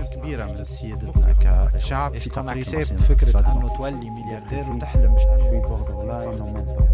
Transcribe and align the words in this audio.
مشكله 0.00 0.22
كبيرة 0.22 0.44
من 0.52 0.64
سيادتنا 0.64 1.32
كشعب 1.74 2.16
في 2.16 2.30
تقريصات 2.30 2.84
فكرة 2.84 3.38
أنه 3.40 3.76
تولي 3.76 4.10
ملياردير 4.10 4.72
وتحلم 4.72 5.14
مش 5.14 5.22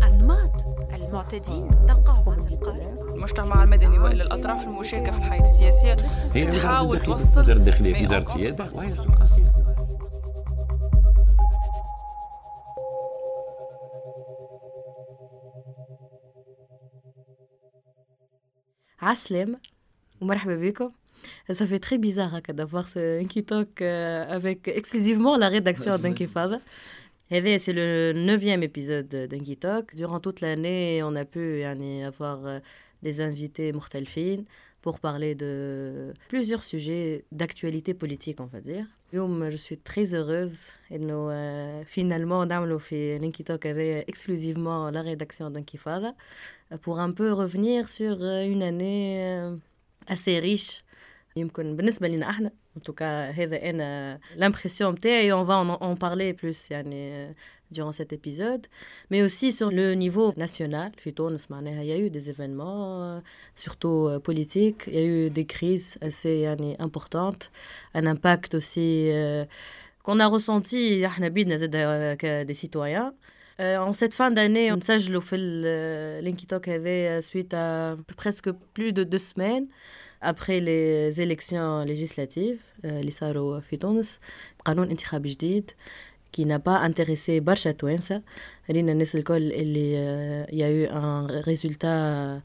انماط 0.02 0.50
المعتدين 0.94 1.68
تلقاهم 1.68 2.28
عند 2.28 2.52
القارئ 2.52 3.14
المجتمع 3.14 3.62
المدني 3.62 3.98
والا 3.98 4.24
الأطراف 4.24 4.64
المشاركة 4.64 5.12
في 5.12 5.18
الحياة 5.18 5.42
السياسية 5.42 5.94
تحاول 6.50 7.00
توصل 7.00 7.40
وزارة 7.40 7.56
الداخليه 7.58 8.04
وزاره 8.06 8.34
السياده 8.34 8.64
عسلامة 19.00 19.60
ومرحبا 20.20 20.56
بكم. 20.56 20.90
Ça 21.50 21.66
fait 21.66 21.78
très 21.78 21.98
bizarre 21.98 22.34
hein, 22.34 22.42
d'avoir 22.52 22.88
ce 22.88 23.22
Talk 23.46 23.80
euh, 23.80 24.24
avec 24.28 24.68
exclusivement 24.68 25.36
la 25.36 25.48
rédaction 25.48 25.96
d'Inkifada. 25.98 26.58
Et 27.30 27.58
c'est 27.58 27.74
le 27.74 28.12
neuvième 28.14 28.62
épisode 28.62 29.08
d'Inky 29.08 29.56
Talk. 29.58 29.94
Durant 29.94 30.18
toute 30.18 30.40
l'année, 30.40 31.02
on 31.02 31.14
a 31.14 31.26
pu 31.26 31.60
yani, 31.60 32.02
avoir 32.02 32.46
euh, 32.46 32.58
des 33.02 33.20
invités 33.20 33.72
mortelfines 33.72 34.44
pour 34.80 34.98
parler 34.98 35.34
de 35.34 36.14
plusieurs 36.28 36.62
sujets 36.62 37.24
d'actualité 37.30 37.92
politique, 37.92 38.40
on 38.40 38.46
va 38.46 38.60
dire. 38.60 38.86
Je 39.12 39.56
suis 39.56 39.76
très 39.76 40.14
heureuse 40.14 40.66
et 40.90 40.98
nous, 40.98 41.28
euh, 41.28 41.82
finalement, 41.86 42.40
on 42.40 42.50
a 42.50 42.78
fait 42.78 43.18
avec 43.18 44.08
exclusivement 44.08 44.90
la 44.90 45.02
rédaction 45.02 45.50
d'Inkifada 45.50 46.14
pour 46.82 47.00
un 47.00 47.10
peu 47.12 47.32
revenir 47.32 47.88
sur 47.88 48.22
une 48.22 48.62
année 48.62 49.50
assez 50.06 50.38
riche 50.38 50.82
يمكن 51.35 51.75
بالنسبة 51.75 52.07
لنا 52.07 52.29
احنا 52.29 52.51
en 52.77 52.79
tout 52.79 52.93
cas 52.93 53.03
هذا 53.39 53.69
انا 53.69 54.19
l'impression 54.37 54.81
نتاعي 54.81 55.33
on 55.33 55.45
va 55.45 55.55
en, 55.57 55.69
en 55.69 55.95
parler 55.95 56.33
plus 56.33 56.71
يعني 56.71 57.35
durant 57.71 57.91
cet 57.91 58.13
épisode 58.13 58.67
mais 59.11 59.21
aussi 59.23 59.51
sur 59.51 59.71
le 59.71 59.95
niveau 59.95 60.33
national 60.37 60.91
في 60.97 61.11
تونس 61.11 61.51
معناها 61.51 61.83
il 61.83 61.87
y 61.87 61.91
a 61.91 61.97
eu 61.97 62.09
des 62.09 62.29
événements 62.29 63.21
surtout 63.55 64.19
politiques 64.23 64.83
il 64.87 64.93
y 64.93 64.97
a 64.97 65.05
eu 65.05 65.29
des 65.29 65.45
crises 65.45 65.97
assez 66.01 66.25
يعني 66.25 66.77
importantes 66.77 67.49
un 67.95 68.05
impact 68.05 68.55
aussi 68.55 69.09
qu'on 70.03 70.19
a 70.19 70.27
ressenti 70.27 71.05
احنا 71.05 71.27
بيدنا 71.27 71.55
زاد 71.55 72.47
des 72.51 72.53
citoyens 72.53 73.13
en 73.59 73.93
cette 73.93 74.15
fin 74.15 74.31
d'année, 74.31 74.71
on 74.71 74.81
s'agit 74.81 75.13
fait 75.21 75.37
l'inquitok 76.25 76.69
suite 77.21 77.53
à 77.53 77.95
presque 78.17 78.49
plus 78.73 78.93
de 78.93 79.03
deux 79.03 79.19
semaines 79.19 79.67
Après 80.22 80.60
les 80.60 81.20
élections 81.20 81.84
législatives 81.86 82.84
اللي 82.84 83.10
صاروا 83.10 83.60
في 83.60 83.76
تونس 83.76 84.18
قانون 84.64 84.90
انتخاب 84.90 85.22
جديد 85.22 85.70
n'a 86.40 86.58
pas 86.58 86.88
intéressé 86.88 87.30
برشا 87.30 87.72
توانسة. 87.72 88.22
رينا 88.70 88.92
الناس 88.92 89.16
الكل 89.16 89.52
اللي 89.52 90.46
y 90.46 90.62
a 90.62 90.88
eu 90.88 90.92
un 90.94 91.44
résultat 91.48 92.42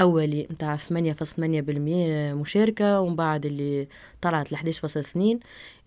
أولي 0.00 0.46
نتاع 0.50 0.76
8.8% 0.76 0.88
مشاركة 2.34 3.00
ومن 3.00 3.16
بعد 3.16 3.46
اللي 3.46 3.88
طلعت 4.20 4.52
ل 4.52 4.56
11.2 4.56 5.18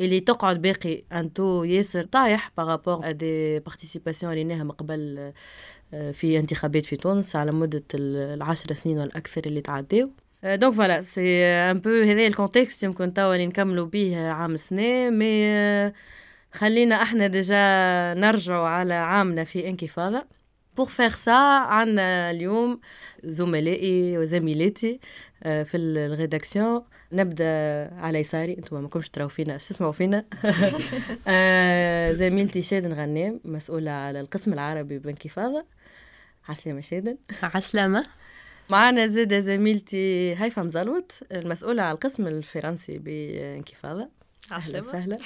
اللي 0.01 0.19
تقعد 0.19 0.61
باقي 0.61 1.03
أنتو 1.11 1.63
ياسر 1.63 2.03
طايح 2.03 2.51
بارابور 2.57 3.11
دي 3.11 3.59
بارتيسيباسيون 3.59 4.33
اللي 4.33 4.63
من 4.63 4.71
قبل 4.71 5.31
في 6.13 6.39
انتخابات 6.39 6.85
في 6.85 6.95
تونس 6.95 7.35
على 7.35 7.51
مدة 7.51 7.83
العشر 7.93 8.73
سنين 8.73 8.99
والأكثر 8.99 9.41
اللي 9.45 9.61
تعداو 9.61 10.11
دونك 10.45 10.73
فوالا 10.73 11.01
سي 11.01 11.45
ان 11.45 11.79
بو 11.79 11.89
هذا 11.89 12.27
الكونتكست 12.27 12.83
يمكن 12.83 13.13
توا 13.13 13.33
اللي 13.33 13.47
نكملوا 13.47 13.85
به 13.85 14.27
عام 14.27 14.55
سنة. 14.55 15.09
مي 15.09 15.93
خلينا 16.51 17.01
إحنا 17.01 17.27
ديجا 17.27 17.55
نرجعوا 18.13 18.67
على 18.67 18.93
عامنا 18.93 19.43
في 19.43 19.69
انكفاضة. 19.69 20.25
بور 20.77 20.85
فيغ 20.85 21.09
سا 21.09 21.31
عندنا 21.59 22.31
اليوم 22.31 22.79
زملائي 23.23 24.17
وزميلاتي 24.17 24.99
في 25.43 25.77
الريداكسيون. 25.77 26.83
نبدأ 27.11 27.45
على 27.93 28.19
يساري 28.19 28.53
أنتم 28.57 28.81
ما 28.81 28.87
كنتش 28.87 29.09
تراو 29.09 29.27
فينا 29.27 29.57
شو 29.57 29.67
تسمعوا 29.67 29.91
فينا؟ 29.91 30.25
زميلتي 32.19 32.61
شادن 32.61 32.93
غنام 32.93 33.39
مسؤولة 33.45 33.91
على 33.91 34.19
القسم 34.19 34.53
العربي 34.53 34.99
بانكفاضة. 34.99 35.65
عسلامة 36.49 36.81
شادن. 36.81 37.17
عسلامة. 37.43 38.03
معنا 38.69 39.07
زادة 39.07 39.39
زميلتي 39.39 40.35
هيفا 40.35 40.61
مزلوط 40.63 41.11
المسؤولة 41.31 41.81
على 41.83 41.95
القسم 41.95 42.27
الفرنسي 42.27 42.97
بانكفاضة. 42.97 44.09
أهلا 44.51 44.79
وسهلا. 44.79 45.17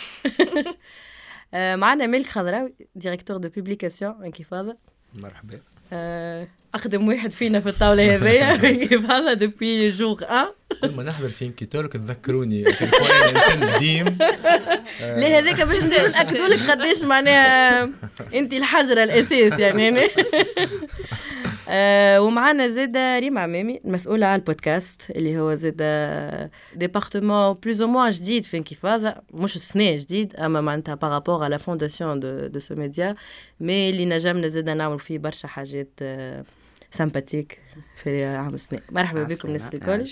معنا 1.75 2.07
ملك 2.07 2.25
خضراوي 2.27 2.73
ديريكتور 2.95 3.37
دو 3.37 3.49
بوبليكاسيون 3.49 4.23
انكفاضة. 4.23 4.77
مرحبا. 5.15 5.59
أخدم 6.75 7.07
واحد 7.07 7.31
فينا 7.31 7.59
في 7.59 7.69
الطاولة 7.69 8.15
هذيا 8.15 8.53
انكفاضة 8.71 9.33
دوبي 9.33 9.89
جوغ 9.89 10.23
أن 10.23 10.47
كل 10.81 10.91
ما 10.95 11.03
نحضر 11.03 11.29
في 11.29 11.45
انكيتورك 11.45 11.93
تذكروني 11.93 12.63
انسان 12.67 13.63
قديم 13.69 14.17
لا 14.99 15.39
هذاك 15.39 15.61
باش 15.61 15.83
ناكدوا 16.15 16.47
لك 16.47 16.59
قداش 16.59 17.01
معناها 17.03 17.89
انت 18.33 18.53
الحجرة 18.53 19.03
الأساس 19.03 19.59
يعني. 19.59 20.01
آه 21.71 22.21
ومعنا 22.21 22.69
زادة 22.69 23.19
ريما 23.19 23.41
عمامي 23.41 23.79
المسؤولة 23.85 24.25
على 24.25 24.39
البودكاست 24.39 25.09
اللي 25.09 25.39
هو 25.39 25.55
زادة 25.55 26.51
ديبارتمون 26.75 27.53
بلوز 27.53 27.81
أو 27.81 27.87
موان 27.87 28.09
جديد 28.09 28.43
في 28.43 28.57
انكفاضة 28.57 29.15
مش 29.33 29.55
السنة 29.55 29.95
جديد 29.95 30.35
أما 30.35 30.61
معناتها 30.61 30.95
بارابور 30.95 31.43
على 31.43 31.59
فونداسيون 31.59 32.19
دو, 32.19 32.47
دو 32.47 32.59
سو 32.59 32.75
ميديا 32.75 33.15
مي 33.59 33.89
اللي 33.89 34.05
نجمنا 34.05 34.47
زادة 34.47 34.73
نعمل 34.73 34.99
فيه 34.99 35.17
برشا 35.17 35.47
حاجات 35.47 35.89
آه 36.01 36.43
سامباتيك 36.91 37.59
في 38.03 38.25
عام 38.25 38.53
السنة. 38.53 38.81
مرحبا 38.91 39.23
بكم 39.23 39.47
الناس 39.47 39.73
الكل. 39.73 40.05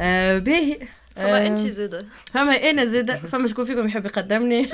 آه 0.00 0.38
باهي 0.38 0.78
فما 1.16 1.46
انت 1.46 1.58
زاده 1.58 2.04
فما 2.32 2.52
إنا 2.52 2.86
زاده 2.86 3.18
فما 3.18 3.48
شكون 3.48 3.64
فيكم 3.64 3.86
يحب 3.86 4.06
يقدمني؟ 4.06 4.68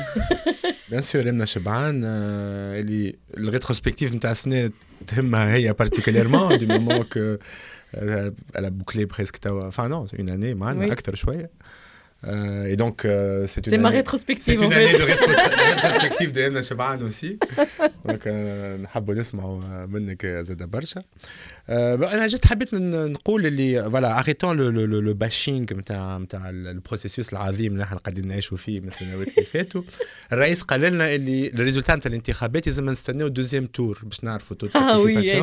بيان 0.91 1.03
سور 1.03 1.29
امنا 1.29 1.45
شبعان 1.45 2.03
اللي 2.05 3.15
الريتروسبكتيف 3.39 4.13
نتاع 4.13 4.31
السنة 4.31 4.71
تهمها 5.07 5.55
هي 5.55 5.73
بارتيكوليرمون 5.73 6.59
دي 6.59 6.67
مومون 6.67 7.03
كو 7.03 7.37
elle 8.57 8.67
a 8.67 8.71
bouclé 8.71 9.07
presque 9.07 9.39
enfin 9.47 9.89
non 9.89 10.07
une 10.19 10.29
année 10.29 10.55
معنا 10.55 10.93
أكثر 10.93 11.15
شوية 11.15 11.51
Euh, 12.27 12.65
et 12.73 12.77
donc, 12.77 13.05
euh, 13.05 13.47
c'est 13.47 13.65
une, 13.67 13.75
année, 13.87 13.97
rétrospective, 13.97 14.61
une 14.61 14.73
année 14.73 14.93
de 15.03 15.03
rétrospective 15.03 16.33
de 16.33 16.41
Emna 16.41 16.63
Shaban 16.63 16.99
aussi. 17.03 17.39
donc, 18.05 18.27
نحبوا 18.83 19.15
نسمعوا 19.15 19.87
منك 19.87 20.27
زاد 20.27 20.63
برشا. 20.63 21.03
أنا 21.71 22.27
جست 22.27 22.47
حبيت 22.47 22.75
نقول 22.75 23.47
اللي 23.47 23.91
فوالا 23.91 24.21
اريتون 24.21 24.57
لو 24.57 25.15
باشينغ 25.15 25.65
نتاع 25.73 26.19
نتاع 26.19 26.51
البروسيسوس 26.51 27.33
العظيم 27.33 27.73
اللي 27.73 27.85
إحنا 27.85 27.99
قاعدين 27.99 28.27
نعيشوا 28.27 28.57
فيه 28.57 28.81
من 28.81 28.89
السنوات 28.89 29.29
اللي 29.29 29.45
فاتوا 29.53 29.83
الرئيس 30.33 30.63
قال 30.63 30.81
لنا 30.81 31.15
اللي 31.15 31.49
الريزولتا 31.49 31.95
نتاع 31.95 32.09
الانتخابات 32.11 32.67
لازم 32.67 32.87
نستناو 32.91 33.29
دوزيام 33.29 33.67
تور 33.67 33.99
باش 34.03 34.25
نعرفوا 34.25 34.57
تو 34.57 34.69
بارتيسيباسيون 34.69 35.43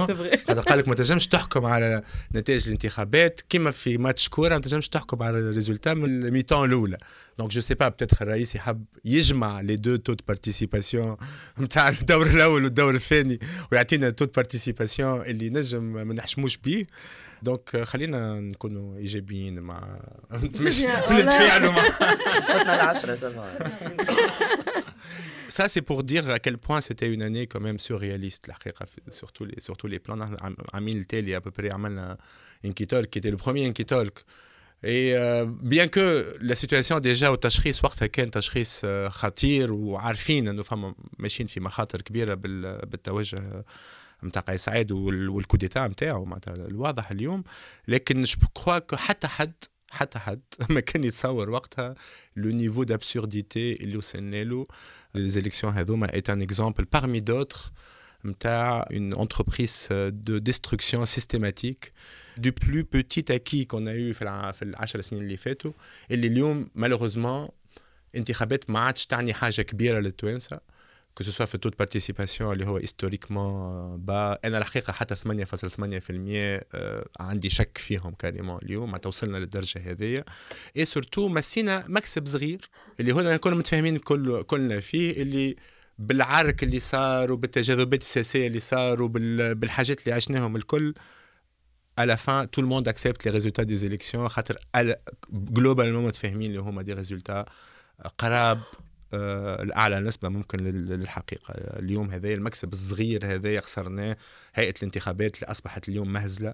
قال 0.68 0.78
لك 0.78 0.88
ما 0.88 0.96
تنجمش 0.96 1.28
تحكم 1.28 1.66
على 1.66 2.02
نتائج 2.36 2.66
الانتخابات 2.66 3.42
كيما 3.50 3.72
في 3.72 3.98
ماتش 3.98 4.30
كوره 4.30 4.56
ما 4.56 4.62
تنجمش 4.62 4.90
تحكم 4.90 5.24
على 5.24 5.40
الريزولتا 5.40 5.94
من 5.94 6.26
الميتون 6.26 6.70
الاولى 6.70 6.98
دونك 7.39 7.51
جو 7.51 7.61
سي 7.61 7.75
با 7.75 7.89
بتاتخ 7.89 8.23
الرئيس 8.23 8.55
يحب 8.55 8.85
يجمع 9.05 9.61
لي 9.61 9.77
دو 9.77 9.97
تو 9.97 10.15
بارتيسيباسيون 10.29 11.17
نتاع 11.59 11.89
الدور 11.89 12.27
الاول 12.27 12.65
والدور 12.65 12.95
الثاني 12.95 13.39
ويعطينا 13.73 14.11
تو 14.11 14.27
بارتيسيباسيون 14.27 15.21
اللي 15.21 15.51
نجم 15.51 15.83
ما 15.83 16.15
نحشموش 16.15 16.57
بيه 16.57 16.87
دونك 17.43 17.83
خلينا 17.83 18.41
نكونوا 18.41 18.97
ايجابيين 18.97 19.61
مع 19.61 20.01
مش 20.33 20.83
نتفاعلوا 21.11 21.73
مع 21.73 21.83
فتنا 22.49 22.75
العشرة 22.75 23.45
Ça, 25.51 25.69
c'est 25.69 25.83
pour 25.83 26.05
dire 26.05 26.31
à 26.31 26.39
quel 26.39 26.59
point 26.59 26.81
c'était 26.81 27.13
une 27.13 27.23
année 27.23 27.49
quand 27.49 27.61
même 27.61 27.81
surréaliste, 27.81 28.49
sur 29.11 29.33
tous 29.33 29.45
les, 29.45 29.61
sur 29.61 29.77
tous 29.77 29.89
les 29.89 29.99
plans. 29.99 30.17
Amil 30.73 31.07
Tel, 31.07 31.25
il 31.25 31.31
y 31.31 31.35
a 31.35 31.39
à 31.39 31.41
peu 31.41 31.51
près 31.51 31.71
Inkitolk, 32.65 33.11
qui 33.11 33.19
était 33.19 33.33
le 33.33 33.37
premier 33.37 33.67
Inkitolk. 33.67 34.17
Et 34.84 35.16
euh, 35.16 35.46
bien 35.62 35.88
que 35.88 36.38
la 36.42 36.56
situation 36.56 37.00
déjà 37.00 37.32
au 37.32 37.38
تشخيص 37.38 37.84
وقتها 37.84 38.06
كان 38.06 38.32
تشخيص 38.32 38.86
خطير 39.08 39.72
وعارفين 39.72 40.48
إنه 40.48 40.64
فما 40.64 40.96
ماشيين 41.20 41.48
في 41.48 41.60
مخاطر 41.60 42.02
كبيرة 42.02 42.34
بالتوجه 42.34 43.66
نتاع 44.24 44.42
قيس 44.42 44.64
سعيد 44.64 44.92
والكوديتا 44.92 45.88
نتاعو 45.88 46.26
معناتها 46.26 46.54
الواضح 46.54 47.12
اليوم. 47.12 47.44
لكن 47.88 48.24
جو 48.24 48.38
كخوا 48.56 48.96
حتى 48.96 49.28
حد 49.28 49.54
حتى 49.90 50.20
حد 50.20 50.42
ما 50.70 50.80
كان 50.80 51.04
يتصور 51.04 51.50
وقتها 51.50 51.96
لو 52.36 52.50
نيفو 52.50 52.84
دابسورديتي 52.84 53.74
اللي 53.74 53.98
وصلنا 53.98 54.44
له. 54.44 54.68
ليزيليكسيون 55.16 55.74
هذوما 55.74 56.14
ايت 56.14 56.30
ان 56.30 56.42
اكزامبل 56.42 56.86
بارمي 56.86 57.20
دوتر 57.20 57.72
نتاع 58.25 58.89
une 58.93 59.15
entreprise 59.17 59.89
de 60.29 60.41
destruction 60.51 61.05
systématique 61.17 61.85
du 62.41 62.53
plus 62.53 62.85
petit 62.85 63.25
acquis 63.33 63.67
qu'on 63.67 63.87
a 63.87 63.95
eu 63.95 64.15
في 64.15 64.23
الع- 64.23 64.53
في 64.53 64.63
العشر 64.63 65.01
سنين 65.01 65.23
اللي 65.23 65.37
فاتوا 65.37 65.73
اللي 66.11 66.27
اليوم 66.27 66.69
malheureusement 66.79 67.51
انتخابات 68.17 68.71
ما 68.71 68.79
عادش 68.79 69.07
تعني 69.07 69.35
حاجه 69.35 69.63
كبيره 69.63 69.99
للتوانسه 69.99 70.61
que 71.21 71.25
ce 71.27 71.29
soit 71.29 71.45
في 71.45 71.55
التو 71.55 71.71
بارتيسيباسيون 71.71 72.53
اللي 72.53 72.67
هو 72.67 72.77
هيستوريكمون 72.77 73.97
با 73.97 74.39
انا 74.45 74.59
الحقيقه 74.59 74.93
حتى 74.93 75.15
8.8% 75.17 75.23
آه، 76.75 77.07
عندي 77.21 77.51
شك 77.51 77.79
فيهم 77.79 78.15
كاريمون 78.15 78.59
اليوم 78.63 78.91
ما 78.93 78.99
توصلنا 78.99 79.37
للدرجه 79.39 79.91
هذيا 79.91 80.25
اي 80.77 80.85
سورتو 80.85 81.29
مسينا 81.29 81.85
مكسب 81.89 82.27
صغير 82.27 82.61
اللي 83.01 83.13
هنا 83.13 83.37
كنا 83.37 83.55
متفاهمين 83.55 83.97
كل 83.99 84.43
كلنا 84.43 84.81
فيه 84.81 85.23
اللي 85.23 85.57
بالعرك 86.00 86.64
اللي 86.64 86.80
صار 86.80 87.32
وبالتجاذبات 87.32 88.02
السياسية 88.02 88.48
اللي 88.48 88.60
صاروا 88.60 89.08
بال- 89.08 89.56
بالحاجات 89.56 90.00
اللي 90.04 90.12
عشناهم 90.16 90.56
الكل 90.56 90.94
à 92.02 92.04
la 92.06 92.18
fin 92.18 92.46
tout 92.46 92.62
le 92.62 92.68
monde 92.68 92.88
accepte 92.90 93.24
les 93.26 93.32
résultats 93.32 93.66
des 93.66 93.86
élections. 93.86 94.28
globalement 95.34 96.02
متفاهمين 96.06 96.50
اللي 96.50 96.60
هما 96.62 96.82
دي 96.82 96.94
ريزولتا 96.94 97.46
قراب 98.18 98.62
آه، 99.14 99.64
الأعلى 99.64 100.00
نسبة 100.00 100.30
ممكن 100.30 100.60
لل- 100.60 100.86
للحقيقة. 101.00 101.54
اليوم 101.58 102.12
هذا 102.12 102.30
المكسب 102.34 102.74
الصغير 102.74 103.26
هذا 103.26 103.60
خسرناه. 103.62 104.18
هيئة 104.56 104.74
الانتخابات 104.78 105.36
اللي 105.36 105.52
أصبحت 105.52 105.90
اليوم 105.90 106.14
مهزلة. 106.14 106.54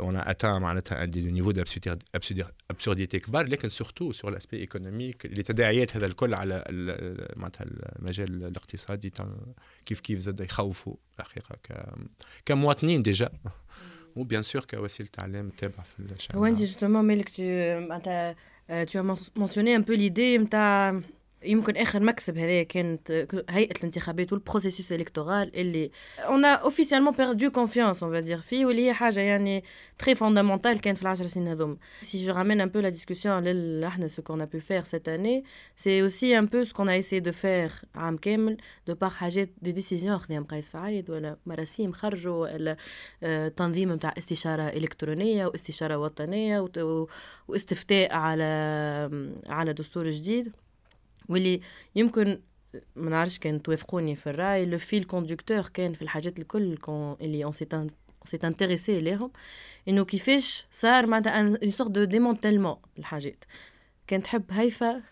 on 0.00 0.14
a 0.16 0.22
atteint 0.32 0.58
معناتها 0.58 1.06
des 1.06 1.30
niveaux 1.32 1.52
d'absurdité 1.52 3.16
كبار 3.18 3.46
لكن 3.46 3.68
surtout 3.68 4.12
sur 4.12 4.30
l'aspect 4.30 4.60
économique 4.66 5.24
اللي 5.24 5.42
تداعيات 5.42 5.96
هذا 5.96 6.06
الكل 6.06 6.34
على 6.34 6.64
معناتها 7.36 7.64
المجال 7.98 8.44
الاقتصادي 8.44 9.12
كيف 9.86 10.00
كيف 10.00 10.18
زاد 10.18 10.40
يخوفوا 10.40 10.94
الحقيقة 11.20 11.56
ك- 11.62 11.94
كمواطنين 12.46 13.02
ديجا 13.02 13.28
وبيان 14.16 14.42
سور 14.42 14.64
كوسيله 14.64 15.08
اعلام 15.18 15.50
تابعه 15.50 15.82
في 15.82 16.00
الشارع 16.00 16.38
هو 16.40 16.44
انت 16.46 16.58
جوستومون 16.58 17.04
مالك 17.04 17.40
معناتها 17.88 18.36
tu 18.70 18.96
as 18.98 19.02
mentionné 19.40 19.74
un 19.78 19.82
peu 19.82 19.94
l'idée 19.96 20.38
نتاع 20.38 21.00
يمكن 21.44 21.76
آخر 21.76 22.02
مكسب 22.02 22.38
هذا 22.38 22.62
كانت 22.62 23.26
هيئة 23.50 23.76
الانتخابات 23.76 24.32
والبروسيسوس 24.32 24.92
الكتورال 24.92 25.56
اللي 25.56 25.90
اون 26.18 26.44
اوفيسيالمون 26.44 27.12
بيردو 27.12 27.50
كونفيونس 27.50 28.02
اون 28.02 28.12
فادير 28.12 28.40
فيه 28.40 28.66
واللي 28.66 28.86
هي 28.86 28.92
حاجة 28.92 29.20
يعني 29.20 29.64
تري 29.98 30.14
فوندامونتال 30.14 30.80
كانت 30.80 30.96
في 30.96 31.02
العشر 31.02 31.26
سنين 31.26 31.48
هذوما. 31.48 31.76
سي 32.02 32.26
جو 32.26 32.32
رامين 32.32 32.60
ان 32.60 32.68
بو 32.68 32.78
لا 32.78 32.88
ديسكوسيون 32.88 33.44
لل 33.44 33.84
إحنا 33.84 34.06
سو 34.06 34.22
كون 34.22 34.44
بو 34.44 34.58
فير 34.58 34.82
سيت 34.82 35.08
اني 35.08 35.44
سي 35.76 36.02
اوسي 36.02 36.38
ان 36.38 36.46
بو 36.46 36.64
سو 36.64 36.74
كون 36.74 36.88
ايسي 36.88 37.20
دو 37.20 37.32
فير 37.32 37.72
عام 37.94 38.16
كامل 38.16 38.56
دو 38.86 38.94
بار 38.94 39.10
حاجات 39.10 39.50
دي 39.62 39.72
ديسيزيون 39.72 40.18
خذيهم 40.18 40.44
قيس 40.44 40.70
سعيد 40.72 41.10
ولا 41.10 41.36
مراسيم 41.46 41.92
خرجوا 41.92 42.48
ولا 42.48 42.76
تنظيم 43.48 43.92
نتاع 43.92 44.14
استشاره 44.18 44.62
الكترونيه 44.62 45.46
واستشاره 45.46 45.98
وطنيه 45.98 46.68
واستفتاء 47.48 48.14
على 48.14 48.44
على 49.46 49.72
دستور 49.72 50.10
جديد 50.10 50.52
واللي 51.30 51.60
يمكن 51.94 52.40
ما 52.96 53.10
نعرفش 53.10 53.38
كان 53.38 53.62
توافقوني 53.62 54.16
في 54.16 54.30
الرأي 54.30 54.64
لو 54.64 54.78
فيل 54.78 55.04
كوندكتور 55.04 55.62
كان 55.62 55.92
في 55.92 56.02
الحاجات 56.02 56.38
الكل 56.38 56.78
اللي 57.20 57.44
اون 57.44 57.52
سيت 57.52 57.74
سيت 58.24 58.44
انتريسي 58.44 59.00
ليهم 59.00 59.32
إنه 59.88 60.04
كيفاش 60.04 60.66
صار 60.70 61.06
معناتها 61.06 61.40
اون 61.40 61.70
سورت 61.70 61.90
دو 61.90 62.04
ديمونتيلمون 62.04 62.76
الحاجات. 62.98 63.44
كان 64.06 64.22
تحب 64.22 64.44
هيفا 64.50 65.02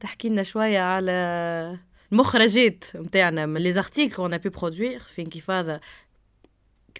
تحكي 0.00 0.28
لنا 0.28 0.42
شوية 0.42 0.80
على 0.80 1.12
المخرجات 2.12 2.84
نتاعنا 2.96 3.46
من 3.46 3.60
لي 3.60 3.72
زارتيكل 3.72 4.14
كون 4.16 4.34
ا 4.34 4.36
بو 4.36 4.50
برودوير 4.50 4.98
في 4.98 5.22
انكفاضه 5.22 5.80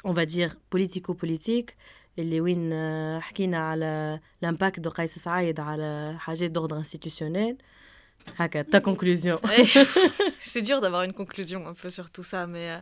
اون 0.06 0.14
va 0.16 0.28
dire 0.28 0.52
بوليتيكو 0.72 1.12
بوليتيك 1.12 1.76
اللي 2.18 2.40
وين 2.40 2.72
حكينا 3.20 3.58
على 3.58 4.20
لامباكت 4.42 4.80
دو 4.80 4.90
قيس 4.90 5.18
سعيد 5.18 5.60
على 5.60 6.16
حاجات 6.18 6.50
دوردر 6.50 6.76
انستيتيوشنيل 6.76 7.56
Haka, 8.38 8.64
ta 8.64 8.80
conclusion. 8.80 9.36
c'est 10.38 10.62
dur 10.62 10.80
d'avoir 10.80 11.02
une 11.02 11.12
conclusion 11.12 11.66
un 11.66 11.74
peu 11.74 11.90
sur 11.90 12.10
tout 12.10 12.22
ça, 12.22 12.46
mais 12.46 12.70
euh, 12.70 12.78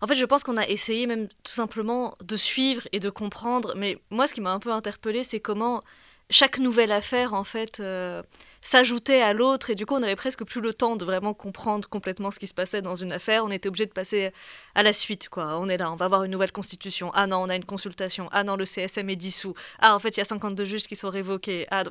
en 0.00 0.06
fait, 0.06 0.14
je 0.14 0.24
pense 0.24 0.44
qu'on 0.44 0.56
a 0.56 0.66
essayé 0.66 1.06
même 1.06 1.28
tout 1.42 1.52
simplement 1.52 2.14
de 2.24 2.36
suivre 2.36 2.88
et 2.92 3.00
de 3.00 3.10
comprendre. 3.10 3.74
Mais 3.76 3.98
moi, 4.10 4.26
ce 4.26 4.34
qui 4.34 4.40
m'a 4.40 4.52
un 4.52 4.58
peu 4.58 4.72
interpellée, 4.72 5.24
c'est 5.24 5.40
comment 5.40 5.82
chaque 6.30 6.58
nouvelle 6.58 6.92
affaire, 6.92 7.34
en 7.34 7.44
fait, 7.44 7.80
euh, 7.80 8.22
s'ajoutait 8.60 9.20
à 9.20 9.32
l'autre. 9.32 9.70
Et 9.70 9.74
du 9.74 9.84
coup, 9.84 9.94
on 9.94 10.00
n'avait 10.00 10.16
presque 10.16 10.44
plus 10.44 10.60
le 10.60 10.72
temps 10.72 10.96
de 10.96 11.04
vraiment 11.04 11.34
comprendre 11.34 11.88
complètement 11.88 12.30
ce 12.30 12.38
qui 12.38 12.46
se 12.46 12.54
passait 12.54 12.82
dans 12.82 12.94
une 12.94 13.12
affaire. 13.12 13.44
On 13.44 13.50
était 13.50 13.68
obligé 13.68 13.86
de 13.86 13.92
passer 13.92 14.32
à 14.74 14.82
la 14.82 14.92
suite, 14.92 15.28
quoi. 15.28 15.58
On 15.58 15.68
est 15.68 15.76
là, 15.76 15.90
on 15.90 15.96
va 15.96 16.04
avoir 16.04 16.24
une 16.24 16.30
nouvelle 16.30 16.52
constitution. 16.52 17.10
Ah 17.14 17.26
non, 17.26 17.38
on 17.38 17.48
a 17.48 17.56
une 17.56 17.64
consultation. 17.64 18.28
Ah 18.32 18.44
non, 18.44 18.56
le 18.56 18.64
CSM 18.64 19.10
est 19.10 19.16
dissous. 19.16 19.54
Ah, 19.80 19.94
en 19.94 19.98
fait, 19.98 20.10
il 20.10 20.18
y 20.18 20.20
a 20.20 20.24
52 20.24 20.64
juges 20.64 20.86
qui 20.86 20.96
sont 20.96 21.10
révoqués. 21.10 21.66
Ah, 21.70 21.82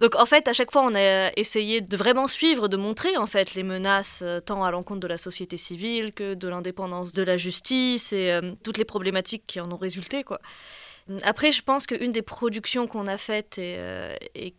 donc... 0.00 0.14
en 0.16 0.26
fait, 0.26 0.48
à 0.48 0.52
chaque 0.52 0.72
fois, 0.72 0.82
on 0.82 0.94
a 0.94 1.30
essayé 1.36 1.80
de 1.80 1.96
vraiment 1.96 2.26
suivre, 2.26 2.68
de 2.68 2.76
montrer, 2.76 3.16
en 3.16 3.26
fait, 3.26 3.54
les 3.54 3.62
menaces 3.62 4.22
euh, 4.22 4.40
tant 4.40 4.64
à 4.64 4.70
l'encontre 4.70 5.00
de 5.00 5.08
la 5.08 5.18
société 5.18 5.56
civile 5.56 6.12
que 6.12 6.34
de 6.34 6.48
l'indépendance 6.48 7.12
de 7.12 7.22
la 7.22 7.36
justice 7.36 8.12
et 8.12 8.30
euh, 8.32 8.52
toutes 8.62 8.78
les 8.78 8.84
problématiques 8.84 9.44
qui 9.46 9.60
en 9.60 9.70
ont 9.70 9.76
résulté, 9.76 10.24
quoi. 10.24 10.40
Après, 11.22 11.52
je 11.52 11.62
pense 11.62 11.86
qu'une 11.86 12.12
des 12.12 12.22
productions 12.22 12.86
qu'on 12.86 13.06
a 13.06 13.18
faites 13.18 13.58
et, 13.58 13.76
euh, 13.78 14.14
et 14.34 14.54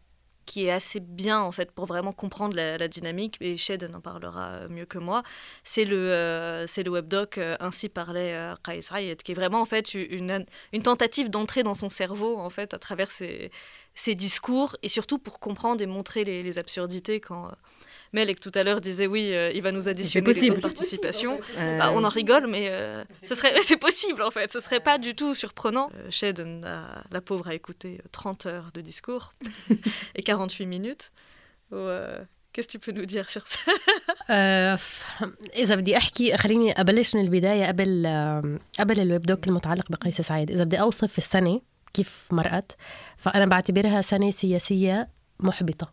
qui 0.45 0.65
est 0.65 0.71
assez 0.71 0.99
bien 0.99 1.41
en 1.41 1.51
fait 1.51 1.71
pour 1.71 1.85
vraiment 1.85 2.13
comprendre 2.13 2.55
la, 2.55 2.87
dynamique 2.87 3.37
et 3.41 3.57
Shed 3.57 3.89
en 3.93 4.01
parlera 4.01 4.67
mieux 4.69 4.85
que 4.85 4.97
moi 4.97 5.23
c'est 5.63 5.85
le 5.85 6.11
euh, 6.11 6.65
le 6.77 6.89
webdoc 6.89 7.37
euh, 7.37 7.55
ainsi 7.59 7.89
parlait 7.89 8.33
euh, 8.35 8.55
Qais 8.63 9.15
qui 9.23 9.31
est 9.31 9.35
vraiment 9.35 9.61
en 9.61 9.65
fait 9.65 9.93
une, 9.93 10.45
tentative 10.83 11.29
d'entrer 11.29 11.63
dans 11.63 11.73
son 11.73 11.89
cerveau 11.89 12.37
en 12.37 12.49
fait 12.49 12.73
à 12.73 12.79
travers 12.79 13.11
ses, 13.11 13.51
ses 13.95 14.13
discours 14.13 14.75
et 14.83 14.89
surtout 14.89 15.17
pour 15.17 15.39
comprendre 15.39 15.81
et 15.81 15.87
montrer 15.87 16.23
les, 16.23 16.43
les 16.43 16.59
absurdités 16.59 17.19
quand 17.19 17.51
Melek 18.12 18.38
tout 18.40 18.52
à 18.54 18.62
l'heure 18.64 18.80
disait 18.80 19.06
oui, 19.06 19.24
euh, 19.32 19.50
il 19.56 19.62
va 19.62 19.72
nous 19.72 19.86
additionner 19.88 20.32
les 20.32 20.48
taux 20.48 20.54
de 20.54 20.60
participation. 20.60 21.32
possible, 21.38 21.58
en 21.58 21.60
fait. 21.60 21.78
Bah, 21.78 21.92
on 21.96 22.02
Euh, 22.04 22.08
en 22.08 22.12
rigole, 22.20 22.46
mais 22.54 22.64
euh, 22.70 23.04
ce 23.28 23.34
serait, 23.38 23.52
c'est 23.62 23.76
possible 23.88 24.20
en 24.22 24.32
fait. 24.36 24.48
Ce 24.56 24.60
serait 24.60 24.80
pas 24.90 24.96
du 25.06 25.12
tout 25.14 25.32
surprenant. 25.34 25.88
Euh, 25.94 26.10
Shed, 26.10 26.38
a- 26.64 27.02
la 27.16 27.20
pauvre, 27.28 27.46
a 27.48 27.54
écouté 27.54 27.90
30 28.12 28.46
heures 28.46 28.70
de 28.76 28.80
discours 28.90 29.32
et 30.18 30.22
48 30.22 30.66
minutes. 30.66 31.10
Oh, 31.72 31.76
euh, 31.76 32.18
Qu'est-ce 32.52 32.66
que 32.66 32.72
tu 32.72 32.78
peux 32.80 32.90
nous 32.98 33.06
dire 33.06 33.30
sur 33.30 33.44
ça 33.46 33.60
آه، 34.30 34.76
ف- 34.76 35.04
إذا 35.56 35.74
بدي 35.74 35.96
أحكي 35.96 36.36
خليني 36.36 36.80
أبلش 36.80 37.14
من 37.14 37.20
البداية 37.20 37.66
قبل 37.66 38.06
آه، 38.06 38.58
قبل 38.78 39.00
الويب 39.00 39.22
دوك 39.22 39.48
المتعلق 39.48 39.90
بقيس 39.92 40.20
سعيد 40.20 40.50
إذا 40.50 40.64
بدي 40.64 40.80
أوصف 40.80 41.18
السنة 41.18 41.60
كيف 41.94 42.24
مرقت 42.30 42.76
فأنا 43.16 43.46
بعتبرها 43.46 44.02
سنة 44.02 44.30
سياسية 44.30 45.08
محبطة 45.40 45.92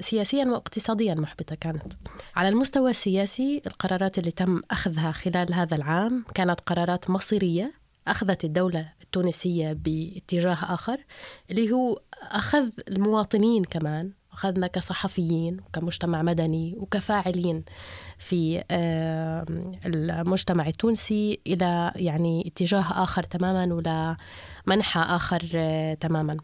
سياسيا 0.00 0.44
واقتصاديا 0.44 1.14
محبطة 1.14 1.54
كانت. 1.54 1.92
على 2.36 2.48
المستوى 2.48 2.90
السياسي 2.90 3.62
القرارات 3.66 4.18
اللي 4.18 4.30
تم 4.30 4.60
أخذها 4.70 5.12
خلال 5.12 5.54
هذا 5.54 5.76
العام 5.76 6.24
كانت 6.34 6.60
قرارات 6.60 7.10
مصيرية. 7.10 7.72
أخذت 8.08 8.44
الدولة 8.44 8.92
التونسية 9.02 9.72
باتجاه 9.72 10.58
آخر 10.74 11.04
اللي 11.50 11.72
هو 11.72 12.00
أخذ 12.22 12.70
المواطنين 12.88 13.64
كمان 13.64 14.12
أخذنا 14.32 14.66
كصحفيين 14.66 15.60
وكمجتمع 15.60 16.22
مدني 16.22 16.74
وكفاعلين 16.76 17.64
في 18.18 18.64
المجتمع 19.86 20.66
التونسي 20.66 21.40
إلى 21.46 21.92
يعني 21.96 22.46
اتجاه 22.46 23.02
آخر 23.02 23.22
تماما 23.22 23.74
ولا 23.74 24.16
منحى 24.66 25.00
آخر 25.00 25.42
آه، 25.54 25.94
تماما. 25.94 26.36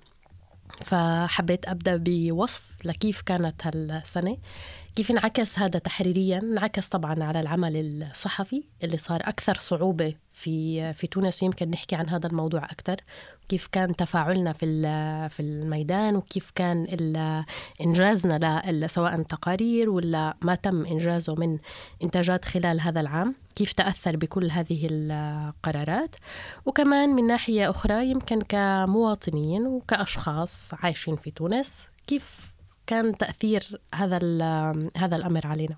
فحبيت 0.80 1.68
أبدأ 1.68 1.96
بوصف 1.96 2.62
لكيف 2.84 3.22
كانت 3.22 3.66
هالسنة. 3.66 4.36
كيف 4.96 5.10
انعكس 5.10 5.58
هذا 5.58 5.78
تحريريا؟ 5.78 6.38
انعكس 6.38 6.88
طبعا 6.88 7.24
على 7.24 7.40
العمل 7.40 8.02
الصحفي 8.10 8.64
اللي 8.82 8.96
صار 8.96 9.20
أكثر 9.24 9.58
صعوبة 9.60 10.14
في 10.32 10.92
في 10.92 11.06
تونس 11.06 11.42
ويمكن 11.42 11.70
نحكي 11.70 11.96
عن 11.96 12.08
هذا 12.08 12.26
الموضوع 12.26 12.64
أكثر. 12.64 12.96
كيف 13.48 13.66
كان 13.66 13.96
تفاعلنا 13.96 14.52
في 14.52 14.66
في 15.30 15.40
الميدان 15.40 16.16
وكيف 16.16 16.50
كان 16.54 16.86
إنجازنا 17.80 18.86
سواء 18.86 19.22
تقارير 19.22 19.90
ولا 19.90 20.36
ما 20.42 20.54
تم 20.54 20.86
إنجازه 20.86 21.34
من 21.34 21.58
إنتاجات 22.02 22.44
خلال 22.44 22.80
هذا 22.80 23.00
العام. 23.00 23.34
كيف 23.56 23.72
تأثر 23.72 24.16
بكل 24.16 24.50
هذه 24.50 24.88
القرارات. 24.90 26.16
وكمان 26.66 27.08
من 27.08 27.26
ناحية 27.26 27.70
أخرى 27.70 28.10
يمكن 28.10 28.42
كمواطنين 28.42 29.66
وكأشخاص 29.66 30.70
عايشين 30.74 31.16
في 31.16 31.30
تونس 31.30 31.82
كيف 32.06 32.53
كان 32.86 33.16
تأثير 33.16 33.80
هذا 33.94 34.16
هذا 34.96 35.16
الأمر 35.16 35.46
علينا. 35.46 35.76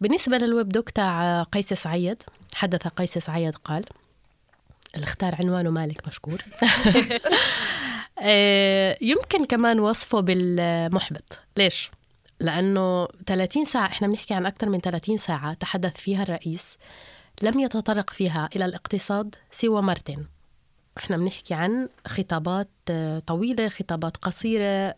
بالنسبة 0.00 0.38
للويب 0.38 0.68
دوك 0.68 0.90
تاع 0.90 1.42
قيس 1.42 1.72
سعيد 1.72 2.22
حدث 2.54 2.88
قيس 2.88 3.18
سعيد 3.18 3.54
قال 3.54 3.84
اللي 4.94 5.04
اختار 5.04 5.34
عنوانه 5.34 5.70
مالك 5.70 6.08
مشكور. 6.08 6.42
آه، 8.18 8.98
يمكن 9.00 9.44
كمان 9.44 9.80
وصفه 9.80 10.20
بالمحبط. 10.20 11.38
ليش؟ 11.56 11.90
لأنه 12.40 13.08
30 13.26 13.64
ساعة 13.64 13.86
إحنا 13.86 14.08
بنحكي 14.08 14.34
عن 14.34 14.46
أكثر 14.46 14.68
من 14.68 14.80
30 14.80 15.16
ساعة 15.16 15.54
تحدث 15.54 15.96
فيها 15.96 16.22
الرئيس 16.22 16.76
لم 17.42 17.60
يتطرق 17.60 18.10
فيها 18.10 18.48
إلى 18.56 18.64
الاقتصاد 18.64 19.34
سوى 19.50 19.82
مرتين. 19.82 20.35
إحنا 20.98 21.16
بنحكي 21.16 21.54
عن 21.54 21.88
خطابات 22.06 22.68
آه، 22.90 23.18
طويلة 23.18 23.68
خطابات 23.68 24.16
قصيرة 24.16 24.94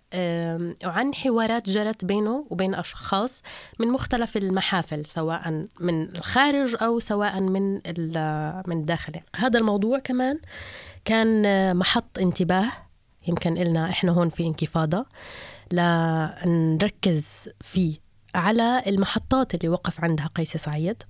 وعن 0.85 1.15
حوارات 1.15 1.71
جرت 1.71 2.05
بينه 2.05 2.47
وبين 2.51 2.75
أشخاص 2.75 3.43
من 3.79 3.89
مختلف 3.89 4.37
المحافل 4.37 5.07
سواء 5.07 5.67
من 5.81 6.17
الخارج 6.17 6.77
أو 6.83 7.01
سواء 7.01 7.41
من 7.41 7.73
من 8.67 8.73
الداخل 8.73 9.13
هذا 9.37 9.59
الموضوع 9.59 9.99
كمان 9.99 10.39
كان 11.05 11.47
آه، 11.47 11.73
محط 11.73 12.19
انتباه 12.19 12.73
يمكن 13.27 13.57
إلنا 13.57 13.91
إحنا 13.91 14.13
هون 14.13 14.29
في 14.29 14.47
انكفاضة 14.47 15.07
لنركز 15.73 17.49
فيه 17.61 17.97
على 18.35 18.83
المحطات 18.87 19.55
اللي 19.55 19.69
وقف 19.69 20.05
عندها 20.05 20.27
قيس 20.27 20.57
سعيد. 20.57 21.03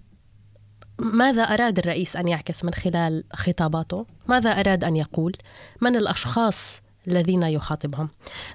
ماذا 0.98 1.42
أراد 1.42 1.78
الرئيس 1.78 2.16
أن 2.16 2.28
يعكس 2.28 2.64
من 2.64 2.74
خلال 2.74 3.24
خطاباته؟ 3.32 4.06
ماذا 4.28 4.50
أراد 4.50 4.84
أن 4.84 4.96
يقول؟ 4.96 5.36
من 5.80 5.96
الأشخاص 5.96 6.80
الذين 7.08 7.42
يخاطبهم؟ 7.42 8.08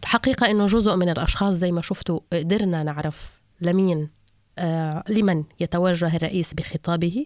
الحقيقة 0.03 0.51
أنه 0.51 0.65
جزء 0.65 0.95
من 0.95 1.09
الأشخاص 1.09 1.55
زي 1.55 1.71
ما 1.71 1.81
شفتوا 1.81 2.19
قدرنا 2.33 2.83
نعرف 2.83 3.41
لمين 3.61 4.09
آه 4.57 5.03
لمن 5.09 5.43
يتوجه 5.59 6.15
الرئيس 6.15 6.53
بخطابه 6.53 7.25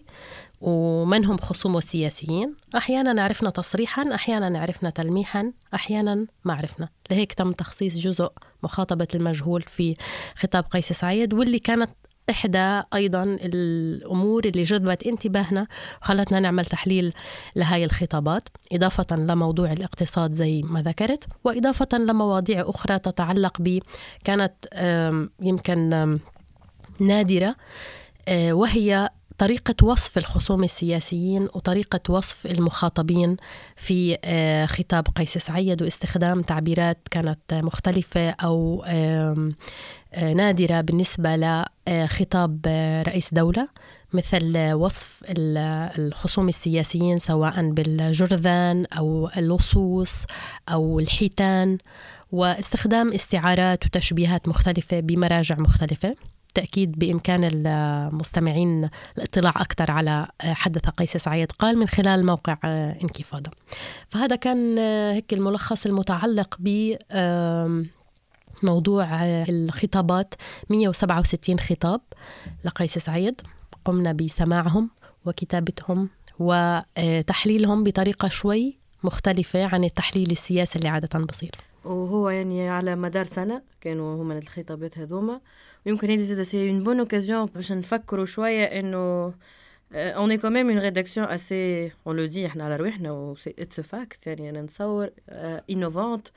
ومن 0.60 1.24
هم 1.24 1.36
خصومه 1.36 1.78
السياسيين 1.78 2.54
أحيانا 2.76 3.22
عرفنا 3.22 3.50
تصريحا 3.50 4.14
أحيانا 4.14 4.58
عرفنا 4.58 4.90
تلميحا 4.90 5.52
أحيانا 5.74 6.26
ما 6.44 6.54
عرفنا 6.54 6.88
لهيك 7.10 7.32
تم 7.32 7.52
تخصيص 7.52 7.98
جزء 7.98 8.30
مخاطبة 8.62 9.08
المجهول 9.14 9.62
في 9.62 9.94
خطاب 10.36 10.64
قيس 10.64 10.92
سعيد 10.92 11.34
واللي 11.34 11.58
كانت 11.58 11.90
إحدى 12.30 12.82
أيضا 12.94 13.22
الأمور 13.40 14.44
اللي 14.44 14.62
جذبت 14.62 15.02
انتباهنا 15.02 15.66
وخلتنا 16.02 16.40
نعمل 16.40 16.64
تحليل 16.64 17.12
لهاي 17.56 17.84
الخطابات 17.84 18.48
إضافة 18.72 19.16
لموضوع 19.16 19.72
الاقتصاد 19.72 20.32
زي 20.32 20.62
ما 20.62 20.82
ذكرت 20.82 21.24
وإضافة 21.44 21.98
لمواضيع 21.98 22.64
أخرى 22.66 22.98
تتعلق 22.98 23.56
ب 23.60 23.78
كانت 24.24 24.54
يمكن 25.40 26.18
نادرة 27.00 27.56
آه، 28.28 28.52
وهي 28.52 29.08
طريقة 29.38 29.86
وصف 29.86 30.18
الخصوم 30.18 30.64
السياسيين 30.64 31.42
وطريقة 31.42 32.00
وصف 32.08 32.46
المخاطبين 32.46 33.36
في 33.76 34.18
آه، 34.24 34.66
خطاب 34.66 35.06
قيس 35.16 35.38
سعيد 35.38 35.82
واستخدام 35.82 36.42
تعبيرات 36.42 36.98
كانت 37.10 37.54
مختلفة 37.54 38.30
أو 38.30 38.84
نادرة 40.16 40.80
بالنسبة 40.80 41.36
لخطاب 41.36 42.60
آه، 42.66 43.02
رئيس 43.02 43.34
دولة 43.34 43.68
مثل 44.12 44.72
وصف 44.72 45.22
الخصوم 45.28 46.48
السياسيين 46.48 47.18
سواء 47.18 47.70
بالجرذان 47.70 48.86
أو 48.98 49.30
اللصوص 49.36 50.24
أو 50.68 50.98
الحيتان 50.98 51.78
واستخدام 52.32 53.12
استعارات 53.12 53.86
وتشبيهات 53.86 54.48
مختلفة 54.48 55.00
بمراجع 55.00 55.56
مختلفة 55.58 56.16
بالتأكيد 56.58 56.98
بإمكان 56.98 57.50
المستمعين 57.52 58.90
الاطلاع 59.18 59.50
أكثر 59.56 59.90
على 59.90 60.26
حدث 60.40 60.88
قيس 60.88 61.16
سعيد 61.16 61.52
قال 61.52 61.78
من 61.78 61.88
خلال 61.88 62.26
موقع 62.26 62.56
انكفاضة. 63.02 63.50
فهذا 64.08 64.36
كان 64.36 64.78
هيك 65.12 65.32
الملخص 65.32 65.86
المتعلق 65.86 66.56
ب 66.58 66.96
موضوع 68.62 69.06
الخطابات. 69.24 70.34
167 70.70 71.58
خطاب 71.58 72.00
لقيس 72.64 72.98
سعيد. 72.98 73.40
قمنا 73.84 74.12
بسماعهم 74.12 74.90
وكتابتهم 75.26 76.08
وتحليلهم 76.38 77.84
بطريقة 77.84 78.28
شوي 78.28 78.78
مختلفة 79.04 79.66
عن 79.66 79.84
التحليل 79.84 80.30
السياسي 80.30 80.78
اللي 80.78 80.88
عادة 80.88 81.18
بصير. 81.18 81.50
وهو 81.84 82.28
يعني 82.28 82.68
على 82.68 82.96
مدار 82.96 83.24
سنة 83.24 83.62
كانوا 83.80 84.22
هما 84.22 84.38
الخطابات 84.38 84.98
هذوما. 84.98 85.40
ويمكن 85.86 86.10
هذه 86.10 86.20
زاد 86.20 86.42
سي 86.42 86.70
اون 86.70 86.82
بون 86.84 86.98
اوكازيون 86.98 87.46
باش 87.46 87.72
نفكروا 87.72 88.24
شوية 88.26 88.64
إنه 88.64 89.34
اون 89.92 90.30
اي 90.30 90.38
كوميم 90.38 90.70
اون 90.70 90.78
ريداكسيون 90.78 91.26
اسي 91.26 91.92
اون 92.06 92.16
لو 92.16 92.26
دي 92.26 92.46
إحنا 92.46 92.64
على 92.64 92.76
رواحنا 92.76 93.12
و 93.12 93.34
اتس 93.58 93.80
فاكت 93.80 94.26
يعني 94.26 94.50
أنا 94.50 94.62
نتصور 94.62 95.10
انوفونت 95.70 96.28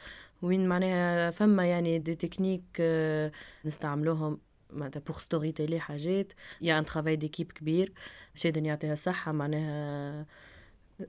وين 0.41 0.67
معناها 0.67 1.31
فما 1.31 1.65
يعني 1.65 1.99
دي 1.99 2.15
تكنيك 2.15 2.63
uh, 2.77 3.65
نستعملوهم 3.65 4.39
معناتها 4.73 4.99
بوغ 4.99 5.19
ستوري 5.19 5.51
تيلي 5.51 5.79
حاجات 5.79 6.33
يا 6.61 6.79
ان 6.79 6.85
ترافاي 6.85 7.15
ديكيب 7.15 7.51
كبير 7.51 7.93
شادن 8.35 8.65
يعطيها 8.65 8.93
الصحة 8.93 9.31
معناها 9.31 10.25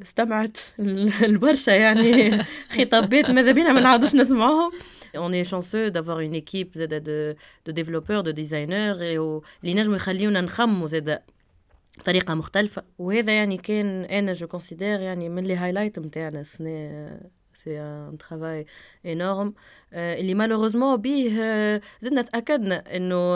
استمعت 0.03 0.59
البرشا 1.29 1.71
يعني. 1.71 2.39
خطابات 2.79 3.31
ماذا 3.31 3.53
بينا 3.53 3.73
ما 3.73 3.81
نعاودوش 3.81 4.15
نسمعوهم. 4.15 4.73
On 5.17 5.33
est 5.33 5.45
chanceux 5.45 5.91
d'avoir 5.91 6.21
une 6.21 6.35
équipe 6.35 6.75
زاد 6.75 7.05
de, 7.05 7.37
de 7.67 7.73
développeurs 7.73 8.23
de 8.23 8.33
designers 8.33 8.99
اللي 9.63 9.75
نجموا 9.75 9.97
يخليونا 9.97 10.41
نخموا 10.41 10.87
زاد 10.87 11.23
بطريقة 11.99 12.35
مختلفة. 12.35 12.83
وهذا 12.99 13.33
يعني 13.33 13.57
كان 13.57 14.05
أنا 14.05 14.33
جو 14.33 14.47
كونسيدير 14.47 15.01
يعني 15.01 15.29
من 15.29 15.45
لي 15.45 15.57
هايلايت 15.57 15.99
نتاعنا 15.99 16.41
السنة 16.41 17.21
سي 17.62 17.80
ان 17.80 18.18
ترافاي 18.18 18.66
انورم 19.06 19.54
اللي 19.94 20.34
مالوغوزمون 20.34 20.98
بيه 20.98 21.82
زدنا 22.02 22.22
تاكدنا 22.22 22.96
انه 22.96 23.36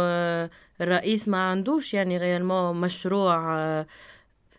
الرئيس 0.82 1.28
ما 1.28 1.38
عندوش 1.38 1.94
يعني 1.94 2.18
ريالمون 2.18 2.82
مشروع 2.82 3.86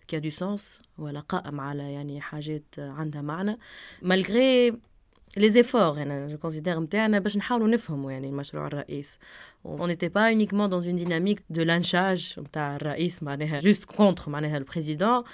كي 0.09 0.21
دو 0.21 0.31
سونس 0.31 0.83
ولا 0.99 1.21
قائم 1.21 1.61
على 1.61 1.93
يعني 1.93 2.21
حاجات 2.21 2.65
عندها 2.79 3.23
معنى 3.23 3.59
مالغري 4.03 4.79
لي 5.37 5.51
زيفور 5.51 6.03
انا 6.03 6.29
جو 6.29 6.39
كونسيدير 6.39 6.81
نتاعنا 6.81 7.19
باش 7.19 7.37
نحاولوا 7.37 7.69
نفهموا 7.69 8.13
يعني 8.13 8.29
المشروع 8.29 8.67
الرئيس 8.67 9.19
on 9.65 9.87
n'était 9.87 10.11
pas 10.11 10.33
uniquement 10.33 10.69
dans 10.69 10.81
une 10.81 10.97
dynamique 10.97 11.41
de 11.51 11.63
lynchage 11.63 12.39
نتاع 12.39 12.77
الرئيس 12.77 13.23
معناها 13.23 13.61
juste 13.61 13.85
contre 13.97 14.29
معناها 14.29 14.59
البريزيدون 14.59 15.25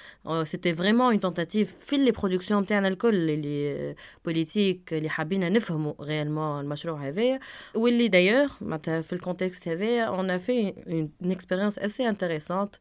c'était 0.43 0.73
vraiment 0.73 1.11
une 1.11 1.19
tentative 1.19 1.67
في 1.79 1.97
لي 1.97 2.11
برودكسيون 2.11 2.61
نتاعنا 2.61 2.87
الكل 2.87 3.29
اللي 3.29 3.95
بوليتيك 4.25 4.93
اللي 4.93 5.09
حابين 5.09 5.53
نفهموا 5.53 5.93
réellement 5.93 6.59
المشروع 6.61 7.07
هذايا 7.07 7.39
واللي 7.75 8.07
دايوغ 8.07 8.53
معناتها 8.61 9.01
في 9.01 9.13
الكونتكست 9.13 9.67
هذايا 9.67 10.17
on 10.17 10.29
a 10.29 10.39
fait 10.39 10.89
une, 10.89 11.09
une 11.25 11.31
expérience 11.31 11.77
assez 11.77 12.05
intéressante 12.05 12.79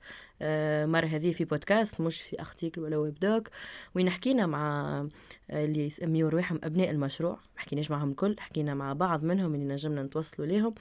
مرة 0.85 1.05
هذه 1.05 1.31
في 1.31 1.45
بودكاست 1.45 2.01
مش 2.01 2.21
في 2.21 2.39
ارتيكل 2.39 2.81
ولا 2.81 2.97
ويب 2.97 3.19
دوك 3.19 3.49
وين 3.95 4.09
حكينا 4.09 4.45
مع 4.45 5.07
اللي 5.49 5.85
يسميوا 5.85 6.29
رواحهم 6.29 6.59
أبناء 6.63 6.89
المشروع. 6.89 7.33
ما 7.33 7.61
حكيناش 7.61 7.91
معهم 7.91 8.11
الكل 8.11 8.35
حكينا 8.39 8.73
مع 8.73 8.93
بعض 8.93 9.23
منهم 9.23 9.55
اللي 9.55 9.65
نجمنا 9.65 10.03
نتوصلوا 10.03 10.47
لهم 10.47 10.73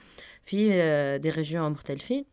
في 0.43 0.69
دي 1.17 1.29
ريجيون 1.29 1.71
مختلفين. 1.71 2.25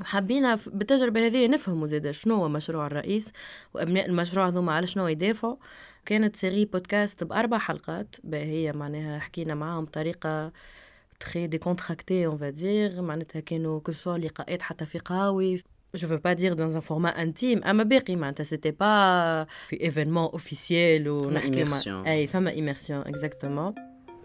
وحبينا 0.00 0.58
بالتجربة 0.66 1.26
هذه 1.26 1.48
نفهموا 1.48 1.86
زيادة 1.86 2.12
شنو 2.12 2.34
هو 2.34 2.48
مشروع 2.48 2.86
الرئيس 2.86 3.32
وأبناء 3.74 4.06
المشروع 4.06 4.48
هذوما 4.48 4.72
على 4.72 4.86
شنو 4.86 5.08
يدافعوا. 5.08 5.56
كانت 6.06 6.36
سيري 6.36 6.64
بودكاست 6.64 7.24
بأربع 7.24 7.58
حلقات 7.58 8.16
هي 8.32 8.72
معناها 8.72 9.18
حكينا 9.18 9.54
معاهم 9.54 9.84
بطريقة 9.84 10.52
تخي 11.20 11.46
ديكونتراكتي 11.46 12.26
اون 12.26 12.36
فادير 12.36 13.02
معناتها 13.02 13.40
كانوا 13.40 13.80
كسوا 13.80 14.18
لقاءات 14.18 14.62
حتى 14.62 14.86
في 14.86 14.98
قهاوي. 14.98 15.62
Je 15.94 16.06
veux 16.06 16.18
pas 16.18 16.34
dire 16.34 16.56
dans 16.56 16.76
un 16.76 16.80
format 16.80 17.14
intime. 17.16 17.64
اما 17.66 17.82
باقي 17.82 18.16
معناتها 18.16 18.44
سيتي 18.44 18.70
با 18.70 19.46
في 19.68 19.80
ايفينمون 19.80 20.24
اوفيسيال 20.24 21.08
ونحكي 21.08 21.64
مع 21.64 21.78
اي 22.06 22.26
فما 22.26 22.50
ايميرسيون 22.50 23.00
اكزاكتومون 23.00 23.74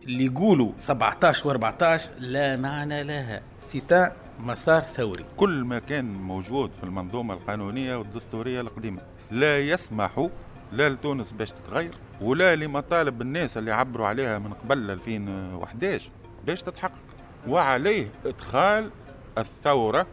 اللي 0.04 0.26
يقولوا 0.26 0.72
17 0.76 1.60
و14 1.60 2.02
لا 2.20 2.56
معنى 2.56 3.04
لها 3.04 3.42
سيتا 3.60 4.16
مسار 4.40 4.82
ثوري 4.84 5.26
كل 5.38 5.64
ما 5.64 5.80
كان 5.80 6.06
موجود 6.06 6.74
في 6.74 6.84
المنظومة 6.84 7.34
القانونية 7.34 7.96
والدستورية 7.96 8.62
القديمة 8.62 9.02
لا 9.32 9.60
يسمح 9.60 10.28
لا 10.72 10.90
لتونس 10.90 11.32
باش 11.32 11.52
تتغير 11.52 11.94
ولا 12.22 12.56
لمطالب 12.56 13.22
الناس 13.22 13.58
اللي 13.58 13.72
عبروا 13.72 14.08
عليها 14.08 14.40
من 14.40 14.54
قبل 14.54 14.92
2011 14.92 16.12
باش 16.46 16.62
تتحقق. 16.62 17.00
وعليه 17.48 18.08
إدخال 18.26 18.92
الثورة 19.38 20.08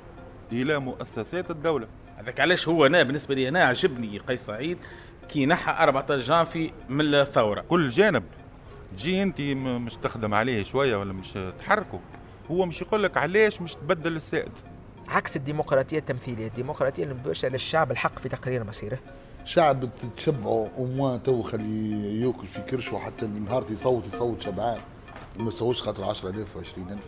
إلى 0.53 0.79
مؤسسات 0.79 1.51
الدولة. 1.51 1.89
هذاك 2.17 2.41
علاش 2.41 2.69
هو 2.69 2.87
أنا 2.87 3.03
بالنسبة 3.03 3.35
لي 3.35 3.49
أنا 3.49 3.65
عجبني 3.65 4.19
قيس 4.19 4.47
سعيد 4.47 4.79
كي 5.29 5.47
نحى 5.47 5.73
14 5.83 6.23
جانفي 6.23 6.73
من 6.89 7.15
الثورة. 7.15 7.61
كل 7.61 7.91
جانب. 7.91 8.23
تجي 8.97 9.23
أنت 9.23 9.41
مش 9.41 9.97
تخدم 9.97 10.35
عليه 10.35 10.65
شوية 10.65 10.97
ولا 10.97 11.13
مش 11.13 11.39
تحركه. 11.59 12.01
هو 12.51 12.67
مش 12.67 12.83
يقول 12.83 13.03
لك 13.03 13.17
علاش 13.17 13.61
مش 13.61 13.75
تبدل 13.75 14.17
السائد. 14.17 14.53
عكس 15.09 15.37
الديمقراطية 15.37 15.99
التمثيلية. 15.99 16.47
الديمقراطية 16.47 17.05
المباشرة 17.05 17.49
للشعب 17.49 17.91
الحق 17.91 18.19
في 18.19 18.29
تقرير 18.29 18.65
مصيره 18.65 18.99
شعب 19.45 19.89
تشبعه 20.17 20.71
وما 20.79 21.17
تو 21.17 21.43
خليه 21.43 22.27
يأكل 22.27 22.47
في 22.47 22.61
كرشه 22.61 22.99
حتى 22.99 23.25
النهار 23.25 23.65
يصوت 23.71 24.07
يصوت 24.07 24.41
شبعان. 24.41 24.79
وما 25.39 25.49
يصوتش 25.49 25.83
خاطر 25.83 26.05
10000 26.05 26.57
و 26.57 26.61
20000 26.61 26.99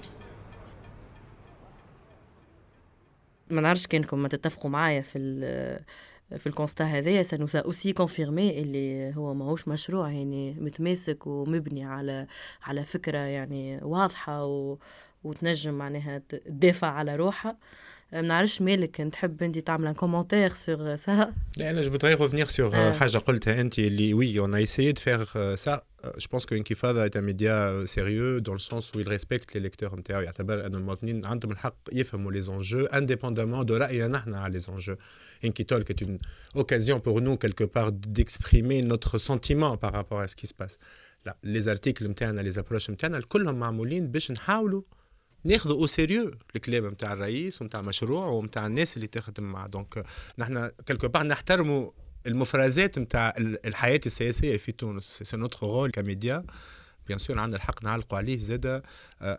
ما 3.50 3.61
نعرفش 3.61 3.87
كانكم 3.87 4.23
ما 4.23 4.28
تتفقوا 4.28 4.71
معايا 4.71 5.00
في 5.00 5.19
في 6.38 6.47
الكونستا 6.47 6.85
هذايا. 6.85 7.23
سنوسا 7.23 7.59
اوسي 7.59 7.93
كونفيرمي 7.93 8.61
اللي 8.61 9.17
هو 9.17 9.35
ماهوش 9.35 9.69
مشروع 9.69 10.11
يعني 10.11 10.57
متماسك 10.61 11.26
ومبني 11.26 11.85
على 11.85 12.26
على 12.62 12.85
فكرة 12.85 13.19
يعني 13.19 13.81
واضحة 13.83 14.45
و 14.45 14.78
وتنجم 15.25 15.75
معناها 15.75 16.23
تدافع 16.28 16.87
على 16.87 17.17
روحها. 17.17 17.59
ما 18.12 18.21
نعرفش 18.21 18.62
مالك 18.62 18.97
تحب 18.97 19.43
أنت 19.43 19.59
تعمل 19.59 19.87
ان 19.87 19.95
كومونتير 19.95 20.49
سور 20.49 20.97
سا 20.97 21.35
لا 21.59 21.71
أنا 21.71 21.83
جو 21.83 21.90
فودري 21.90 22.14
ريفونير 22.14 22.47
سور 22.47 22.93
حاجة 22.93 23.19
قلتها 23.19 23.61
أنت 23.61 23.78
اللي 23.78 24.14
وي 24.14 24.38
اون 24.38 24.55
ا 24.55 24.64
essayé 24.64 24.93
de 24.93 24.99
faire 24.99 25.26
ça. 25.64 25.88
je 26.18 26.27
pense 26.27 26.46
que 26.46 26.56
Inkifada 26.56 27.06
est 27.06 27.15
un 27.15 27.22
média 27.22 27.58
sérieux 27.86 28.42
dans 28.42 28.53
le 28.53 28.60
sens 28.60 28.92
où 28.94 29.00
il 29.00 29.08
respecte 29.08 29.53
les 29.53 29.60
lecteurs 29.60 29.96
نتاعو 29.96 30.22
يعتبر 30.22 30.65
ان 30.65 30.75
المواطنين 30.75 31.25
عندهم 31.25 31.51
الحق 31.51 31.75
يفهموا 31.92 32.32
les 32.32 32.50
enjeux 32.50 32.88
indépendamment 32.92 33.63
de 33.63 33.72
راينا 33.72 34.08
نحن 34.08 34.34
على 34.34 34.60
les 34.60 34.70
enjeux 34.70 34.98
Inkitalk 35.46 35.89
est 35.89 36.01
une 36.01 36.18
occasion 36.56 37.00
pour 37.00 37.22
nous 37.22 37.38
quelque 37.38 37.63
part 37.63 37.92
d'exprimer 37.92 38.82
notre 38.82 39.18
sentiment 39.18 39.77
par 39.77 39.94
rapport 39.94 40.20
à 40.20 40.27
ce 40.27 40.36
qui 40.36 40.48
se 40.48 40.53
passe 40.53 40.77
لا 41.25 41.38
les 41.44 41.68
articles 41.68 42.03
نتاعنا 42.03 42.51
les 42.51 42.56
approches 42.58 42.89
نتاعنا 42.89 43.22
كلهم 43.22 43.56
معمولين 43.56 44.12
باش 44.12 44.32
نحاولوا 44.32 44.82
ناخذوا 45.44 45.82
او 45.82 45.88
سيريو 45.88 46.32
الكلام 46.56 46.86
نتاع 46.86 47.13
الرئيس 47.13 47.62
ونتاع 47.62 47.80
المشروع 47.80 48.27
ونتاع 48.27 48.68
الناس 48.68 48.96
اللي 48.96 49.08
تخدم 49.08 49.44
معاه 49.44 49.68
دونك 49.68 50.03
نحن 50.38 50.70
كلكو 50.88 51.08
بار 51.08 51.24
نحترموا 51.24 51.92
المفرزات 52.27 53.00
نتاع 53.00 53.34
الحياه 53.38 54.00
السياسيه 54.06 54.58
في 54.58 54.72
تونس 54.72 55.20
سي 55.24 55.38
نوتر 55.38 55.68
رول 55.68 55.92
كميديا 55.92 56.46
بيان 57.08 57.20
سور 57.20 57.39
عندنا 57.39 57.58
الحق 57.58 57.84
نعلقوا 57.84 58.18
عليه 58.18 58.38
زاده 58.38 58.84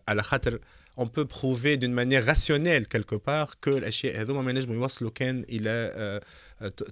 على 0.09 0.23
خاطر 0.23 0.59
on 1.01 1.07
peut 1.07 1.29
prouver 1.39 1.77
d'une 1.77 1.93
manière 1.93 2.25
rationnelle 2.25 2.87
quelque 2.87 3.17
part 3.17 3.51
que 3.61 3.69
الاشياء 3.69 4.21
هذوما 4.21 4.43
ما 4.43 4.51
ينجموا 4.51 4.75
يوصلوا 4.75 5.11
كان 5.15 5.45
الى 5.49 6.21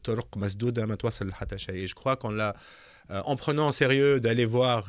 طرق 0.04 0.36
مسدوده 0.36 0.86
ما 0.86 0.94
توصل 0.94 1.28
لحتى 1.28 1.58
شيء 1.58 1.86
جو 1.86 1.94
كخوا 1.94 2.14
كون 2.14 2.38
لا 2.38 2.56
en 3.10 3.36
prenant 3.36 3.68
en 3.68 3.72
sérieux 3.72 4.20
d'aller 4.20 4.46
voir 4.46 4.84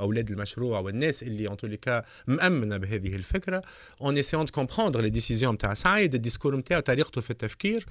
أولاد 0.00 0.30
المشروع 0.30 0.78
والناس 0.78 1.22
اللي 1.22 1.48
en 1.48 1.56
tous 1.56 1.68
les 1.68 1.78
cas 1.88 2.04
مأمنة 2.26 2.76
بهذه 2.76 3.14
الفكرة 3.16 3.62
en 4.00 4.14
essayant 4.14 4.44
de 4.44 4.50
comprendre 4.50 5.00
les 5.00 5.10
décisions 5.10 5.44
نتاع 5.44 5.74
سعيد 5.74 6.14
الديسكور 6.14 6.56
نتاعو 6.56 6.80
طريقته 6.80 7.20
في 7.20 7.30
التفكير 7.30 7.86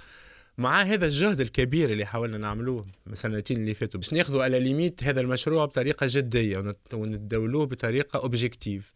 مع 0.59 0.83
هذا 0.83 1.07
الجهد 1.07 1.41
الكبير 1.41 1.91
اللي 1.91 2.05
حاولنا 2.05 2.39
نعملوه 2.39 2.87
السنتين 3.07 3.57
اللي 3.57 3.75
فاتوا 3.75 4.01
باش 4.01 4.13
ناخذوا 4.13 4.45
على 4.45 4.61
ليميت 4.61 5.05
هذا 5.05 5.21
المشروع 5.21 5.65
بطريقة 5.65 6.07
جدية 6.11 6.75
وندولوه 6.93 7.67
بطريقة 7.67 8.19
اوبجيكتيف 8.19 8.93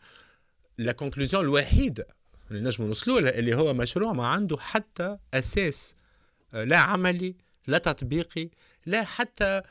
لا 0.79 0.93
كونكلوزيون 0.93 1.45
الوحيدة 1.45 2.07
اللي 2.51 2.63
نجموا 2.63 2.89
نوصلوا 2.89 3.21
لها 3.21 3.39
اللي 3.39 3.55
هو 3.55 3.75
مشروع 3.75 4.13
ما 4.13 4.27
عنده 4.27 4.57
حتى 4.59 5.19
أساس 5.35 5.95
لا 6.53 6.77
عملي 6.77 7.35
لا 7.67 7.79
تطبيقي 7.79 8.49
لا 8.87 9.05
حتى 9.05 9.63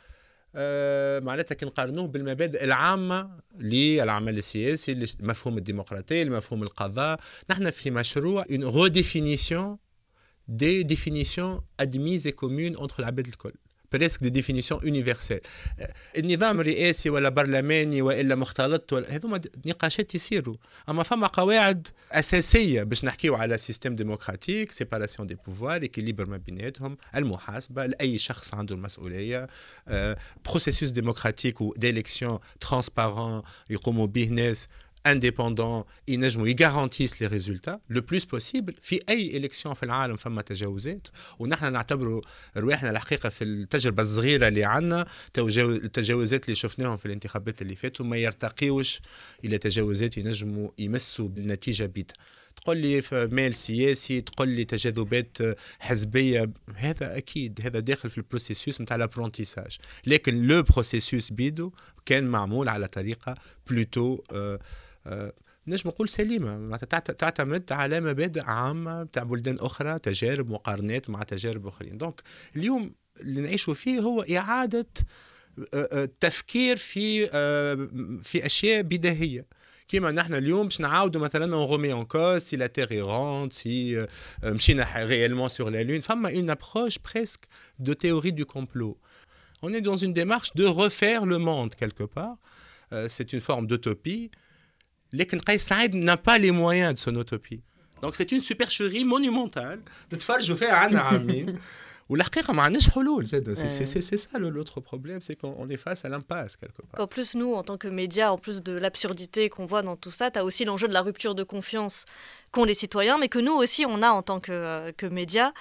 آه 0.56 1.20
معناتها 1.20 1.56
كي 1.56 1.66
نقارنوه 1.66 2.08
بالمبادئ 2.08 2.64
العامة 2.64 3.40
للعمل 3.60 4.38
السياسي 4.38 5.08
لمفهوم 5.20 5.58
الديمقراطية 5.58 6.24
لمفهوم 6.24 6.64
القضاء. 6.64 7.20
نحن 7.50 7.70
في 7.70 7.92
مشروع 7.92 8.44
une 8.44 8.72
redéfinition 8.74 9.78
des 10.49 10.85
définitions 10.85 11.63
admises 11.79 12.27
et 12.27 12.33
communes 12.33 12.77
entre 12.77 13.01
العباد 13.01 13.27
الكل 13.27 13.53
بريسك 13.93 14.23
دي 14.23 14.31
ديفينيسيون 14.31 14.81
يونيفرسال 14.85 15.41
النظام 16.19 16.61
الرئاسي 16.61 17.11
ولا 17.11 17.29
برلماني 17.29 18.03
والا 18.03 18.35
مختلط 18.35 18.93
ولا 18.93 19.15
هذوما 19.17 19.41
نقاشات 19.67 20.15
يصيروا 20.15 20.57
اما 20.89 21.03
فما 21.03 21.27
قواعد 21.27 21.89
اساسيه 22.13 22.83
باش 22.83 23.05
نحكيو 23.05 23.35
على 23.35 23.59
سيستم 23.59 23.95
ديموقراطيك 23.97 24.73
سيباراسيون 24.73 25.27
دي 25.29 25.35
بوفوار 25.47 25.85
اكيليبر 25.85 26.29
ما 26.29 26.37
بيناتهم 26.37 26.97
المحاسبه 27.15 27.87
لاي 27.87 28.19
شخص 28.19 28.55
عنده 28.55 28.75
المسؤوليه 28.75 29.47
بروسيسوس 30.47 30.91
ديموقراطيك 30.91 31.61
وديليكسيون 31.61 32.39
ترانسبارون 32.61 33.43
يقوموا 33.71 34.07
به 34.07 34.29
ناس 34.29 34.69
indépendants 35.08 35.86
ينجموا 36.08 36.48
يغارانتيس 36.48 37.22
لي 37.22 37.28
ريزولتا 37.28 37.80
لو 37.90 38.02
بلوس 38.02 38.26
بوسيبل 38.26 38.76
في 38.82 39.00
أي 39.10 39.38
الكسيون 39.38 39.76
في 39.76 39.84
العالم 39.84 40.16
فما 40.16 40.42
تجاوزات. 40.42 41.08
ونحن 41.40 41.74
نعتبروا 41.74 42.22
رواحنا 42.58 42.90
الحقيقة 42.90 43.30
في 43.30 43.44
التجربة 43.44 44.04
الصغيرة 44.04 44.48
اللي 44.48 44.64
عندنا 44.64 45.06
التجاوزات 45.38 46.46
اللي 46.46 46.56
شفناهم 46.56 46.98
في 46.98 47.06
الانتخابات 47.06 47.62
اللي 47.62 47.76
فاتوا 47.76 48.06
ما 48.06 48.18
يرتقيوش 48.18 49.02
إلى 49.46 49.58
تجاوزات 49.58 50.18
ينجموا 50.18 50.70
يمسوا 50.80 51.28
بالنتيجة 51.28 51.86
بيتا 51.86 52.16
تقول 52.56 52.78
لي 52.78 53.02
في 53.02 53.28
مال 53.32 53.56
سياسي 53.56 54.22
تقول 54.22 54.50
لي 54.50 54.66
تجاذبات 54.66 55.38
حزبية 55.80 56.54
هذا 56.76 57.18
أكيد 57.18 57.60
هذا 57.64 57.80
داخل 57.80 58.10
في 58.10 58.18
البروسيسوس 58.18 58.82
نتاع 58.82 58.96
الابرونتيساج 58.96 59.78
لكن 60.08 60.48
لو 60.48 60.62
بروسيسوس 60.62 61.30
بيدو 61.30 61.72
كان 62.06 62.24
معمول 62.24 62.70
على 62.70 62.88
طريقة 62.88 63.36
بلوتو 63.70 64.24
آه 64.32 64.60
نجم 65.68 65.90
نقول 65.90 66.10
سليمة. 66.10 66.78
تعتمد 66.78 67.72
على 67.72 68.02
مبادئ 68.02 68.42
عامة 68.42 69.04
بتاع 69.04 69.24
بلدان 69.24 69.60
أخرى 69.60 70.00
تجارب 70.00 70.52
مقارنات 70.52 71.10
مع 71.10 71.24
تجارب 71.24 71.68
أخرين. 71.68 71.98
دونك 71.98 72.22
اليوم 72.56 72.96
اللي 73.20 73.42
نعيشوا 73.42 73.74
فيه 73.74 74.00
هو 74.00 74.22
إعادة 74.22 74.88
تفكير 76.20 76.78
في 76.78 77.26
في 78.24 78.46
أشياء 78.46 78.82
بداهية 78.82 79.46
كيما 79.88 80.12
نحن 80.12 80.34
اليوم 80.34 80.64
باش 80.64 80.82
نعاودوا 80.82 81.22
مثلا 81.22 81.56
اون 81.56 81.72
رومي 81.72 81.94
اون 81.94 82.06
كوز 82.06 82.42
سي 82.42 82.56
لا 82.56 82.68
تيغ 82.68 82.92
ايغونت 82.92 83.54
سي 83.54 84.08
مشينا 84.44 85.06
ريالمون 85.06 85.50
سور 85.50 85.70
لا 85.70 85.84
لون 85.84 86.00
فما 86.00 86.30
اون 86.30 86.50
ابروش 86.50 86.98
بريسك 86.98 87.48
دو 87.80 87.94
تhéorie 87.94 88.32
du 88.32 88.46
complot. 88.46 88.98
On 89.64 89.74
est 89.74 89.82
dans 89.82 89.98
une 89.98 90.14
démarche 90.14 90.54
de 90.56 90.66
refaire 90.66 91.26
le 91.26 91.38
monde 91.38 91.76
quelque 91.76 92.04
part. 92.04 92.38
Euh, 92.94 93.08
c'est 93.10 93.34
une 93.34 93.42
forme 93.50 93.68
d'utopie 93.68 94.32
Lekenkai 95.14 95.60
Saïd 95.60 95.96
n'a 95.96 96.18
pas 96.18 96.38
les 96.38 96.52
moyens 96.52 96.94
de 96.94 97.00
son 97.00 97.20
utopie. 97.20 97.62
Donc 98.02 98.16
c'est 98.16 98.32
une 98.32 98.42
supercherie 98.42 99.06
monumentale 99.06 99.80
de 100.10 100.18
je 100.42 100.56
fais 100.56 100.70
un 100.70 100.96
ami. 100.96 101.46
C'est 102.14 104.18
ça 104.18 104.38
l'autre 104.38 104.82
problème, 104.82 105.22
c'est 105.22 105.36
qu'on 105.36 105.70
est 105.70 105.78
face 105.78 106.04
à 106.04 106.10
l'impasse 106.10 106.58
quelque 106.58 106.82
part. 106.82 107.00
En 107.00 107.08
plus, 107.08 107.36
nous, 107.36 107.54
en 107.54 107.64
tant 107.64 107.78
que 107.78 107.88
médias, 107.88 108.32
en 108.32 108.38
plus 108.38 108.62
de 108.62 108.74
l'absurdité 108.74 109.50
qu'on 109.50 109.66
voit 109.66 109.82
dans 109.82 109.96
tout 109.96 110.12
ça, 110.12 110.30
tu 110.30 110.38
as 110.38 110.44
aussi 110.44 110.66
l'enjeu 110.66 110.90
de 110.90 110.94
la 110.94 111.02
rupture 111.02 111.36
de 111.36 111.44
confiance 111.44 112.04
qu'ont 112.52 112.66
les 112.66 112.74
citoyens, 112.74 113.18
mais 113.18 113.30
que 113.30 113.40
nous 113.40 113.54
aussi, 113.54 113.86
on 113.86 114.02
a 114.02 114.10
en 114.10 114.24
tant 114.24 114.42
que, 114.42 114.52
euh, 114.52 114.92
que 114.92 115.06
médias. 115.06 115.54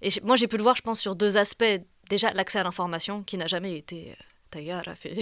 Et 0.00 0.08
moi, 0.22 0.36
j'ai 0.36 0.48
pu 0.48 0.56
le 0.56 0.62
voir, 0.62 0.76
je 0.76 0.82
pense, 0.82 0.98
sur 0.98 1.14
deux 1.14 1.36
aspects. 1.36 1.82
Déjà, 2.08 2.32
l'accès 2.32 2.58
à 2.58 2.62
l'information, 2.62 3.22
qui 3.22 3.36
n'a 3.36 3.46
jamais 3.46 3.76
été... 3.76 4.12
Euh, 4.12 4.22
fait 4.96 5.18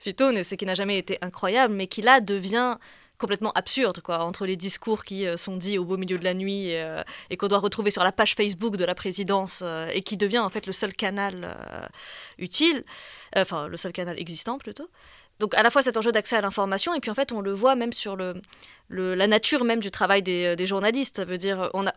c'est 0.00 0.56
qui 0.56 0.66
n'a 0.66 0.74
jamais 0.74 0.98
été 0.98 1.18
incroyable, 1.22 1.72
mais 1.72 1.86
qui 1.86 2.02
là 2.02 2.20
devient 2.20 2.78
complètement 3.18 3.52
absurde, 3.52 4.00
quoi, 4.00 4.20
entre 4.20 4.46
les 4.46 4.56
discours 4.56 5.04
qui 5.04 5.26
euh, 5.26 5.36
sont 5.36 5.56
dits 5.56 5.78
au 5.78 5.84
beau 5.84 5.96
milieu 5.96 6.18
de 6.18 6.24
la 6.24 6.34
nuit 6.34 6.74
euh, 6.74 7.02
et 7.30 7.36
qu'on 7.36 7.48
doit 7.48 7.58
retrouver 7.58 7.90
sur 7.90 8.04
la 8.04 8.12
page 8.12 8.34
Facebook 8.34 8.76
de 8.76 8.84
la 8.84 8.94
présidence 8.94 9.60
euh, 9.62 9.88
et 9.92 10.02
qui 10.02 10.16
devient 10.16 10.38
en 10.38 10.48
fait 10.48 10.66
le 10.66 10.72
seul 10.72 10.92
canal 10.92 11.56
utile, 12.38 12.84
enfin 13.36 13.68
le 13.68 13.76
seul 13.76 13.92
canal 13.92 14.18
existant 14.18 14.58
plutôt. 14.58 14.88
Donc 15.38 15.54
à 15.54 15.62
la 15.62 15.70
fois 15.70 15.82
cet 15.82 15.96
enjeu 15.96 16.12
d'accès 16.12 16.36
à 16.36 16.40
l'information 16.40 16.94
et 16.94 17.00
puis 17.00 17.10
en 17.10 17.14
fait 17.14 17.30
on 17.30 17.42
le 17.42 17.52
voit 17.52 17.74
même 17.74 17.92
sur 17.92 18.16
le, 18.16 18.34
la 18.88 19.26
nature 19.26 19.64
même 19.64 19.80
du 19.80 19.90
travail 19.90 20.22
des, 20.22 20.56
des 20.56 20.66
journalistes. 20.66 21.16
Ça 21.16 21.24
veut 21.24 21.38
dire 21.38 21.70
on 21.74 21.86
a 21.86 21.92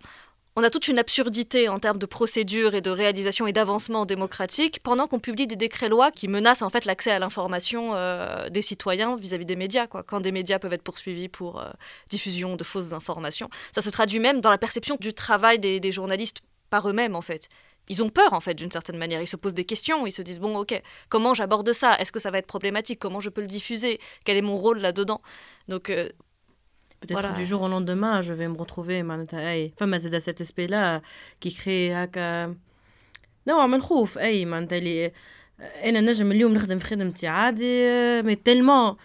on 0.59 0.63
a 0.63 0.69
toute 0.69 0.89
une 0.89 0.99
absurdité 0.99 1.69
en 1.69 1.79
termes 1.79 1.99
de 1.99 2.05
procédure 2.05 2.75
et 2.75 2.81
de 2.81 2.89
réalisation 2.89 3.47
et 3.47 3.53
d'avancement 3.53 4.05
démocratique 4.05 4.81
pendant 4.83 5.07
qu'on 5.07 5.19
publie 5.19 5.47
des 5.47 5.55
décrets-lois 5.55 6.11
qui 6.11 6.27
menacent 6.27 6.63
en 6.63 6.69
fait 6.69 6.83
l'accès 6.83 7.11
à 7.11 7.19
l'information 7.19 7.95
euh, 7.95 8.49
des 8.49 8.61
citoyens 8.61 9.15
vis-à-vis 9.15 9.45
des 9.45 9.55
médias. 9.55 9.87
Quoi. 9.87 10.03
Quand 10.03 10.19
des 10.19 10.33
médias 10.33 10.59
peuvent 10.59 10.73
être 10.73 10.83
poursuivis 10.83 11.29
pour 11.29 11.61
euh, 11.61 11.69
diffusion 12.09 12.57
de 12.57 12.63
fausses 12.65 12.91
informations, 12.91 13.49
ça 13.73 13.81
se 13.81 13.89
traduit 13.89 14.19
même 14.19 14.41
dans 14.41 14.49
la 14.49 14.57
perception 14.57 14.97
du 14.99 15.13
travail 15.13 15.59
des, 15.59 15.91
journalistes 15.93 16.41
par 16.69 16.89
eux-mêmes 16.89 17.15
en 17.15 17.21
fait 17.21 17.47
ils 17.91 18.03
ont 18.03 18.09
peur 18.09 18.33
en 18.33 18.39
fait 18.39 18.53
d'une 18.53 18.69
certaine 18.69 18.97
manière. 18.97 19.19
Ils 19.19 19.27
se 19.27 19.35
posent 19.35 19.55
des 19.55 19.65
questions, 19.65 20.05
ils 20.05 20.11
se 20.11 20.21
disent 20.21 20.39
bon 20.39 20.55
ok, 20.55 20.79
comment 21.07 21.33
j'aborde 21.33 21.71
ça? 21.73 21.97
Est-ce 21.97 22.11
que 22.11 22.19
ça 22.19 22.29
va 22.29 22.37
être 22.37 22.45
problématique? 22.45 22.99
Comment 22.99 23.19
je 23.19 23.29
peux 23.29 23.41
le 23.41 23.47
diffuser? 23.47 23.99
Quel 24.25 24.37
est 24.37 24.43
mon 24.43 24.57
rôle 24.57 24.77
là-dedans? 24.77 25.21
Donc 25.69 25.89
euh, 25.89 26.07
Peut-être 27.04 27.20
Voilà. 27.20 27.32
du 27.40 27.44
jour 27.50 27.60
au 27.66 27.68
lendemain, 27.68 28.14
je 28.28 28.32
vais 28.32 28.48
me 28.48 28.56
retrouver 28.64 29.02
معناتها 29.02 29.52
اي 29.52 29.72
فما 29.76 29.96
زاد 29.98 30.20
cet 30.22 30.40
aspect 30.46 30.68
là 30.70 31.00
qui 31.44 31.50
crée 31.54 31.92
هكا 31.92 32.54
نوع 33.48 33.66
من 33.66 33.74
الخوف 33.74 34.18
اي 34.18 34.44
معناتها 34.44 34.78
اللي 34.78 35.12
انا 35.84 36.00
نجم 36.00 36.32
اليوم 36.32 36.54
نخدم 36.54 36.78
في 36.78 36.84
خدمتي 36.84 37.26
عادي 37.26 37.92
مي 38.22 38.34
تيلمون 38.34 38.96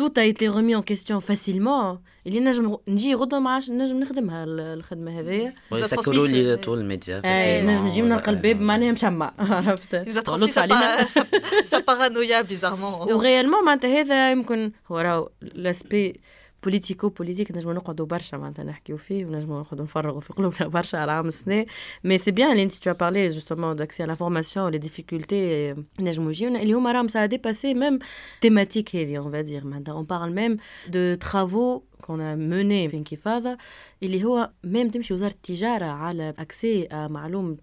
tout 0.00 0.12
a 0.18 0.24
été 0.32 0.46
remis 0.48 0.74
en 0.76 0.82
question 0.92 1.20
facilement 1.30 1.98
اللي 2.26 2.40
نجم 2.40 2.76
نجي 2.88 3.14
غدوه 3.14 3.38
ما 3.40 3.50
عادش 3.50 3.70
نجم 3.70 4.00
نخدمها 4.00 4.44
ال- 4.44 4.60
الخدمه 4.60 5.20
هذيا 5.20 5.54
ويسكروا 5.70 6.26
لي 6.26 6.56
طول 6.56 6.78
الميديا 6.78 7.22
اي 7.24 7.62
نجم 7.62 7.86
نجي 7.86 8.02
نلقى 8.02 8.30
الباب 8.30 8.60
معناها 8.60 8.92
مشمع 8.92 9.34
عرفت 9.38 9.96
il 9.96 10.08
nous 10.12 10.16
a 10.16 10.22
transmis 10.22 10.42
لطف 10.42 10.54
sa, 10.54 10.58
علينا. 10.58 11.04
pa- 11.04 11.08
sa- 11.08 11.26
sa 11.70 11.80
paranoïa 11.80 12.42
bizarrement. 12.52 13.10
وغيالمون 13.10 13.64
معناتها 13.64 14.00
هذا 14.00 14.30
يمكن 14.30 14.72
هو 14.90 14.98
راهو 14.98 15.28
لاسبي 15.42 16.20
بوليتيكو 16.65 17.09
بوليتيك 17.09 17.51
نجمو 17.51 17.73
نقعدوا 17.73 18.05
برشا 18.05 18.35
معناتها 18.35 18.63
نحكيو 18.63 18.97
فيه 18.97 19.25
ونجمو 19.25 19.59
نقعدوا 19.59 19.85
نفرغوا 19.85 20.19
في 20.19 20.33
قلوبنا 20.33 20.67
برشا 20.77 20.97
على 20.97 21.11
عام 21.11 21.29
سنة 21.29 21.65
مي 22.03 22.17
سي 22.17 22.31
بيان 22.31 22.51
اللي 22.51 22.63
انت 22.63 22.73
تو 22.73 22.93
بارلي 22.93 23.27
جوستومون 23.27 23.75
داكسي 23.75 24.03
على 24.03 24.15
فورماسيون 24.15 24.71
لي 24.71 24.77
ديفيكولتي 24.77 25.75
نجمو 25.99 26.29
يجيونا. 26.29 26.61
اللي 26.61 26.73
هما 26.73 26.91
راهم 26.91 27.07
سا 27.07 27.25
ديباسي 27.25 27.73
ميم 27.73 27.99
تيماتيك 28.41 28.95
هذه 28.95 29.17
اون 29.17 29.31
فادير 29.31 29.65
معناتها 29.65 29.91
اون 29.91 30.03
بارل 30.03 30.35
ميم 30.35 30.57
دو 30.87 31.15
ترافو 31.15 31.81
كون 32.01 32.37
مني 32.37 32.89
في 32.89 32.97
انكفاضة 32.97 33.57
اللي 34.03 34.23
هو 34.23 34.51
ميم 34.63 34.87
تمشي 34.87 35.13
وزارة 35.13 35.31
التجارة 35.31 35.85
على 35.85 36.33
اكسي 36.39 36.87
معلومة 36.91 37.57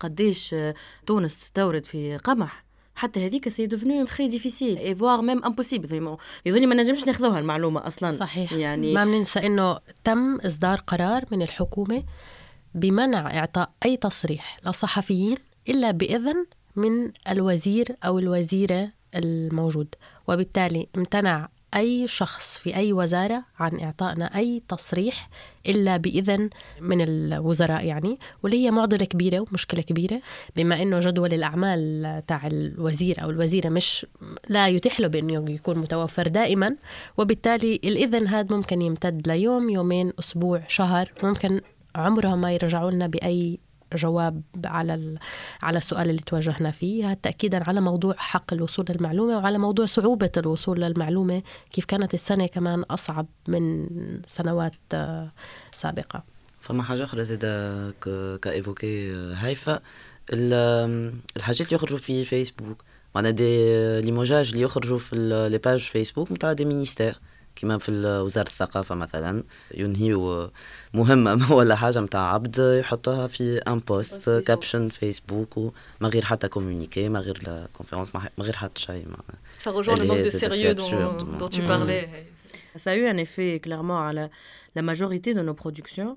قديش 0.00 0.54
تونس 1.06 1.38
تستورد 1.38 1.84
في 1.84 2.16
قمح. 2.16 2.63
حتى 2.94 3.26
هذيك 3.26 3.48
سي 3.48 3.66
دوفنو 3.66 4.04
تري 4.04 4.28
ديفيسيل 4.28 4.78
اي 4.78 4.94
فوار 4.94 5.22
ميم 5.22 5.44
امبوسيبل 5.44 5.88
فريمون 5.88 6.16
يظني 6.46 6.66
ما 6.66 6.74
نجمش 6.74 7.06
ناخذوها 7.06 7.38
المعلومة 7.38 7.86
أصلا. 7.86 8.10
صحيح. 8.10 8.52
يعني 8.52 8.92
ما 8.92 9.04
بننسى 9.04 9.46
إنه 9.46 9.78
تم 10.04 10.36
إصدار 10.36 10.78
قرار 10.78 11.24
من 11.30 11.42
الحكومة 11.42 12.04
بمنع 12.74 13.38
إعطاء 13.38 13.70
أي 13.84 13.96
تصريح 13.96 14.58
لصحفيين 14.66 15.36
إلا 15.68 15.90
بإذن 15.90 16.46
من 16.76 17.12
الوزير 17.28 17.96
أو 18.04 18.18
الوزيرة 18.18 18.92
الموجود. 19.14 19.94
وبالتالي 20.28 20.88
امتنع 20.96 21.48
أي 21.76 22.08
شخص 22.08 22.58
في 22.58 22.76
أي 22.76 22.92
وزارة 22.92 23.44
عن 23.58 23.80
إعطائنا 23.80 24.36
أي 24.36 24.62
تصريح 24.68 25.28
إلا 25.68 25.96
بإذن 25.96 26.50
من 26.80 27.00
الوزراء 27.00 27.86
يعني 27.86 28.18
واللي 28.42 28.66
هي 28.66 28.70
معضلة 28.70 29.04
كبيرة 29.04 29.40
ومشكلة 29.40 29.82
كبيرة. 29.82 30.20
بما 30.56 30.82
إنه 30.82 30.98
جدول 30.98 31.34
الأعمال 31.34 32.22
تاع 32.26 32.46
الوزير 32.46 33.22
أو 33.22 33.30
الوزيرة 33.30 33.68
مش 33.68 34.06
لا 34.48 34.68
يتيح 34.68 35.00
له 35.00 35.08
بإنه 35.08 35.50
يكون 35.50 35.78
متوفر 35.78 36.28
دائما 36.28 36.76
وبالتالي 37.16 37.80
الإذن 37.84 38.26
هذا 38.26 38.56
ممكن 38.56 38.82
يمتد 38.82 39.28
ليوم 39.28 39.70
يومين 39.70 40.12
أسبوع 40.18 40.62
شهر 40.68 41.12
ممكن 41.22 41.60
عمرهم 41.96 42.40
ما 42.40 42.52
يرجعوا 42.52 42.90
لنا 42.90 43.06
بأي 43.06 43.58
جواب 43.96 44.42
على 44.64 45.18
على 45.62 45.78
السؤال 45.78 46.10
اللي 46.10 46.20
تواجهنا 46.26 46.70
فيه 46.70 47.06
هذا 47.06 47.14
تأكيدا 47.22 47.64
على 47.68 47.80
موضوع 47.80 48.14
حق 48.16 48.52
الوصول 48.52 48.86
للمعلومة 48.88 49.36
وعلى 49.38 49.58
موضوع 49.58 49.86
صعوبة 49.86 50.30
الوصول 50.36 50.80
للمعلومة 50.80 51.42
كيف 51.72 51.84
كانت 51.84 52.14
السنة 52.14 52.46
كمان 52.46 52.80
أصعب 52.82 53.26
من 53.48 53.88
سنوات 54.26 54.74
آه، 54.94 55.32
سابقة. 55.72 56.22
فما 56.60 56.82
حاجة 56.82 57.04
أخرى 57.04 57.24
زادة 57.24 57.90
ك- 57.90 58.38
كإيفوكي 58.42 59.12
هايفا 59.14 59.80
ال- 60.32 61.12
الحاجات 61.36 61.60
اللي 61.60 61.74
يخرجوا 61.74 61.98
في 61.98 62.24
فيسبوك 62.24 62.84
معناها 63.14 63.30
دي 63.30 63.66
ليموجاج 64.00 64.50
اللي 64.50 64.62
يخرجوا 64.62 64.98
في 64.98 65.16
لي 65.50 65.58
باج 65.58 65.78
فيسبوك 65.80 66.32
نتاع 66.32 66.52
دي 66.52 66.64
مينيستير 66.64 67.20
كيما 67.56 67.78
في 67.78 67.92
وزارة 68.06 68.46
الثقافة 68.46 68.94
مثلا 68.94 69.42
ينهيو 69.74 70.50
مهمة 70.94 71.52
ولا 71.56 71.74
حاجة 71.76 72.00
متاع 72.00 72.34
عبد 72.34 72.58
يحطوها 72.80 73.26
في 73.26 73.58
ان 73.58 73.78
بوست 73.78 74.30
كابشن 74.46 74.88
فيسبوك 74.88 75.56
وما 75.56 75.72
غير 76.02 76.24
حتى 76.24 76.48
كومونيكي 76.48 77.08
ما 77.08 77.20
غير 77.20 77.38
لا 77.46 77.66
كونفيرونس 77.72 78.14
ما 78.14 78.22
غير 78.40 78.56
حتى 78.56 78.80
شيء 78.80 79.04
معناها 79.04 79.38
Ça 79.64 79.70
rejoint 79.70 79.96
le 79.96 80.04
manque 80.06 80.24
de 80.24 80.30
sérieux 80.30 80.68
c'est 80.70 80.74
dont, 80.74 80.84
absurde. 80.84 81.38
dont 81.38 81.48
tu 81.48 81.62
parlais. 81.62 82.08
Ça 82.76 82.90
a 82.90 82.94
eu 83.00 83.06
un 83.14 83.18
effet 83.26 83.60
clairement 83.66 84.00
à 84.08 84.12
la, 84.18 84.26
la 84.76 84.82
majorité 84.90 85.32
de 85.38 85.42
nos 85.48 85.54
productions, 85.62 86.12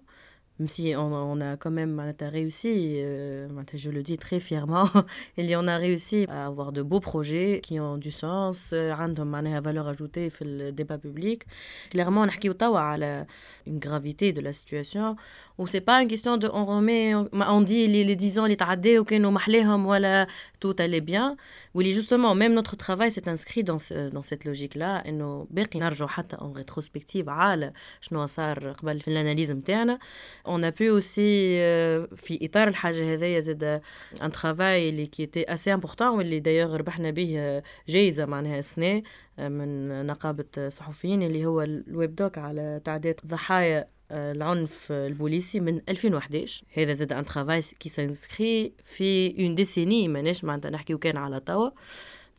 même 0.58 0.68
si 0.68 0.94
on, 0.96 1.12
on 1.12 1.40
a 1.40 1.56
quand 1.56 1.70
même 1.70 1.90
معناتها 1.94 2.28
réussi, 2.28 2.96
euh, 2.98 3.48
معناتها 3.50 3.78
je 3.78 3.90
le 3.90 4.02
dis 4.02 4.18
très 4.18 4.38
fièrement, 4.38 4.88
et 5.38 5.56
on 5.56 5.66
a 5.66 5.76
réussi 5.76 6.26
à 6.28 6.46
avoir 6.46 6.72
de 6.72 6.82
beaux 6.82 7.00
projets 7.00 7.60
qui 7.62 7.80
ont 7.80 7.96
du 7.96 8.10
sens, 8.10 8.72
euh, 8.72 8.92
عندهم 8.92 9.26
معناها 9.26 9.60
valeur 9.60 9.88
ajoutée 9.88 10.30
في 10.30 10.44
le 10.44 10.72
débat 10.72 10.98
public. 10.98 11.42
Clairement, 11.90 12.26
نحكيو 12.26 12.52
توا 12.52 12.78
على 12.78 13.26
une 13.66 13.78
gravité 13.78 14.32
de 14.32 14.40
la 14.40 14.52
situation 14.52 15.16
où 15.58 15.66
c'est 15.66 15.80
pas 15.80 16.02
une 16.02 16.08
question 16.08 16.36
de 16.36 16.48
on 16.52 16.64
remet 16.64 17.14
on 17.14 17.60
dit 17.62 17.86
les, 17.88 18.04
les 18.04 18.16
10 18.16 18.38
ans 18.38 18.44
اللي 18.44 18.56
تعداو 18.56 19.04
كانوا 19.04 19.30
محلاهم 19.30 19.86
ولا 19.86 20.26
tout 20.64 20.74
allait 20.78 21.00
bien 21.00 21.36
واللي 21.74 21.94
justement 21.94 22.34
même 22.34 22.54
notre 22.54 22.76
travail 22.76 23.10
s'est 23.10 23.28
inscrit 23.28 23.64
dans 23.64 23.78
ce, 23.78 24.10
dans 24.10 24.22
cette 24.22 24.44
logique 24.44 24.74
là 24.74 25.08
انه 25.08 25.46
باقي 25.50 25.78
نرجعوا 25.78 26.10
حتى 26.10 26.36
en 26.36 26.52
rétrospective 26.52 27.28
على 27.28 27.72
شنو 28.00 28.26
صار 28.26 28.72
قبل 28.72 29.00
في 29.00 29.08
الاناليز 29.08 29.52
نتاعنا 29.52 29.98
on 30.47 30.63
a 30.63 30.71
pu 30.71 30.89
aussi 30.89 31.57
euh, 31.57 32.15
في 32.15 32.39
إطار 32.41 32.67
الحاجة 32.67 33.13
هذيا 33.13 33.39
زاد 33.39 33.81
un 34.19 34.29
travail 34.29 34.89
اللي 34.89 35.05
qui 35.05 35.23
était 35.23 35.53
assez 35.53 35.71
important 35.71 36.01
واللي 36.01 36.41
d'ailleurs 36.41 36.73
ربحنا 36.73 37.11
به 37.11 37.61
جايزة 37.89 38.25
معناها 38.25 38.59
السنة 38.59 39.03
من 39.39 40.05
نقابة 40.05 40.69
صحفيين 40.69 41.23
اللي 41.23 41.45
هو 41.45 41.61
الويب 41.61 42.15
دوك 42.15 42.37
على 42.37 42.81
تعداد 42.85 43.19
ضحايا 43.25 43.87
العنف 44.11 44.91
البوليسي 44.91 45.59
من 45.59 45.81
2011 45.89 46.63
هذا 46.73 46.93
زاد 46.93 47.13
ان 47.13 47.25
ترافاي 47.25 47.61
كي 47.79 47.89
سانسكري 47.89 48.73
في 48.83 49.43
اون 49.43 49.55
ديسيني 49.55 50.07
ماناش 50.07 50.43
معناتها 50.43 50.71
نحكيو 50.71 50.97
كان 50.97 51.17
على 51.17 51.39
توا 51.39 51.69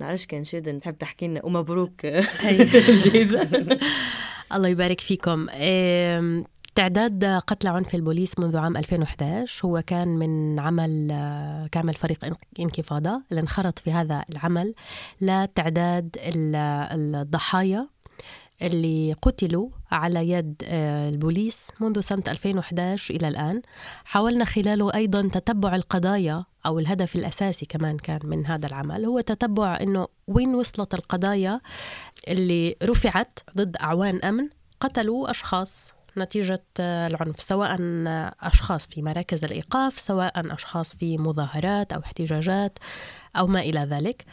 نعرفش 0.01 0.27
كان 0.27 0.45
شاد 0.45 0.69
نحب 0.69 0.99
تحكي 0.99 1.27
لنا. 1.29 1.45
ومبروك. 1.45 2.05
الجائزه 2.89 3.49
الله 4.55 4.69
يبارك 4.69 5.01
فيكم. 5.01 5.47
إيه، 6.79 6.85
تعداد 6.85 7.25
قتلى 7.25 7.71
عنف 7.71 7.95
البوليس 7.95 8.39
منذ 8.39 8.57
عام 8.57 8.77
2011 8.77 9.67
هو 9.69 9.83
كان 9.87 10.09
من 10.09 10.61
عمل 10.61 11.09
كامل 11.73 11.95
فريق 11.95 12.33
إنكفاضة. 12.61 13.23
اللي 13.31 13.41
انخرط 13.41 13.79
في 13.79 13.93
هذا 13.93 14.25
العمل 14.31 14.75
لتعداد 15.21 16.17
ال- 16.21 16.57
الضحايا 17.15 17.89
اللي 18.63 19.13
قتلوا 19.23 19.69
على 19.91 20.31
يد 20.31 20.63
آه، 20.65 21.09
البوليس 21.09 21.69
منذ 21.81 22.01
سنة 22.01 22.23
2011 22.29 23.15
إلى 23.15 23.29
الآن. 23.29 23.63
حاولنا 24.05 24.45
خلاله 24.45 24.95
أيضا 24.95 25.29
تتبع 25.29 25.75
القضايا 25.75 26.45
أو 26.67 26.79
الهدف 26.79 27.17
الأساسي 27.17 27.67
كمان 27.67 27.97
كان 27.97 28.21
من 28.25 28.47
هذا 28.47 28.67
العمل 28.67 29.05
هو 29.05 29.21
تتبع 29.21 29.79
أنه 29.83 30.07
وين 30.29 30.55
وصلت 30.55 30.95
القضايا 30.95 31.61
اللي 32.29 32.77
رفعت 32.85 33.39
ضد 33.57 33.77
أعوان 33.77 34.21
أمن 34.25 34.49
قتلوا 34.81 35.31
أشخاص 35.31 35.93
نتيجة 36.19 36.65
العنف 36.81 37.43
سواء 37.43 37.77
أشخاص 38.41 38.87
في 38.87 39.03
مراكز 39.03 39.45
الإيقاف 39.45 39.99
سواء 39.99 40.55
أشخاص 40.55 40.95
في 40.95 41.19
مظاهرات 41.19 41.93
أو 41.93 42.01
احتجاجات 42.01 42.79
أو 43.37 43.47
ما 43.47 43.61
إلى 43.61 43.81
ذلك. 43.81 44.25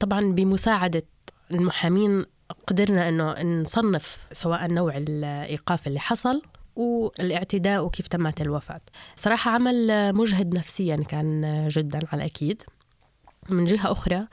طبعا 0.00 0.32
بمساعدة 0.32 1.02
المحامين 1.50 2.24
قدرنا 2.66 3.08
أنه 3.08 3.42
نصنف 3.62 4.26
سواء 4.32 4.70
نوع 4.72 4.96
الإيقاف 4.96 5.86
اللي 5.86 6.00
حصل 6.00 6.42
والاعتداء 6.76 7.84
وكيف 7.84 8.08
تمت 8.08 8.40
الوفاة. 8.40 8.80
صراحة 9.16 9.50
عمل 9.50 10.12
مجهد 10.14 10.58
نفسيا 10.58 10.96
كان 10.96 11.68
جدا 11.68 11.98
على 12.12 12.22
الأكيد. 12.22 12.62
من 13.48 13.64
جهة 13.64 13.92
أخرى 13.92 14.26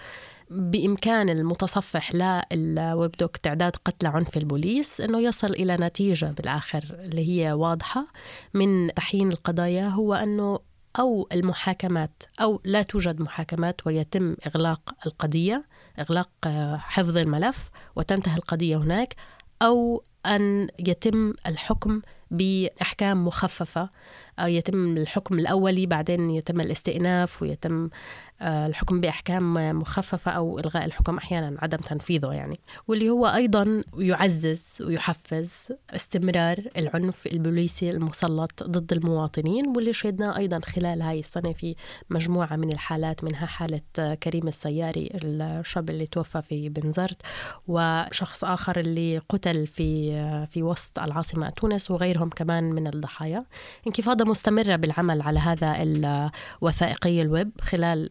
بإمكان 0.52 1.30
المتصفح 1.30 2.16
للويب 2.16 3.12
دوك 3.12 3.38
تعداد 3.38 3.76
قتلى 3.86 4.10
عنف 4.10 4.38
البوليس 4.38 5.02
أنه 5.02 5.20
يصل 5.20 5.50
إلى 5.52 5.78
نتيجة 5.78 6.26
بالآخر 6.26 6.84
اللي 7.00 7.30
هي 7.30 7.52
واضحة. 7.52 8.08
من 8.54 8.94
تحيين 8.94 9.32
القضايا 9.32 9.88
هو 9.88 10.14
أنه 10.14 10.60
أو 11.00 11.28
المحاكمات 11.32 12.24
أو 12.42 12.62
لا 12.66 12.82
توجد 12.82 13.22
محاكمات 13.22 13.88
ويتم 13.88 14.36
إغلاق 14.48 14.96
القضية 15.06 15.66
إغلاق 16.00 16.30
آه، 16.44 16.78
حفظ 16.78 17.18
الملف 17.18 17.70
وتنتهي 17.96 18.36
القضية 18.36 18.78
هناك 18.78 19.16
أو 19.62 20.04
أن 20.26 20.68
يتم 20.80 21.34
الحكم 21.48 22.02
بأحكام 22.32 23.28
مخففة. 23.28 23.90
أو 24.40 24.48
يتم 24.48 24.98
الحكم 24.98 25.40
الأولي 25.40 25.86
بعدين 25.86 26.30
يتم 26.30 26.62
الاستئناف 26.62 27.42
ويتم 27.42 27.86
آه، 27.86 27.90
الحكم 28.42 29.02
بأحكام 29.02 29.54
مخففة 29.80 30.32
أو 30.32 30.60
إلغاء 30.60 30.86
الحكم 30.86 31.18
أحيانا 31.18 31.58
عدم 31.62 31.78
تنفيذه 31.78 32.34
يعني. 32.34 32.60
واللي 32.88 33.10
هو 33.10 33.28
أيضا 33.28 33.84
يعزز 33.98 34.66
ويحفز 34.82 35.54
استمرار 35.90 36.60
العنف 36.78 37.28
البوليسي 37.28 37.92
المسلط 37.92 38.64
ضد 38.64 38.94
المواطنين 38.94 39.68
واللي 39.68 39.94
شهدناه 39.94 40.38
أيضا 40.38 40.60
خلال 40.60 41.02
هاي 41.02 41.20
السنة 41.20 41.54
في 41.54 41.76
مجموعة 42.10 42.56
من 42.56 42.72
الحالات 42.72 43.24
منها 43.24 43.46
حالة 43.46 43.82
كريم 44.24 44.48
السياري 44.48 45.10
الشاب 45.14 45.90
اللي 45.90 46.08
توفى 46.08 46.42
في 46.42 46.70
بنزرت 46.70 47.22
وشخص 47.68 48.44
آخر 48.44 48.80
اللي 48.80 49.18
قتل 49.18 49.68
في 49.68 50.12
في 50.50 50.64
وسط 50.64 51.00
العاصمة 51.00 51.50
تونس 51.50 51.92
وغيرهم 51.92 52.30
كمان 52.30 52.64
من 52.64 52.88
الضحايا. 52.88 53.46
انكفاضه 53.88 54.26
مستمرة 54.26 54.76
بالعمل 54.76 55.22
على 55.22 55.40
هذا 55.40 55.76
الوثائقي 56.62 57.22
الويب 57.22 57.52
خلال 57.62 58.10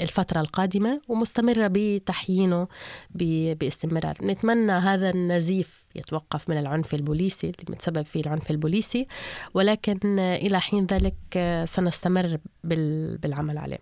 الفترة 0.00 0.40
القادمة 0.40 1.00
ومستمرة 1.08 1.70
بتحيينه 1.72 2.68
باستمرار. 3.10 4.16
نتمنى 4.22 4.72
هذا 4.72 5.10
النزيف 5.10 5.84
يتوقف 5.94 6.50
من 6.50 6.58
العنف 6.58 6.94
البوليسي 6.94 7.46
اللي 7.46 7.64
متسبب 7.68 8.02
فيه 8.02 8.20
العنف 8.20 8.50
البوليسي 8.50 9.06
ولكن 9.54 10.18
إلى 10.18 10.60
حين 10.60 10.86
ذلك 10.86 11.14
سنستمر 11.64 12.38
بالعمل 12.64 13.58
عليه. 13.58 13.78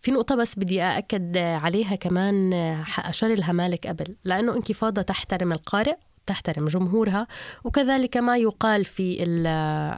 في 0.00 0.10
نقطة 0.10 0.34
بس 0.36 0.58
بدي 0.58 0.82
أأكد 0.82 1.36
عليها 1.36 1.94
كمان 1.94 2.52
أشار 2.98 3.34
لها 3.34 3.52
مالك 3.52 3.86
قبل 3.86 4.16
لأنه 4.24 4.56
انكفاضة 4.56 5.02
تحترم 5.02 5.52
القارئ 5.52 5.96
تحترم 6.26 6.66
جمهورها 6.66 7.26
وكذلك 7.64 8.16
ما 8.16 8.36
يقال 8.36 8.84
في 8.84 9.24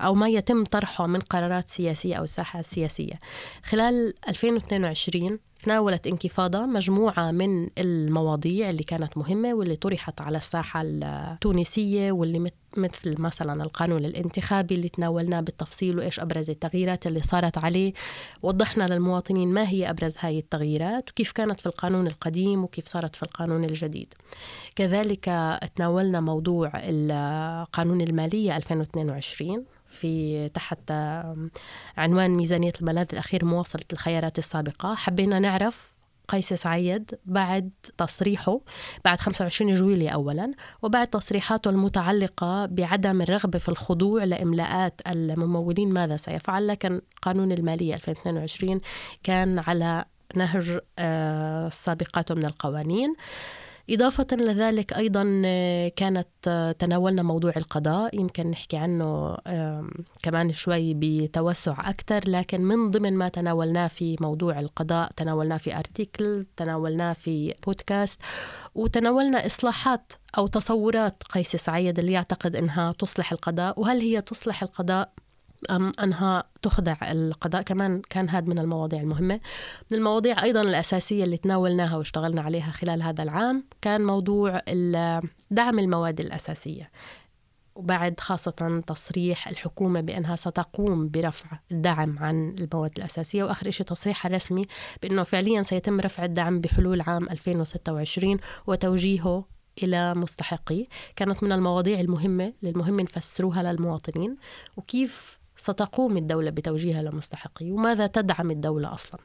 أو 0.05 0.15
ما 0.15 0.29
يتم 0.29 0.65
طرحه 0.65 1.07
من 1.07 1.21
قرارات 1.21 1.69
سياسية 1.69 2.15
أو 2.15 2.25
الساحة 2.25 2.61
السياسية 2.61 3.21
خلال 3.65 4.15
2022 4.29 5.39
تناولت 5.65 6.07
انكفاضة 6.07 6.67
مجموعة 6.67 7.31
من 7.31 7.69
المواضيع 7.79 8.71
اللي 8.71 8.83
كانت 8.83 9.19
مهمة 9.19 9.55
واللي 9.55 9.77
طرحت 9.77 10.21
على 10.21 10.39
الساحة 10.39 10.83
التونسية 10.85 12.13
واللي 12.13 12.51
مثل 12.77 13.21
مثلا 13.21 13.63
القانون 13.63 14.05
الانتخابي 14.05 14.75
اللي 14.75 14.89
تناولناه 14.89 15.41
بالتفصيل 15.41 15.99
وإيش 15.99 16.21
أبرز 16.21 16.51
التغييرات 16.51 17.07
اللي 17.07 17.21
صارت 17.21 17.59
عليه. 17.59 17.93
وضحنا 18.43 18.89
للمواطنين 18.89 19.49
ما 19.49 19.69
هي 19.69 19.91
أبرز 19.91 20.15
هاي 20.21 20.39
التغييرات 20.39 21.11
وكيف 21.11 21.33
كانت 21.33 21.61
في 21.61 21.67
القانون 21.67 22.07
القديم 22.07 22.65
وكيف 22.65 22.87
صارت 22.87 23.17
في 23.17 23.23
القانون 23.23 23.65
الجديد. 23.65 24.15
كذلك 24.77 25.25
تناولنا 25.77 26.21
موضوع 26.21 26.73
القانون 26.75 28.01
المالية 28.01 28.57
2022 28.57 29.65
في 29.95 30.49
تحت 30.49 30.91
عنوان 31.97 32.31
ميزانية 32.31 32.73
الملاذ 32.81 33.07
الأخير 33.13 33.45
مواصلة 33.45 33.85
الخيارات 33.93 34.39
السابقة. 34.39 34.95
حبينا 34.95 35.39
نعرف 35.39 35.95
قيس 36.29 36.53
سعيد 36.53 37.11
بعد 37.25 37.71
تصريحه 37.99 38.61
بعد 39.05 39.21
25 39.21 39.75
جويلية 39.75 40.11
أولا 40.11 40.53
وبعد 40.83 41.07
تصريحاته 41.07 41.71
المتعلقة 41.71 42.67
بعدم 42.67 43.23
الرغبة 43.23 43.59
في 43.59 43.69
الخضوع 43.69 44.25
لإملاءات 44.25 45.01
الممولين. 45.07 45.93
ماذا 45.93 46.17
سيفعل؟ 46.17 46.67
لكن 46.67 47.01
قانون 47.23 47.53
المالية 47.53 47.95
2022 47.95 48.81
كان 49.23 49.59
على 49.59 50.05
نهج 50.35 50.79
آه، 50.99 51.69
سابقاته 51.69 52.35
من 52.35 52.45
القوانين. 52.45 53.15
إضافة 53.91 54.27
لذلك 54.33 54.93
أيضا 54.93 55.43
آه، 55.45 55.89
كانت 55.89 56.29
آه، 56.49 56.73
تناولنا 56.73 57.23
موضوع 57.23 57.53
القضاء. 57.57 58.21
يمكن 58.21 58.51
نحكي 58.51 58.77
عنه 58.77 59.37
كمان 60.23 60.53
شوي 60.53 60.95
بتوسع 60.95 61.91
أكثر 61.91 62.21
لكن 62.27 62.61
من 62.61 62.91
ضمن 62.91 63.13
ما 63.13 63.29
تناولناه 63.29 63.89
في 63.89 64.17
موضوع 64.21 64.59
القضاء 64.59 65.11
تناولناه 65.17 65.57
في 65.57 65.77
أرتيكل 65.77 66.47
تناولناه 66.57 67.13
في 67.13 67.55
بودكاست 67.67 68.21
وتناولنا 68.75 69.47
إصلاحات 69.47 70.13
أو 70.39 70.47
تصورات 70.47 71.23
قيس 71.31 71.57
سعيد 71.57 71.99
اللي 71.99 72.13
يعتقد 72.13 72.57
أنها 72.57 72.93
تصلح 72.93 73.33
القضاء. 73.33 73.81
وهل 73.81 74.01
هي 74.01 74.21
تصلح 74.21 74.63
القضاء؟ 74.63 75.13
أنها 75.71 76.45
تخضع 76.63 76.97
القضاء. 77.03 77.63
كمان 77.63 78.03
كان 78.11 78.29
هذا 78.29 78.47
من 78.47 78.59
المواضيع 78.59 79.01
المهمة. 79.01 79.41
من 79.91 79.99
المواضيع 79.99 80.43
أيضا 80.43 80.61
الأساسية 80.61 81.25
اللي 81.25 81.37
تناولناها 81.37 81.97
واشتغلنا 81.97 82.43
عليها 82.43 82.71
خلال 82.71 83.03
هذا 83.03 83.23
العام 83.23 83.65
كان 83.83 84.07
موضوع 84.07 84.63
دعم 85.51 85.79
المواد 85.79 86.21
الأساسية 86.21 86.91
وبعد 87.75 88.21
خاصة 88.21 88.83
تصريح 88.87 89.49
الحكومة 89.49 90.01
بأنها 90.01 90.37
ستقوم 90.37 91.09
برفع 91.09 91.59
الدعم 91.73 92.19
عن 92.19 92.57
المواد 92.59 92.91
الأساسية. 92.97 93.45
وآخر 93.45 93.71
شيء 93.71 93.87
تصريحها 93.87 94.29
الرسمي 94.29 94.67
بأنه 95.03 95.23
فعليا 95.23 95.63
سيتم 95.63 96.01
رفع 96.01 96.25
الدعم 96.25 96.61
بحلول 96.61 97.01
عام 97.01 97.29
2026 97.29 98.39
وتوجيهه 98.67 99.45
إلى 99.83 100.15
مستحقيه 100.15 100.85
كانت 101.17 101.43
من 101.43 101.53
المواضيع 101.53 102.01
المهمة 102.01 102.53
للمهم 102.63 103.01
نفسروها 103.01 103.63
للمواطنين. 103.63 104.37
وكيف 104.77 105.39
ستقوم 105.57 106.17
الدولة 106.17 106.51
بتوجيهها 106.51 107.03
لمستحقيه 107.03 107.73
وماذا 107.73 108.07
تدعم 108.07 108.51
الدولة 108.51 108.95
أصلاً؟ 108.95 109.19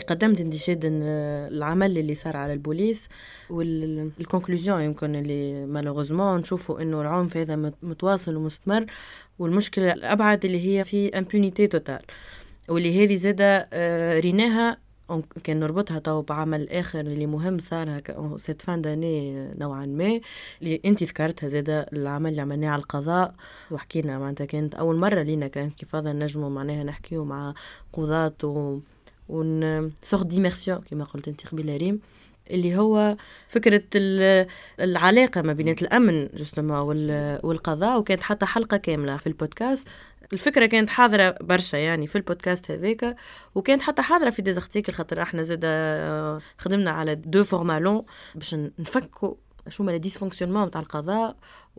كي 0.00 0.06
قدمت 0.06 0.40
انتشاد 0.40 0.80
العمل 0.84 1.98
اللي 1.98 2.14
صار 2.14 2.36
على 2.36 2.52
البوليس 2.52 3.08
والكونكلوزيون 3.50 4.82
يمكن 4.82 5.14
اللي 5.14 5.66
مالوغوزمون 5.66 6.38
نشوفوا 6.40 6.82
إنه 6.82 7.00
العنف 7.00 7.36
هذا 7.36 7.56
متواصل 7.82 8.36
ومستمر 8.36 8.86
والمشكلة 9.38 9.92
الأبعد 9.92 10.44
اللي 10.44 10.60
هي 10.68 10.84
في 10.84 11.18
امبونيتي 11.18 11.66
توتال 11.66 12.02
واللي 12.68 13.04
هذه 13.04 13.14
زادة 13.14 13.68
آه، 13.72 14.20
ريناها. 14.20 14.78
كان 15.44 15.60
نربطها 15.60 15.98
تو 15.98 16.22
بعمل 16.22 16.68
آخر 16.68 17.00
اللي 17.00 17.26
مهم 17.26 17.58
صار 17.58 18.00
سيت 18.36 18.62
فان 18.62 18.82
داني 18.82 19.48
نوعا 19.58 19.86
ما. 19.86 20.20
اللي 20.62 20.80
أنت 20.84 21.02
ذكرتها 21.02 21.48
زادة 21.48 21.86
العمل 21.92 22.30
اللي 22.30 22.42
عملناه 22.42 22.68
على 22.68 22.82
القضاء 22.82 23.34
وحكينا 23.70 24.18
معناتها 24.18 24.44
كانت 24.44 24.74
أول 24.74 24.96
مرة 24.96 25.22
لينا 25.22 25.48
كان 25.48 25.70
كيف 25.70 25.94
هذا 25.96 26.12
نجموا 26.12 26.50
معناها 26.50 26.84
نحكيو 26.84 27.24
مع 27.24 27.54
قضاة 27.92 28.34
و 28.44 28.78
ون 29.30 29.92
سورت 30.02 30.26
ديميرسيون 30.26 30.78
كما 30.78 31.04
قلت 31.04 31.28
انت 31.28 31.46
قبيلة 31.46 31.76
ريم 31.76 32.00
اللي 32.50 32.76
هو 32.76 33.16
فكرة 33.48 33.82
العلاقة 34.80 35.42
ما 35.42 35.52
بين 35.52 35.68
الأمن 35.68 36.28
جوستومون 36.34 36.78
والقضاء 37.44 37.98
وكانت 37.98 38.22
حتى 38.22 38.46
حلقة 38.46 38.76
كاملة 38.76 39.16
في 39.16 39.26
البودكاست. 39.26 39.88
الفكرة 40.32 40.66
كانت 40.66 40.90
حاضرة 40.90 41.34
برشا 41.40 41.76
يعني 41.76 42.06
في 42.06 42.16
البودكاست 42.16 42.70
هذاك 42.70 43.16
وكانت 43.54 43.82
حتى 43.82 44.02
حاضرة 44.02 44.30
في 44.30 44.42
ديزارتيكل 44.42 44.92
خاطر 44.92 45.22
إحنا 45.22 45.42
زاد 45.42 45.64
خدمنا 46.58 46.90
على 46.90 47.14
دو 47.14 47.44
فورمالون 47.44 48.02
باش 48.34 48.54
نفكوا 48.54 49.34
شو 49.68 49.82
ما 49.82 49.96
ديسفونكسيونمون 49.96 50.66
نتاع 50.66 50.80
القضاء 50.80 51.36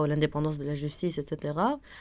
والindépendance 0.00 0.58
de 0.58 0.64
la 0.64 0.74
justice 0.74 1.18
etc. 1.18 1.58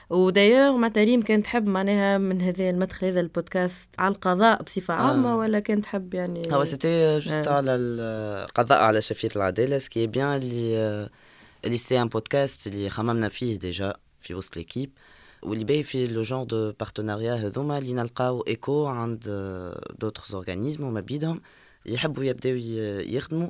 ودايوغ 0.09 0.77
مع 0.77 0.87
تريم 0.87 1.21
كانت 1.21 1.45
تحب 1.45 1.67
معناها 1.69 2.17
من 2.17 2.41
هذا 2.41 2.69
المدخل 2.69 3.07
هذا 3.07 3.19
البودكاست 3.19 3.89
على 3.99 4.15
القضاء 4.15 4.63
بصفة 4.63 4.93
عامة 4.93 5.31
آه. 5.31 5.35
ولا 5.35 5.59
كانت 5.59 5.83
تحب 5.83 6.13
يعني 6.13 6.41
هو 6.51 6.63
سيتي 6.63 7.19
جوست 7.19 7.47
على 7.47 7.75
القضاء 7.75 8.83
على 8.83 9.01
شفير 9.01 9.31
العدالة 9.35 9.77
سكي 9.77 10.07
بيان 10.07 10.35
اللي 10.35 11.09
اللي 11.65 11.77
سيتي 11.77 12.01
ان 12.01 12.07
بودكاست 12.07 12.67
اللي 12.67 12.89
خممنا 12.89 13.29
فيه 13.29 13.59
ديجا 13.59 13.93
في 14.21 14.33
وسط 14.33 14.57
ليكيب 14.57 14.91
واللي 15.41 15.65
باهي 15.65 15.83
في 15.83 16.07
لو 16.07 16.21
جونر 16.21 16.43
دو 16.43 16.71
بارتناريا 16.71 17.33
هذوما 17.33 17.77
اللي 17.77 17.93
نلقاو 17.93 18.41
ايكو 18.47 18.85
عند 18.85 19.23
دوتر 19.99 20.23
اورغانيزم 20.33 20.83
وما 20.83 20.99
بيدهم 20.99 21.41
يحبوا 21.85 22.23
يبداو 22.23 22.55
يخدموا 23.15 23.49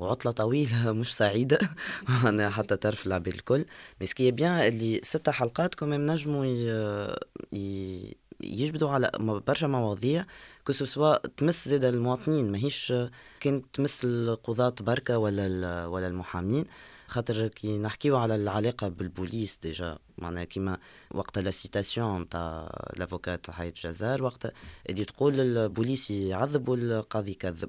وعطلة 0.00 0.32
طويلة 0.32 0.92
مش 1.00 1.16
سعيدة. 1.16 1.58
أنا 2.24 2.50
حتى 2.50 2.76
تعرف 2.76 3.06
العباد 3.06 3.34
الكل. 3.34 3.64
مسكية 4.00 4.30
بيان 4.30 4.52
اللي 4.52 5.00
ستة 5.02 5.32
حلقات 5.32 5.74
كمان 5.74 6.10
نجموا 6.10 6.44
يجبدوا 8.40 8.90
على 8.90 9.10
برشا 9.46 9.66
مواضيع. 9.66 10.24
كو 10.64 10.72
سوا 10.72 11.26
تمس 11.26 11.68
زاد 11.68 11.84
المواطنين. 11.84 12.52
ماهيش 12.52 12.92
كانت 13.40 13.64
تمس 13.72 14.04
القضاة 14.04 14.74
بركة 14.80 15.18
ولا 15.18 15.86
ولا 15.86 16.06
المحامين. 16.06 16.64
خاطر 17.06 17.48
كي 17.48 17.78
نحكيو 17.78 18.16
على 18.16 18.34
العلاقة 18.34 18.88
بالبوليس 18.88 19.58
ديجا. 19.62 19.98
معناها 20.18 20.44
كيما 20.44 20.78
وقت 21.14 21.38
لا 21.38 21.50
سيتاسيون 21.50 22.28
تاع 22.28 22.70
لافوكات 22.96 23.50
حياة 23.50 23.72
جزار 23.84 24.22
وقت 24.22 24.52
اللي 24.90 25.04
تقول 25.04 25.40
البوليس 25.40 26.10
يعذب 26.10 26.68
والقاضي 26.68 27.30
يكذب 27.30 27.68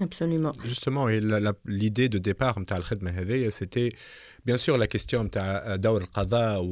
Absolument. 0.00 0.52
Justement, 0.64 1.08
et 1.08 1.20
l'idée 1.66 2.08
de 2.08 2.18
départ 2.18 2.56
c'était 3.50 3.92
bien 4.46 4.56
sûr 4.56 4.78
la 4.78 4.86
question 4.86 5.24
de 5.24 5.76
دور 5.76 6.00
القضاء 6.00 6.64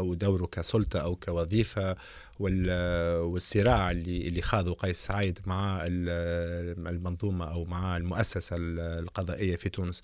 ودوره 0.00 0.46
كسلطة 0.46 0.98
أو 0.98 1.16
كوظيفة 1.16 1.96
والصراع 2.40 3.90
اللي 3.90 4.28
اللي 4.28 4.42
خاضه 4.42 4.74
قيس 4.74 4.96
سعيد 4.96 5.38
مع 5.46 5.86
المنظومة 5.86 7.52
أو 7.52 7.64
مع 7.64 7.96
المؤسسة 7.96 8.56
القضائية 8.58 9.56
في 9.56 9.68
تونس. 9.68 10.00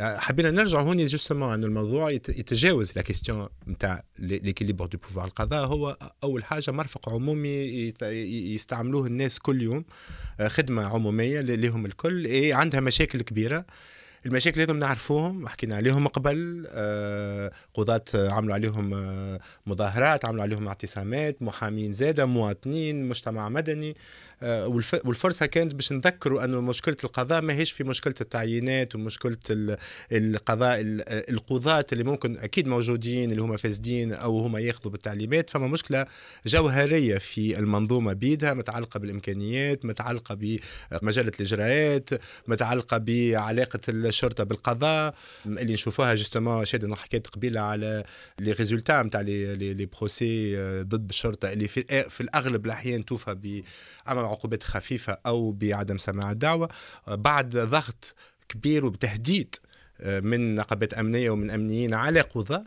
حبينا 0.00 0.50
نرجع 0.50 0.80
هون 0.80 0.96
جوستومون 0.96 1.52
انه 1.54 1.66
الموضوع 1.66 2.10
يتجاوز 2.10 2.92
لا 2.96 3.02
كيستيون 3.02 3.48
نتاع 3.68 4.04
ليكيليبر 4.18 4.86
دو 4.86 4.98
بوفوار 4.98 5.24
القضاء 5.24 5.66
هو 5.66 5.96
اول 6.24 6.44
حاجة 6.44 6.70
مرفق 6.70 7.08
عمومي 7.08 7.92
يستعملوه 8.54 9.06
الناس 9.06 9.38
كل 9.38 9.62
يوم 9.62 9.84
خدمه 10.46 10.84
عموميه 10.84 11.40
لهم 11.40 11.86
الكل 11.86 12.52
عندها 12.52 12.80
مشاكل 12.80 13.22
كبيرة. 13.22 13.66
المشاكل 14.26 14.60
هذم 14.60 14.76
نعرفوهم 14.76 15.48
حكينا 15.48 15.76
عليهم 15.76 16.08
قبل 16.08 16.66
قضاة 17.74 18.04
عملوا 18.14 18.54
عليهم 18.54 18.90
مظاهرات 19.66 20.24
عملوا 20.24 20.42
عليهم 20.42 20.68
اعتصامات 20.68 21.42
محامين 21.42 21.92
زادة 21.92 22.26
مواطنين 22.26 23.08
مجتمع 23.08 23.48
مدني. 23.48 23.96
آه، 24.42 24.66
والفرصة 25.04 25.46
كانت 25.46 25.74
باش 25.74 25.92
نذكروا 25.92 26.44
أنه 26.44 26.60
مشكلة 26.60 26.96
القضاء 27.04 27.42
ماهيش 27.42 27.72
في 27.72 27.84
مشكلة 27.84 28.14
التعيينات 28.20 28.94
ومشكلة 28.94 29.36
القضاء 30.12 30.78
القضاة 31.08 31.86
اللي 31.92 32.04
ممكن 32.04 32.38
أكيد 32.38 32.68
موجودين 32.68 33.30
اللي 33.30 33.42
هما 33.42 33.56
فاسدين 33.56 34.12
أو 34.12 34.40
هما 34.40 34.60
ياخذوا 34.60 34.92
بالتعليمات 34.92 35.50
فما 35.50 35.66
مشكلة 35.66 36.06
جوهرية 36.46 37.18
في 37.18 37.58
المنظومة 37.58 38.12
بيدها 38.12 38.54
متعلقة 38.54 39.00
بالإمكانيات 39.00 39.84
متعلقة 39.84 40.34
بمجلة 40.34 41.32
الإجراءات 41.40 42.10
متعلقة 42.48 42.98
بعلاقة 42.98 43.80
الشرطة 43.88 44.44
بالقضاء. 44.44 45.14
اللي 45.46 45.72
نشوفوها 45.72 46.14
جوستومون 46.14 46.64
شاد 46.64 46.94
حكيت 46.94 47.26
قبيلة 47.26 47.60
على 47.60 48.04
لي 48.38 48.52
ريزولتا 48.52 49.02
نتاع 49.02 49.20
لي 49.20 49.86
بروسي 49.86 50.58
آه، 50.58 50.82
ضد 50.82 51.08
الشرطة 51.08 51.52
اللي 51.52 51.68
في, 51.68 52.10
في 52.10 52.20
الأغلب 52.20 52.66
الأحيان 52.66 53.04
توفى 53.04 53.34
ب 53.34 53.62
عقوبات 54.32 54.62
خفيفة 54.62 55.18
أو 55.26 55.52
بعدم 55.52 55.98
سماع 55.98 56.30
الدعوة 56.30 56.68
بعد 57.06 57.56
ضغط 57.56 58.14
كبير 58.48 58.84
وبتهديد 58.84 59.54
من 60.06 60.54
نقابات 60.54 60.94
أمنية 60.94 61.30
ومن 61.30 61.50
أمنيين 61.50 61.94
على 61.94 62.20
قضاة. 62.20 62.64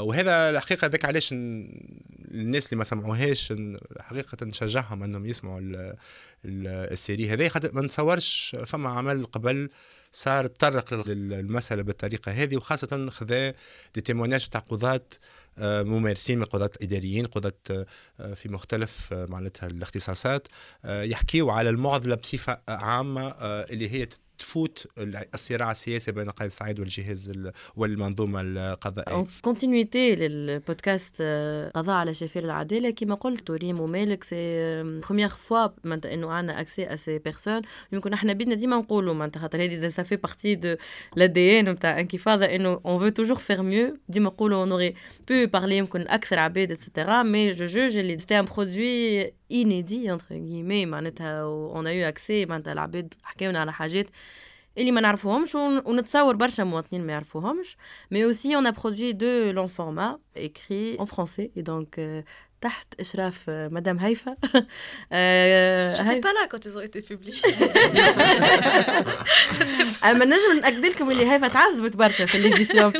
وهذا 0.00 0.50
الحقيقة 0.50 0.86
ذاك 0.86 1.04
علاش 1.04 1.28
الناس 1.32 2.66
اللي 2.66 2.76
ما 2.76 2.84
سمعوهاش 2.84 3.52
حقيقة 4.00 4.46
نشجعهم 4.46 5.02
أنهم 5.02 5.26
يسمعوا 5.26 5.60
السيري 6.44 7.30
هذه 7.30 7.48
خاطر 7.48 7.72
ما 7.72 7.82
نتصورش 7.82 8.56
فما 8.66 8.88
عمل 8.88 9.26
قبل 9.26 9.70
صار 10.12 10.46
تطرق 10.46 10.94
للمسألة 10.94 11.82
بالطريقة 11.82 12.32
هذه 12.32 12.56
وخاصة 12.56 13.10
خذا 13.10 13.50
دي 13.94 14.00
تيموناج 14.00 14.48
تاع 14.48 14.60
قضاة 14.60 15.00
ممارسين 15.58 16.38
من 16.38 16.44
قضاة 16.44 16.70
إداريين 16.82 17.26
قضاة 17.26 17.86
في 18.34 18.48
مختلف 18.48 19.12
معناتها 19.12 19.66
الاختصاصات 19.66 20.48
يحكيوا 20.84 21.52
على 21.52 21.70
المعضلة 21.70 22.14
بصفة 22.14 22.58
عامة 22.68 23.28
اللي 23.40 23.90
هي 23.90 24.06
تفوت 24.38 24.86
الصراع 25.34 25.70
السياسي 25.70 26.12
بين 26.12 26.30
قائد 26.30 26.50
سعيد 26.50 26.80
والجهاز 26.80 27.50
والمنظومة 27.76 28.40
القضائية. 28.40 29.26
كونتينيتي 29.42 30.14
للبودكاست 30.14 31.22
قضاء 31.74 31.96
على 31.96 32.14
شفير 32.14 32.44
العدالة. 32.44 32.90
كما 32.90 33.14
قلت 33.14 33.50
ريم 33.50 33.80
ومالك 33.80 34.24
سي 34.24 34.36
بروميير 34.82 35.28
فوا 35.28 35.68
معناتها 35.84 36.14
إنه 36.14 36.30
عندنا 36.30 36.60
اكسي 36.60 36.92
ا 36.92 36.96
سي 36.96 37.18
بيرسون 37.18 37.62
يمكن 37.92 38.12
إحنا 38.12 38.32
بدنا 38.32 38.54
ديما 38.54 38.76
نقولوا 38.76 39.14
معناتها 39.14 39.40
خاطر 39.40 39.64
هذه 39.64 39.88
سا 39.88 40.02
في 40.02 40.16
بارتي 40.16 40.54
دو 40.54 40.76
لا 41.16 41.26
دي 41.26 41.60
ان 41.60 41.68
نتاع 41.68 42.00
انكفاضة 42.00 42.44
إنه 42.44 42.80
اون 42.86 42.98
فو 42.98 43.08
توجور 43.08 43.36
فير 43.36 43.62
ميو 43.62 43.98
ديما 44.08 44.26
نقولوا 44.26 44.60
اون 44.60 44.72
اوري 44.72 44.94
بو 45.28 45.46
بارلي 45.46 45.76
يمكن 45.76 46.00
أكثر 46.08 46.38
عباد 46.38 46.72
اتسيتيرا 46.72 47.22
مي 47.22 47.50
جو 47.50 47.66
جوج 47.66 47.96
اللي 47.96 48.18
سيتي 48.18 48.38
ان 48.38 48.44
برودوي 48.44 49.32
inédit 49.50 50.10
entre 50.10 50.32
guillemets 50.32 50.86
معناتها 50.86 51.42
اون 51.42 51.86
ايو 51.86 52.08
اكسي 52.08 52.46
معناتها 52.46 52.72
العباد 52.72 53.14
حكاونا 53.22 53.60
على 53.60 53.72
حاجات 53.72 54.06
اللي 54.78 54.90
ما 54.90 55.00
نعرفوهمش 55.00 55.54
ونتصور 55.54 56.36
برشا 56.36 56.62
مواطنين 56.62 57.06
ما 57.06 57.12
يعرفوهمش. 57.12 57.76
مي 58.10 58.24
اوسي 58.24 58.56
اون 58.56 58.66
ا 58.66 58.70
برودوي 58.70 59.12
دو 59.12 59.50
لون 59.50 59.66
فورما 59.66 60.18
écrit 60.38 60.98
en 60.98 61.04
français 61.06 61.50
et 61.58 61.62
donc 61.62 62.00
تحت 62.60 62.94
إشراف 63.00 63.44
مدام 63.50 63.98
هيفا. 63.98 64.34
là 66.36 66.46
quand 66.50 66.64
ils 66.66 66.78
ont 66.78 66.80
été 66.80 67.02
publiés. 67.02 67.42
اما 70.10 70.24
نجم 70.24 70.60
ناكد 70.62 70.86
لكم 70.86 71.10
اللي 71.10 71.30
هيفا 71.30 71.48
تعذبت 71.48 71.96
برشا 71.96 72.26
في 72.26 72.38
ليديسيون 72.38 72.92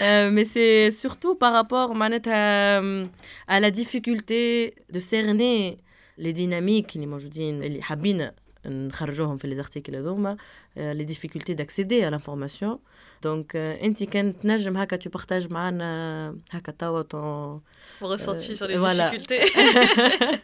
Euh, 0.00 0.30
mais 0.30 0.44
c'est 0.44 0.90
surtout 0.90 1.34
par 1.34 1.52
rapport 1.52 1.94
à, 1.94 2.80
euh, 2.80 3.04
à 3.48 3.60
la 3.60 3.70
difficulté 3.70 4.74
de 4.90 5.00
cerner 5.00 5.78
les 6.18 6.32
dynamiques, 6.32 6.94
les 6.94 7.80
habines 7.88 8.32
نخرجوهم 8.65 9.37
في 9.37 9.47
لي 9.47 9.55
زارتيكل 9.55 9.95
هذوما 9.95 10.37
لي 10.77 11.03
ديفيكولتي 11.03 11.53
داكسيدي 11.53 12.01
على 12.01 12.09
لانفورماسيون 12.09 12.79
دونك 13.23 13.55
انت 13.55 14.03
كان 14.03 14.39
تنجم 14.39 14.77
هكا 14.77 14.95
تو 14.95 15.09
بارتاج 15.09 15.51
معنا 15.51 16.35
هكا 16.51 16.71
توا 16.71 17.03
ton 17.03 17.61
ressenti 18.05 18.55
sur 18.55 18.67
les 18.67 18.77
difficultés. 18.77 19.41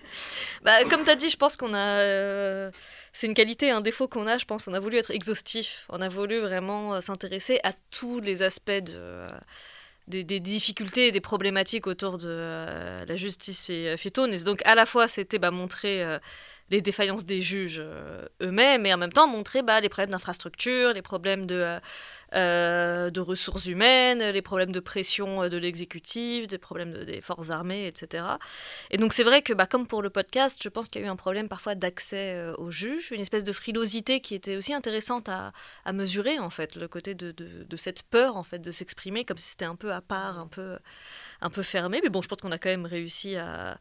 bah, 0.64 0.84
comme 0.90 1.04
tu 1.04 1.10
as 1.10 1.16
dit, 1.16 1.30
je 1.30 1.38
pense 1.38 1.56
qu'on 1.56 1.74
a. 1.74 2.00
Euh, 2.00 2.72
c'est 3.12 3.28
une 3.28 3.34
qualité, 3.34 3.70
un 3.70 3.82
défaut 3.82 4.08
qu'on 4.08 4.28
a, 4.28 4.38
je 4.38 4.46
pense. 4.46 4.68
On 4.68 4.74
a 4.74 4.80
voulu 4.80 4.98
être 4.98 5.12
exhaustif. 5.12 5.86
On 5.90 6.02
a 6.02 6.10
voulu 6.10 6.40
vraiment 6.40 7.00
s'intéresser 7.02 7.60
à 7.64 7.74
tous 7.92 8.20
les 8.20 8.42
aspects 8.42 8.72
de. 8.72 9.28
Des, 10.10 10.26
des, 10.26 10.42
difficultés 10.42 11.08
et 11.08 11.12
des 11.14 11.22
problématiques 11.22 11.88
autour 11.88 12.18
de 12.18 12.28
euh, 12.28 13.06
la 13.06 13.16
justice 13.16 13.72
phytonise. 13.96 14.44
Donc 14.44 14.62
à 14.66 14.76
la 14.76 14.86
fois 14.86 15.08
c'était 15.08 15.40
bah, 15.40 15.50
montrer 15.50 16.04
euh, 16.04 16.20
les 16.71 16.81
défaillances 16.81 17.25
des 17.25 17.41
juges 17.41 17.81
euh, 17.81 18.25
eux-mêmes 18.43 18.85
et 18.87 18.93
en 18.93 18.99
même 18.99 19.13
temps 19.13 19.27
montrer 19.27 19.63
bah, 19.63 19.81
les 19.81 19.89
problèmes 19.89 20.11
d'infrastructure, 20.11 20.93
les 20.93 21.03
problèmes 21.03 21.47
de, 21.47 21.79
euh, 22.35 23.11
de 23.11 23.21
ressources 23.21 23.67
humaines, 23.67 24.23
les 24.23 24.43
problèmes 24.43 24.73
de 24.73 24.81
pression 24.81 25.49
de 25.49 25.57
l'exécutif, 25.57 26.47
des 26.47 26.59
problèmes 26.59 26.93
de, 26.93 27.05
des 27.05 27.21
forces 27.21 27.51
armées, 27.51 27.87
etc. 27.87 28.25
Et 28.91 28.99
donc 28.99 29.13
c'est 29.13 29.25
vrai 29.25 29.43
que 29.43 29.53
bah, 29.53 29.67
comme 29.67 29.87
pour 29.87 30.03
le 30.03 30.11
podcast, 30.11 30.61
je 30.63 30.69
pense 30.69 30.89
qu'il 30.89 31.01
y 31.01 31.05
a 31.05 31.09
eu 31.09 31.11
un 31.11 31.17
problème 31.17 31.49
parfois 31.49 31.75
d'accès 31.75 32.35
euh, 32.35 32.55
aux 32.57 32.71
juges, 32.71 33.13
une 33.13 33.21
espèce 33.21 33.45
de 33.45 33.53
frilosité 33.53 34.21
qui 34.21 34.35
était 34.35 34.57
aussi 34.57 34.75
intéressante 34.75 35.29
à, 35.29 35.53
à 35.85 35.93
mesurer 35.93 36.39
en 36.39 36.51
fait, 36.51 36.77
le 36.77 36.87
côté 36.87 37.15
de, 37.15 37.33
de, 37.33 37.65
de, 37.65 37.77
cette 37.77 38.03
peur 38.03 38.37
en 38.37 38.43
fait 38.43 38.59
de 38.59 38.71
s'exprimer 38.71 39.25
comme 39.25 39.39
si 39.39 39.51
c'était 39.51 39.65
un 39.65 39.77
peu 39.77 39.93
à 39.93 40.01
part, 40.01 40.39
un 40.39 40.49
peu, 40.49 40.79
un 41.41 41.51
peu 41.51 41.63
fermé. 41.63 42.01
Mais 42.03 42.11
bon, 42.11 42.21
je 42.21 42.29
pense 42.29 42.39
qu'on 42.39 42.53
a 42.53 42.59
quand 42.59 42.69
même 42.69 42.87
réussi 42.87 43.37
à 43.37 43.79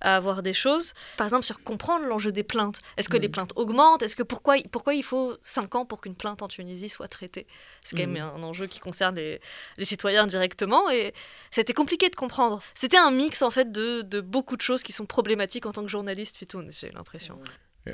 à 0.00 0.16
avoir 0.16 0.42
des 0.42 0.52
choses. 0.52 0.92
Par 1.16 1.26
exemple, 1.26 1.44
sur 1.44 1.62
comprendre 1.62 2.04
l'enjeu 2.06 2.30
des 2.30 2.42
plaintes. 2.42 2.78
Est-ce 2.96 3.08
que 3.08 3.16
les 3.16 3.28
Mm. 3.28 3.36
plaintes 3.36 3.52
augmentent 3.56 4.02
Est-ce 4.02 4.16
que 4.20 4.22
pourquoi, 4.32 4.54
pourquoi 4.70 4.94
il 4.94 5.02
faut 5.02 5.36
5 5.42 5.74
ans 5.74 5.86
pour 5.86 6.00
qu'une 6.02 6.14
plainte 6.14 6.42
en 6.42 6.48
Tunisie 6.48 6.88
soit 6.96 7.08
traitée 7.08 7.46
C'est 7.84 7.96
quand 7.96 8.06
même 8.06 8.22
Mm. 8.22 8.36
un 8.38 8.42
enjeu 8.50 8.66
qui 8.66 8.78
concerne 8.88 9.14
les, 9.16 9.40
les 9.78 9.84
citoyens 9.84 10.26
directement 10.26 10.90
et 10.90 11.14
c'était 11.50 11.72
compliqué 11.72 12.06
de 12.10 12.16
comprendre. 12.16 12.56
C'était 12.74 12.98
un 13.08 13.10
mix 13.10 13.42
en 13.42 13.50
fait 13.50 13.68
de, 13.72 14.02
de 14.02 14.20
beaucoup 14.20 14.56
de 14.56 14.62
choses 14.68 14.82
qui 14.82 14.92
sont 14.92 15.06
problématiques 15.06 15.66
en 15.66 15.72
tant 15.72 15.82
que 15.82 15.88
journaliste, 15.88 16.36
Fitoun, 16.36 16.70
j'ai 16.78 16.90
l'impression. 16.90 17.36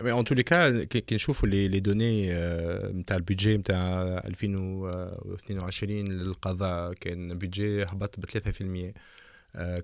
Mais 0.05 0.11
en 0.21 0.25
tous 0.25 0.35
les 0.35 0.45
cas 0.45 0.71
كي 0.85 1.01
كي 1.01 1.15
نشوفوا 1.15 1.49
les, 1.49 1.69
les 1.69 1.81
données 1.81 2.27
آه، 2.31 2.89
نتاع 2.93 3.17
البيدجي 3.17 3.57
نتاع 3.57 4.03
2022 4.27 6.09
للقضاء 6.09 6.93
كان 6.95 7.39
بيدجي 7.39 7.83
هبط 7.83 8.21
ب 8.21 8.25
3% 8.27 8.31
آه، 8.41 8.93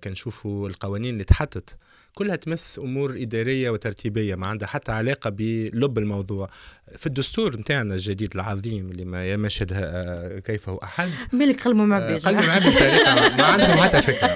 كنشوفوا 0.04 0.70
القوانين 0.70 1.14
اللي 1.14 1.24
تحطت 1.24 1.76
كلها 2.14 2.36
تمس 2.36 2.80
أمور 2.80 3.16
إدارية 3.22 3.70
وترتيبية 3.70 4.36
ما 4.36 4.48
عندها 4.48 4.68
حتى 4.68 4.92
علاقة 4.92 5.30
بلب 5.30 5.98
الموضوع. 5.98 6.50
في 6.98 7.08
الدستور 7.08 7.58
نتاعنا 7.58 7.96
الجديد 7.96 8.36
العظيم 8.36 8.92
اللي 8.92 9.06
ما 9.06 9.26
يا 9.26 9.38
مشهد 9.38 9.72
آه، 9.74 10.40
كيفه 10.40 10.80
أحد. 10.84 11.12
مالك 11.34 11.62
قلبه 11.62 11.84
مع 11.84 11.98
آه، 11.98 12.32
معاه 12.32 12.60
بالطريقة 12.60 13.38
ما 13.38 13.44
عندكم 13.44 13.82
حتى 13.82 14.02
فكرة 14.02 14.28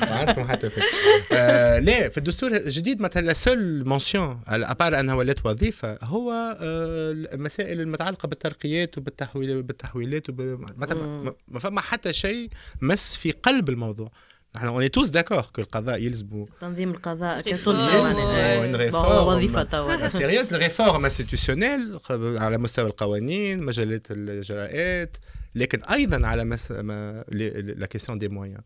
ما 0.00 0.16
عندكم 0.16 0.48
حتى 0.48 0.70
فكرة. 0.70 0.84
آه 1.32 1.78
لا 1.78 2.08
في 2.08 2.18
الدستور 2.18 2.52
الجديد 2.52 3.00
مثلا 3.00 3.26
لا 3.26 3.32
سول 3.32 3.88
مونسيون 3.88 4.40
ابار 4.48 5.00
أنها 5.00 5.14
ولات 5.14 5.46
وظيفة 5.46 5.98
هو 6.02 6.32
آه 6.60 7.12
المسائل 7.12 7.80
المتعلقة 7.80 8.26
بالترقيات 8.26 8.98
وبالتحويل 8.98 9.62
بالتحويلات 9.62 10.30
وب... 10.30 10.40
ما 11.48 11.58
فما 11.58 11.80
حتى 11.80 12.12
شيء 12.12 12.48
مس 12.82 13.16
في 13.16 13.30
قلب 13.30 13.68
الموضوع. 13.68 14.10
نحن 14.56 14.66
اوني 14.66 14.88
توس 14.88 15.08
داكور 15.08 15.40
كو 15.40 15.60
القضاء 15.62 16.02
يلزموا 16.02 16.46
تنظيم 16.60 16.90
القضاء 16.90 17.40
ريفورم. 17.40 17.76
كسلطه 17.78 18.38
يعني. 18.38 18.90
هو 18.90 19.02
réforme. 19.02 19.28
وظيفة 19.28 19.62
توا 19.62 20.08
سيريوز 20.08 20.54
الريفورم 20.54 21.04
انستيتيوشنيل 21.04 21.98
على 22.10 22.58
مستوى 22.58 22.86
القوانين 22.86 23.64
مجالات 23.64 24.10
الاجراءات 24.10 25.16
لكن 25.54 25.82
أيضا 25.82 26.26
على 26.26 26.44
مس... 26.44 26.70
ما... 26.70 27.24
لا 27.28 27.86
كيسيون 27.86 28.18
دي 28.18 28.28
مويان 28.28 28.60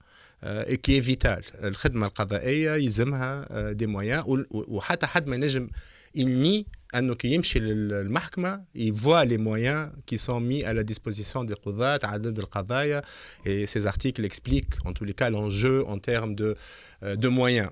كي 0.83 1.03
فيتال 1.03 1.43
الخدمه 1.65 2.07
القضائيه 2.07 2.71
يلزمها 2.71 3.47
دي 3.73 3.87
مويان 3.87 4.45
وحتى 4.51 5.07
حد 5.07 5.27
ما 5.27 5.37
ينجم 5.37 5.69
يني 6.15 6.67
انه 6.96 7.16
كي 7.16 7.28
يمشي 7.28 7.60
للمحكمه 7.60 8.64
يفوا 8.76 9.24
لي 9.24 9.38
مويان 9.38 9.94
كي 10.08 10.18
سون 10.18 10.44
مي 10.44 10.66
à 10.66 10.74
la 10.74 10.84
disposition 10.84 11.44
des 11.44 11.54
قضاة 11.54 12.00
عدد 12.04 12.40
القضايا 12.40 13.02
et 13.46 13.66
ces 13.68 13.86
articles 13.88 14.26
expliquent 14.26 14.86
en 14.86 14.94
tous 14.94 15.06
les 15.06 15.14
cas 15.14 15.30
l'enjeu 15.30 15.86
en 15.88 16.00
termes 16.00 16.36
de 16.36 16.56
de 17.04 17.28
moyens 17.28 17.70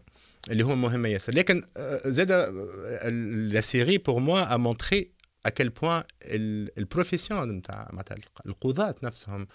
اللي 0.50 0.64
هو 0.64 0.76
مهمه 0.76 1.10
ياسر 1.10 1.36
لكن 1.36 1.64
آه، 1.78 2.02
زاد 2.06 2.32
لا 3.52 3.62
سيري 3.62 3.98
بور 3.98 4.20
موا 4.20 4.54
ا 4.54 4.58
مونتري 4.58 5.12
à 5.48 5.52
quel 5.52 5.70
point 5.82 6.04
البروفيسيون 6.78 7.52
نتاع 7.52 7.90
معناتها 7.94 8.18
القضاة 8.46 8.96
نفسهم 9.04 9.48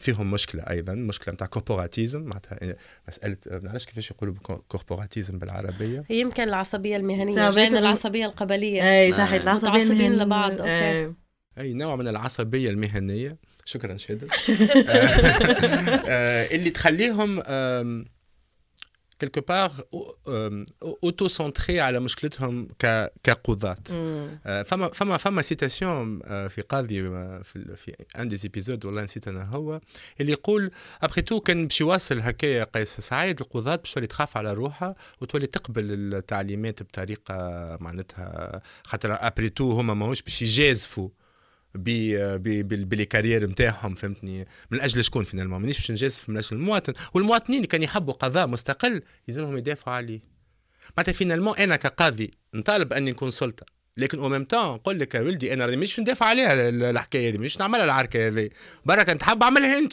فيهم 0.00 0.30
مشكلة 0.30 0.62
أيضا 0.70 0.94
مشكلة 0.94 1.34
نتاع 1.34 1.46
كوربوراتيزم 1.46 2.22
معناتها 2.22 2.76
مسألة 3.08 3.36
ما 3.46 3.60
نعرفش 3.62 3.86
كيفاش 3.86 4.10
يقولوا 4.10 4.34
كوربوراتيزم 4.68 5.38
بالعربية 5.38 6.04
يمكن 6.10 6.42
العصبية 6.42 6.96
المهنية 6.96 7.34
جاينا 7.34 7.62
ياسر. 7.62 7.78
العصبية 7.78 8.26
القبلية 8.26 8.82
أي 8.82 9.12
صحيح 9.12 9.42
العصبية 9.42 9.70
متعصبين 9.70 9.92
المهنية. 9.92 10.24
لبعض 10.24 10.50
أوكي 10.50 11.04
آه. 11.04 11.14
أي 11.58 11.74
نوع 11.74 11.96
من 11.96 12.08
العصبية 12.08 12.70
المهنية 12.70 13.36
شكرا 13.64 13.96
شادر 13.96 14.28
آه، 16.08 16.54
اللي 16.54 16.70
تخليهم 16.70 17.42
بار 19.24 19.72
اوتو 20.82 21.28
سونتري 21.28 21.80
على 21.80 22.00
مشكلتهم 22.00 22.68
كقضاة 23.24 23.76
فما 24.62 24.88
فما 24.88 25.16
فما 25.16 25.42
سيتاسيون 25.42 26.18
في 26.48 26.62
قاضي 26.68 27.02
في 27.42 27.76
في 27.76 27.94
ان 28.18 28.28
دي 28.28 28.36
زيبيزود 28.36 28.84
والله 28.84 29.02
نسيت 29.02 29.28
أنا 29.28 29.44
هو 29.44 29.80
اللي 30.20 30.32
يقول 30.32 30.70
ابخي 31.02 31.22
تو 31.22 31.40
كان 31.40 31.66
باش 31.66 31.80
يواصل 31.80 32.20
هكايا 32.20 32.64
قيس 32.64 33.00
سعيد 33.00 33.40
القضاة 33.40 33.76
باش 33.76 33.92
تولي 33.92 34.06
تخاف 34.06 34.36
على 34.36 34.52
روحها 34.52 34.94
وتولي 35.20 35.46
تقبل 35.46 36.14
التعليمات 36.14 36.82
بطريقه 36.82 37.34
معناتها 37.80 38.60
خاطر 38.84 39.16
ابري 39.26 39.48
تو 39.48 39.70
هما 39.72 39.94
ماهوش 39.94 40.22
باش 40.22 40.42
يجازفوا 40.42 41.08
ب- 41.74 42.34
ب- 42.42 42.68
بال- 42.68 42.84
بالكارير 42.84 43.46
نتاعهم 43.50 43.94
فهمتني؟ 43.94 44.44
من 44.70 44.80
أجل 44.80 45.04
شكون 45.04 45.24
فينالمون 45.24 45.60
مانيش 45.60 45.76
باش 45.78 45.90
نجازف 45.90 46.28
من 46.28 46.36
أجل 46.36 46.48
المواطن. 46.52 46.92
والمواطنين 47.14 47.56
اللي 47.56 47.66
كان 47.68 47.82
يحبوا 47.82 48.14
قضاء 48.14 48.46
مستقل 48.46 49.02
يلزمهم 49.28 49.56
يدافعوا 49.56 49.96
عليه. 49.96 50.20
معناتها 50.96 51.12
فينالمون 51.12 51.56
أنا 51.58 51.76
كقاضي 51.76 52.30
نطالب 52.54 52.92
أني 52.92 53.10
نكون 53.10 53.30
سلطة. 53.30 53.66
لكن 53.96 54.18
أو 54.18 54.28
ميم 54.28 54.44
تان 54.44 54.60
نقول 54.60 54.98
لك 55.00 55.14
يا 55.14 55.20
ولدي 55.20 55.52
أنا 55.52 55.66
مش 55.66 56.00
ندافع 56.00 56.26
عليها 56.26 56.68
ال- 56.68 56.82
الحكاية 56.82 57.30
هذه 57.30 57.38
مش 57.38 57.58
نعملها 57.58 57.84
العركة 57.84 58.26
هذه. 58.26 58.48
برك 58.84 59.08
أنت 59.08 59.22
حاب 59.22 59.42
أعملها 59.42 59.78
أنت؟ 59.78 59.92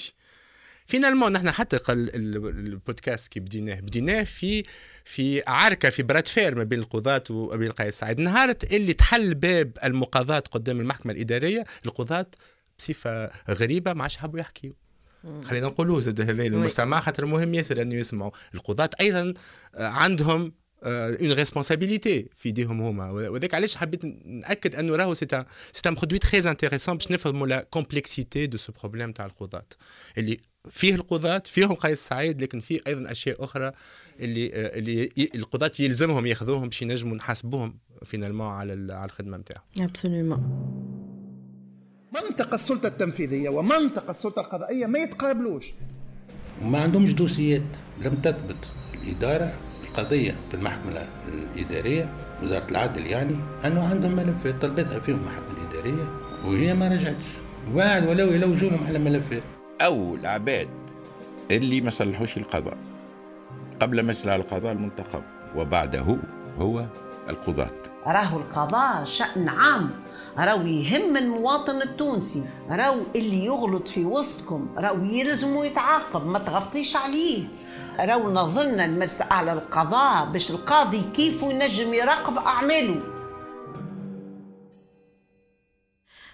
فينالمون 0.88 1.31
نحن 1.31 1.51
حتى 1.51 1.79
البودكاست 1.89 3.27
كي 3.27 3.39
بديناه 3.39 3.79
بديناه 3.79 4.23
في 4.23 4.63
في 5.05 5.43
عركة 5.47 5.89
في 5.89 6.03
براد 6.03 6.27
فير 6.27 6.55
ما 6.55 6.63
بين 6.63 6.79
القضاة 6.79 7.23
وبين 7.29 7.71
قيس 7.71 7.99
سعيد 7.99 8.19
نهار 8.19 8.53
اللي 8.71 8.93
تحل 8.93 9.35
باب 9.35 9.71
المقاضاة 9.83 10.39
قدام 10.39 10.79
المحكمة 10.79 11.11
الإدارية 11.11 11.63
القضاة 11.85 12.27
بصفة 12.79 13.31
غريبة 13.49 13.93
ما 13.93 14.01
عادش 14.01 14.17
حبوا 14.17 14.39
يحكيوا 14.39 14.73
خلينا 15.43 15.67
نقولوا 15.67 15.99
زاد 15.99 16.21
هذا 16.21 16.43
للمجتمع 16.43 16.99
خاطر 16.99 17.25
مهم 17.25 17.53
ياسر 17.53 17.81
أنه 17.81 17.95
يسمعوا. 17.95 18.31
القضاة 18.55 18.89
أيضا 19.01 19.33
آه، 19.75 19.88
عندهم 19.88 20.53
اون 20.83 21.31
ريسبونسابيلتي 21.31 22.29
في 22.35 22.45
إيديهم 22.45 22.81
هما. 22.81 23.11
وذاك 23.11 23.53
علاش 23.53 23.75
حبيت 23.75 24.05
نأكد 24.25 24.75
أنه 24.75 24.95
راهو 24.95 25.13
سي 25.13 25.27
سي 25.71 25.89
ان 25.89 25.95
برودوي 25.95 26.19
تري 26.19 26.49
انتيريسون 26.49 26.97
باش 26.97 27.11
نفهموا 27.11 27.47
لا 27.47 27.63
كومبلكسيتي 27.63 28.47
دو 28.47 28.57
سو 28.57 28.73
بروبليم 28.81 29.11
تاع 29.11 29.25
القضاة. 29.25 29.65
اللي 30.17 30.39
فيه 30.72 30.95
القضاة 30.95 31.41
فيهم 31.45 31.74
قيس 31.74 32.07
سعيد 32.07 32.41
لكن 32.41 32.59
فيه 32.59 32.80
أيضا 32.88 33.11
أشياء 33.11 33.43
أخرى 33.43 33.72
اللي 34.20 34.45
آه، 34.53 34.78
اللي 34.80 35.09
القضاة 35.36 35.72
يلزمهم 35.80 36.26
يأخذوهم 36.26 36.65
باش 36.70 36.82
ينجموا 36.82 37.15
نحاسبوهم 37.15 37.78
فينالمون 38.05 38.47
على 38.47 38.74
ال- 38.74 38.91
على 38.91 39.05
الخدمة 39.05 39.38
نتاعهم 39.38 39.63
ابسولومون 39.80 40.39
منطق 42.13 42.53
السلطة 42.53 42.88
التنفيذية 42.88 43.49
ومنطق 43.49 44.09
السلطة 44.09 44.39
القضائية 44.39 44.86
ما 44.86 44.99
يتقابلوش. 44.99 45.74
ما 46.61 46.80
عندهمش 46.82 47.11
دوسيات 47.11 47.78
لم 48.01 48.15
تثبت. 48.15 48.57
الإدارة 48.93 49.53
القضية 49.84 50.36
في 50.49 50.53
المحكمة 50.55 51.07
الإدارية 51.55 52.13
وزارة 52.43 52.72
العدل 52.72 53.05
يعني 53.07 53.34
أنه 53.65 53.88
عندهم 53.88 54.15
ملفات 54.15 54.61
طلبتها 54.61 54.99
فيهم 54.99 55.20
المحكمة 55.20 55.57
الإدارية 55.61 56.11
وهي 56.45 56.74
ما 56.74 56.88
رجعتش. 56.88 57.26
واحد 57.74 58.07
ولو 58.07 58.32
يلوجوا 58.34 58.70
لهم 58.70 58.84
على 58.84 58.99
ملفات. 58.99 59.43
أو 59.82 60.15
العباد 60.15 60.69
اللي 61.51 61.82
ما 61.82 61.89
صلحوش 61.89 62.38
القضاء. 62.38 62.78
قبل 63.82 64.03
ما 64.03 64.11
يصل 64.11 64.30
على 64.30 64.41
القضاء 64.41 64.71
المنتخب 64.71 65.23
وبعده 65.55 66.19
هو 66.59 66.86
القضاة. 67.30 67.71
راهو 68.07 68.38
القضاء 68.38 69.03
شأن 69.03 69.49
عام. 69.49 69.89
راهو 70.38 70.61
يهم 70.61 71.17
المواطن 71.17 71.82
التونسي. 71.82 72.45
راهو 72.69 72.99
اللي 73.15 73.45
يغلط 73.45 73.88
في 73.88 74.05
وسطكم. 74.05 74.75
راهو 74.78 75.03
يلزمو 75.03 75.63
يتعاقب 75.63 76.25
ما 76.25 76.39
تغطيش 76.39 76.95
عليه. 76.95 77.47
راهو 77.99 78.32
نظن 78.32 78.80
المرسى 78.80 79.23
على 79.32 79.53
القضاء 79.53 80.25
باش 80.25 80.51
القاضي 80.51 81.01
كيف 81.13 81.41
ينجم 81.43 81.93
يراقب 81.93 82.38
أعماله. 82.38 83.01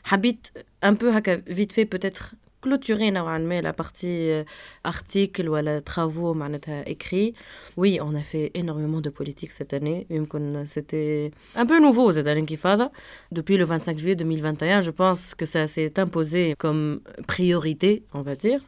حبيت 0.03 0.47
un 0.85 0.93
peu 0.93 1.05
هكا 1.05 1.41
vite 1.41 1.71
fait 1.71 1.85
peut-être. 1.85 2.42
clôturer 2.66 3.10
نوعا 3.10 3.38
ما 3.38 3.60
la 3.60 3.72
partie 3.72 4.30
euh, 4.30 4.44
article 4.84 5.48
ولا 5.48 5.80
travaux 5.80 6.34
معناتها 6.34 6.84
écrit 6.84 7.34
oui 7.76 7.98
on 8.00 8.14
a 8.14 8.20
fait 8.20 8.50
énormément 8.54 9.00
de 9.00 9.10
politique 9.10 9.52
cette 9.52 9.74
année 9.74 10.06
يمكن 10.10 10.64
c'était 10.66 11.30
un 11.56 11.66
peu 11.66 11.80
nouveau 11.80 12.10
زاد 12.10 12.28
الانكفاضة 12.28 12.90
depuis 13.32 13.56
le 13.56 13.64
25 13.64 13.98
juillet 13.98 14.16
2021 14.16 14.80
je 14.80 14.90
pense 14.90 15.34
que 15.34 15.46
ça 15.46 15.66
s'est 15.66 16.00
imposé 16.00 16.54
comme 16.58 17.00
priorité 17.26 18.02
on 18.12 18.22
va 18.22 18.34
dire 18.34 18.60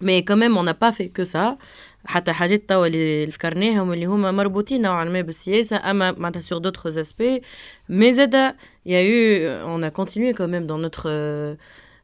mais 0.00 0.24
quand 0.24 0.36
même 0.36 0.56
on 0.56 0.62
n'a 0.62 0.74
pas 0.74 0.92
fait 0.92 1.08
que 1.08 1.24
ça 1.24 1.56
حتى 2.06 2.32
حاجات 2.32 2.68
توا 2.68 2.86
اللي 2.86 3.24
ذكرناهم 3.24 3.92
اللي 3.92 4.06
هما 4.06 4.30
مربوطين 4.30 4.82
نوعا 4.82 5.04
ما 5.04 5.20
بالسياسة 5.20 5.90
أما 5.90 6.12
معناتها 6.12 6.40
sur 6.40 6.60
d'autres 6.60 6.98
aspects 6.98 7.40
mais 7.90 8.10
زادا 8.10 8.54
il 8.86 8.92
y 8.92 8.94
a 8.94 9.04
eu 9.04 9.48
on 9.66 9.82
a 9.82 9.90
continué 9.90 10.34
quand 10.34 10.48
même 10.48 10.66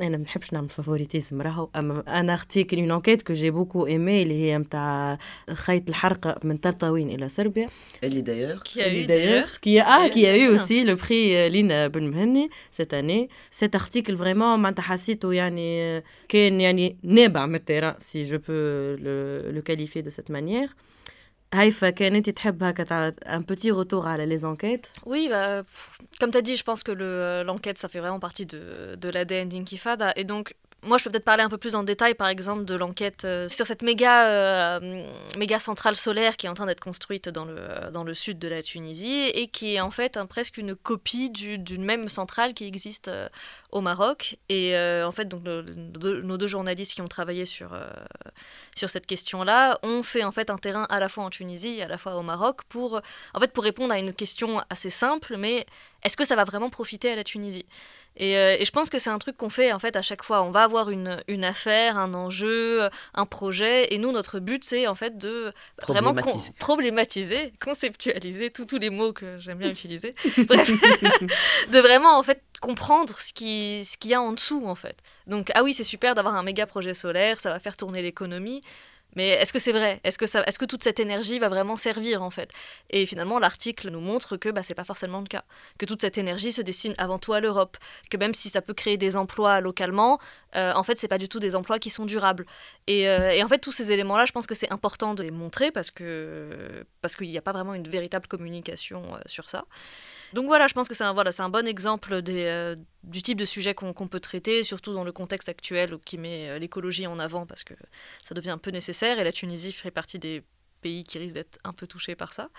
أنا 0.00 0.16
ما 0.16 0.22
نحبش 0.22 0.52
نعمل 0.52 0.68
فافوريتيزم 0.68 1.42
راهو 1.42 1.68
أما 1.76 2.20
أنا 2.20 2.34
أختي 2.34 2.66
اون 2.72 2.90
اونكيت 2.90 3.22
كو 3.22 3.32
جي 3.32 3.50
بوكو 3.50 3.86
ايمي 3.86 4.22
اللي 4.22 4.34
هي 4.34 4.58
نتاع 4.58 5.18
خيط 5.52 5.88
الحرقة 5.88 6.40
من 6.44 6.56
طرطاوين 6.56 7.10
إلى 7.10 7.28
صربيا. 7.28 7.68
اللي 8.04 8.20
دايوغ 8.20 8.62
اللي 8.76 9.02
دايوغ 9.02 9.48
كي 9.62 9.82
آه 9.82 10.08
كي 10.08 10.32
اي 10.32 10.48
اوسي 10.48 10.84
لو 10.84 10.96
بري 10.96 11.48
لينا 11.48 11.86
بن 11.88 12.10
مهني 12.10 12.50
سيت 12.70 12.94
اني 12.94 13.28
سيت 13.50 13.74
ارتيكل 13.74 14.16
فريمون 14.16 14.58
معناتها 14.58 14.82
حسيته 14.82 15.32
يعني 15.32 16.00
euh, 16.00 16.02
كان 16.28 16.60
يعني 16.60 16.96
نابع 17.02 17.46
من 17.46 17.54
التيران 17.54 17.94
سي 17.98 18.22
جو 18.22 18.38
بو 18.48 18.52
لو 19.50 19.62
كاليفي 19.62 20.00
دو 20.00 20.10
سيت 20.10 20.30
مانيير 20.30 20.68
Haïfa, 21.54 21.92
un 23.26 23.42
petit 23.42 23.70
retour 23.70 24.06
à 24.06 24.16
les 24.16 24.44
enquêtes 24.44 24.92
Oui, 25.06 25.28
bah, 25.30 25.62
comme 26.18 26.32
tu 26.32 26.38
as 26.38 26.42
dit, 26.42 26.56
je 26.56 26.64
pense 26.64 26.82
que 26.82 26.92
euh, 26.92 27.44
l'enquête, 27.44 27.78
ça 27.78 27.88
fait 27.88 28.00
vraiment 28.00 28.18
partie 28.18 28.44
de, 28.44 28.96
de 28.96 29.08
l'ADN 29.08 29.48
d'Inkifada. 29.48 30.12
Et 30.16 30.24
donc, 30.24 30.54
moi, 30.84 30.98
je 30.98 31.04
peux 31.04 31.10
peut-être 31.10 31.24
parler 31.24 31.42
un 31.42 31.48
peu 31.48 31.58
plus 31.58 31.74
en 31.74 31.82
détail, 31.82 32.14
par 32.14 32.28
exemple, 32.28 32.64
de 32.64 32.74
l'enquête 32.74 33.24
euh, 33.24 33.48
sur 33.48 33.66
cette 33.66 33.82
méga, 33.82 34.28
euh, 34.28 35.06
méga 35.38 35.58
centrale 35.58 35.96
solaire 35.96 36.36
qui 36.36 36.46
est 36.46 36.48
en 36.48 36.54
train 36.54 36.66
d'être 36.66 36.80
construite 36.80 37.28
dans 37.28 37.44
le, 37.44 38.14
sud 38.14 38.38
de 38.38 38.48
la 38.48 38.62
Tunisie 38.62 39.28
et 39.34 39.48
qui 39.48 39.74
est 39.74 39.80
en 39.80 39.90
fait 39.90 40.18
presque 40.28 40.58
une 40.58 40.76
copie 40.76 41.30
du- 41.30 41.58
d'une 41.58 41.84
même 41.84 42.08
centrale 42.08 42.54
qui 42.54 42.64
existe 42.66 43.08
euh, 43.08 43.28
au 43.72 43.80
Maroc. 43.80 44.36
Et 44.48 44.76
en 44.76 45.10
fait, 45.12 45.26
donc, 45.26 45.42
nos 45.44 46.36
deux- 46.36 46.46
journalistes 46.46 46.94
qui 46.94 47.00
ont 47.00 47.08
travaillé 47.08 47.46
sur, 47.46 47.76
sur 48.76 48.90
cette 48.90 49.06
question-là 49.06 49.78
ont 49.82 50.02
fait 50.02 50.24
en 50.24 50.30
fait 50.30 50.50
un 50.50 50.58
terrain 50.58 50.86
à 50.90 51.00
la 51.00 51.08
fois 51.08 51.24
en 51.24 51.30
Tunisie 51.30 51.78
et 51.78 51.82
à 51.82 51.88
la 51.88 51.98
fois 51.98 52.16
au 52.16 52.22
Maroc 52.22 52.62
pour, 52.68 53.00
en 53.32 53.40
fait, 53.40 53.52
pour 53.52 53.64
répondre 53.64 53.92
à 53.94 53.98
une 53.98 54.12
question 54.12 54.62
assez 54.70 54.90
simple, 54.90 55.36
mais 55.36 55.66
est-ce 56.04 56.16
que 56.16 56.24
ça 56.24 56.36
va 56.36 56.44
vraiment 56.44 56.70
profiter 56.70 57.10
à 57.10 57.16
la 57.16 57.24
Tunisie? 57.24 57.66
Et, 58.16 58.36
euh, 58.36 58.56
et 58.58 58.64
je 58.64 58.70
pense 58.70 58.90
que 58.90 58.98
c'est 59.00 59.10
un 59.10 59.18
truc 59.18 59.36
qu'on 59.36 59.48
fait 59.48 59.72
en 59.72 59.78
fait 59.80 59.96
à 59.96 60.02
chaque 60.02 60.22
fois. 60.22 60.42
On 60.42 60.50
va 60.52 60.62
avoir 60.62 60.90
une, 60.90 61.20
une 61.26 61.44
affaire, 61.44 61.98
un 61.98 62.14
enjeu, 62.14 62.88
un 63.14 63.26
projet, 63.26 63.92
et 63.92 63.98
nous 63.98 64.12
notre 64.12 64.38
but 64.38 64.62
c'est 64.64 64.86
en 64.86 64.94
fait 64.94 65.18
de 65.18 65.52
bah, 65.78 65.84
vraiment 65.88 66.14
con- 66.14 66.30
Problématiser. 66.58 67.52
conceptualiser 67.60 68.50
tous 68.50 68.66
tous 68.66 68.78
les 68.78 68.90
mots 68.90 69.12
que 69.12 69.38
j'aime 69.38 69.58
bien 69.58 69.70
utiliser. 69.70 70.14
Bref, 70.46 70.70
de 71.72 71.78
vraiment 71.80 72.16
en 72.18 72.22
fait 72.22 72.40
comprendre 72.60 73.16
ce 73.18 73.32
qui 73.32 73.84
ce 73.84 73.96
qu'il 73.96 74.12
y 74.12 74.14
a 74.14 74.20
en 74.22 74.32
dessous 74.32 74.62
en 74.66 74.74
fait. 74.76 74.96
Donc 75.26 75.50
ah 75.54 75.62
oui 75.64 75.74
c'est 75.74 75.84
super 75.84 76.14
d'avoir 76.14 76.36
un 76.36 76.42
méga 76.44 76.66
projet 76.66 76.94
solaire, 76.94 77.40
ça 77.40 77.50
va 77.50 77.58
faire 77.58 77.76
tourner 77.76 78.00
l'économie. 78.02 78.62
Mais 79.16 79.28
est-ce 79.30 79.52
que 79.52 79.58
c'est 79.58 79.72
vrai? 79.72 80.00
Est-ce 80.04 80.18
que, 80.18 80.24
est-ce 80.24 80.58
que 80.58 80.64
toute 80.64 80.82
cette 80.82 81.00
énergie 81.00 81.38
va 81.38 81.48
vraiment 81.48 81.76
servir 81.76 82.22
en 82.22 82.30
fait? 82.30 82.50
Et 82.90 83.06
finalement, 83.06 83.38
l'article 83.38 83.90
nous 83.90 84.00
montre 84.00 84.36
que 84.36 84.48
bah, 84.48 84.62
c'est 84.62 84.74
pas 84.74 84.84
forcément 84.84 85.20
le 85.20 85.26
cas. 85.26 85.44
Que 85.78 85.86
toute 85.86 86.00
cette 86.00 86.18
énergie 86.18 86.52
se 86.52 86.62
destine 86.62 86.94
avant 86.98 87.18
tout 87.18 87.32
à 87.32 87.40
l'Europe. 87.40 87.76
Que 88.10 88.16
même 88.16 88.34
si 88.34 88.48
ça 88.48 88.62
peut 88.62 88.74
créer 88.74 88.96
des 88.96 89.16
emplois 89.16 89.60
localement, 89.60 90.18
euh, 90.56 90.72
en 90.74 90.82
fait, 90.82 90.98
c'est 90.98 91.08
pas 91.08 91.18
du 91.18 91.28
tout 91.28 91.40
des 91.40 91.56
emplois 91.56 91.78
qui 91.78 91.90
sont 91.90 92.06
durables. 92.06 92.46
Et, 92.86 93.08
euh, 93.08 93.32
et 93.32 93.42
en 93.42 93.48
fait, 93.48 93.58
tous 93.58 93.72
ces 93.72 93.92
éléments-là, 93.92 94.26
je 94.26 94.32
pense 94.32 94.46
que 94.46 94.54
c'est 94.54 94.72
important 94.72 95.14
de 95.14 95.22
les 95.22 95.30
montrer 95.30 95.70
parce 95.70 95.90
que 95.90 96.84
parce 97.00 97.16
qu'il 97.16 97.28
n'y 97.28 97.38
a 97.38 97.42
pas 97.42 97.52
vraiment 97.52 97.74
une 97.74 97.88
véritable 97.88 98.26
communication 98.26 99.02
euh, 99.14 99.18
sur 99.26 99.48
ça. 99.48 99.64
Donc 100.32 100.46
voilà, 100.46 100.66
je 100.66 100.74
pense 100.74 100.88
que 100.88 100.94
c'est 100.94 101.04
un, 101.04 101.12
voilà, 101.12 101.32
c'est 101.32 101.42
un 101.42 101.48
bon 101.48 101.66
exemple 101.66 102.22
des, 102.22 102.44
euh, 102.44 102.76
du 103.04 103.22
type 103.22 103.38
de 103.38 103.44
sujet 103.44 103.74
qu'on 103.74 103.92
peut 103.92 104.20
traiter, 104.20 104.62
surtout 104.62 104.92
dans 104.92 105.04
le 105.04 105.12
contexte 105.12 105.48
actuel 105.48 105.98
qui 106.04 106.18
met 106.18 106.48
euh, 106.48 106.58
l'écologie 106.58 107.06
en 107.06 107.18
avant 107.18 107.46
parce 107.46 107.64
que 107.64 107.74
ça 108.22 108.34
devient 108.34 108.50
un 108.50 108.58
peu 108.58 108.70
nécessaire 108.70 109.18
et 109.18 109.24
la 109.24 109.32
Tunisie 109.32 109.72
fait 109.72 109.90
partie 109.90 110.18
des 110.18 110.42
pays 110.80 111.04
qui 111.04 111.18
risquent 111.18 111.34
d'être 111.34 111.58
un 111.64 111.72
peu 111.72 111.86
touchés 111.86 112.14
par 112.14 112.32
ça. 112.32 112.50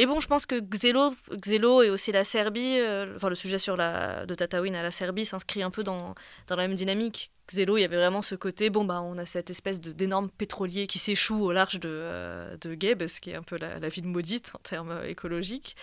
Et 0.00 0.06
bon, 0.06 0.18
je 0.18 0.26
pense 0.26 0.46
que 0.46 0.58
Xelo 0.58 1.82
et 1.82 1.90
aussi 1.90 2.10
la 2.10 2.24
Serbie, 2.24 2.78
euh, 2.78 3.16
enfin 3.16 3.28
le 3.28 3.34
sujet 3.34 3.58
sur 3.58 3.76
la, 3.76 4.24
de 4.24 4.34
Tataouine 4.34 4.74
à 4.74 4.82
la 4.82 4.90
Serbie 4.90 5.26
s'inscrit 5.26 5.62
un 5.62 5.68
peu 5.70 5.82
dans, 5.82 6.14
dans 6.46 6.56
la 6.56 6.66
même 6.66 6.74
dynamique. 6.74 7.30
Xelo, 7.48 7.76
il 7.76 7.82
y 7.82 7.84
avait 7.84 7.98
vraiment 7.98 8.22
ce 8.22 8.34
côté, 8.34 8.70
bon, 8.70 8.84
bah, 8.84 9.02
on 9.02 9.18
a 9.18 9.26
cette 9.26 9.50
espèce 9.50 9.78
d'énorme 9.78 10.30
pétrolier 10.30 10.86
qui 10.86 10.98
s'échoue 10.98 11.44
au 11.44 11.52
large 11.52 11.80
de, 11.80 11.90
euh, 11.90 12.56
de 12.56 13.06
ce 13.06 13.20
qui 13.20 13.28
est 13.28 13.34
un 13.34 13.42
peu 13.42 13.58
la, 13.58 13.78
la 13.78 13.88
ville 13.90 14.06
maudite 14.06 14.52
en 14.54 14.60
termes 14.60 14.92
euh, 14.92 15.06
écologiques. 15.06 15.76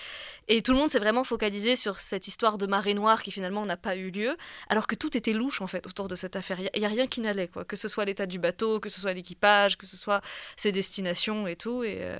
Et 0.47 0.63
tout 0.63 0.71
le 0.71 0.79
monde 0.79 0.89
s'est 0.89 0.97
vraiment 0.97 1.23
focalisé 1.23 1.75
sur 1.75 1.99
cette 1.99 2.27
histoire 2.27 2.57
de 2.57 2.65
marée 2.65 2.95
noire 2.95 3.21
qui 3.21 3.29
finalement 3.29 3.67
n'a 3.67 3.77
pas 3.77 3.97
eu 3.97 4.09
lieu, 4.09 4.35
alors 4.67 4.87
que 4.87 4.95
tout 4.95 5.15
était 5.15 5.33
louche 5.33 5.61
en 5.61 5.67
fait 5.67 5.85
autour 5.85 6.07
de 6.07 6.15
cette 6.15 6.35
affaire. 6.35 6.59
Il 6.59 6.79
n'y 6.79 6.85
a, 6.85 6.89
rien 6.89 7.05
qui 7.05 7.21
n'allait, 7.21 7.49
quoi. 7.49 7.65
Que 7.65 7.75
ce 7.75 7.87
soit 7.87 8.05
l'état 8.05 8.25
du 8.25 8.39
bateau, 8.39 8.79
que 8.79 8.89
ce 8.89 8.99
soit 8.99 9.13
l'équipage, 9.13 9.77
que 9.77 9.85
ce 9.85 9.95
soit 9.95 10.21
ses 10.55 10.71
destinations 10.71 11.45
et 11.45 11.55
tout. 11.55 11.83
Et, 11.83 11.99
euh, 12.01 12.19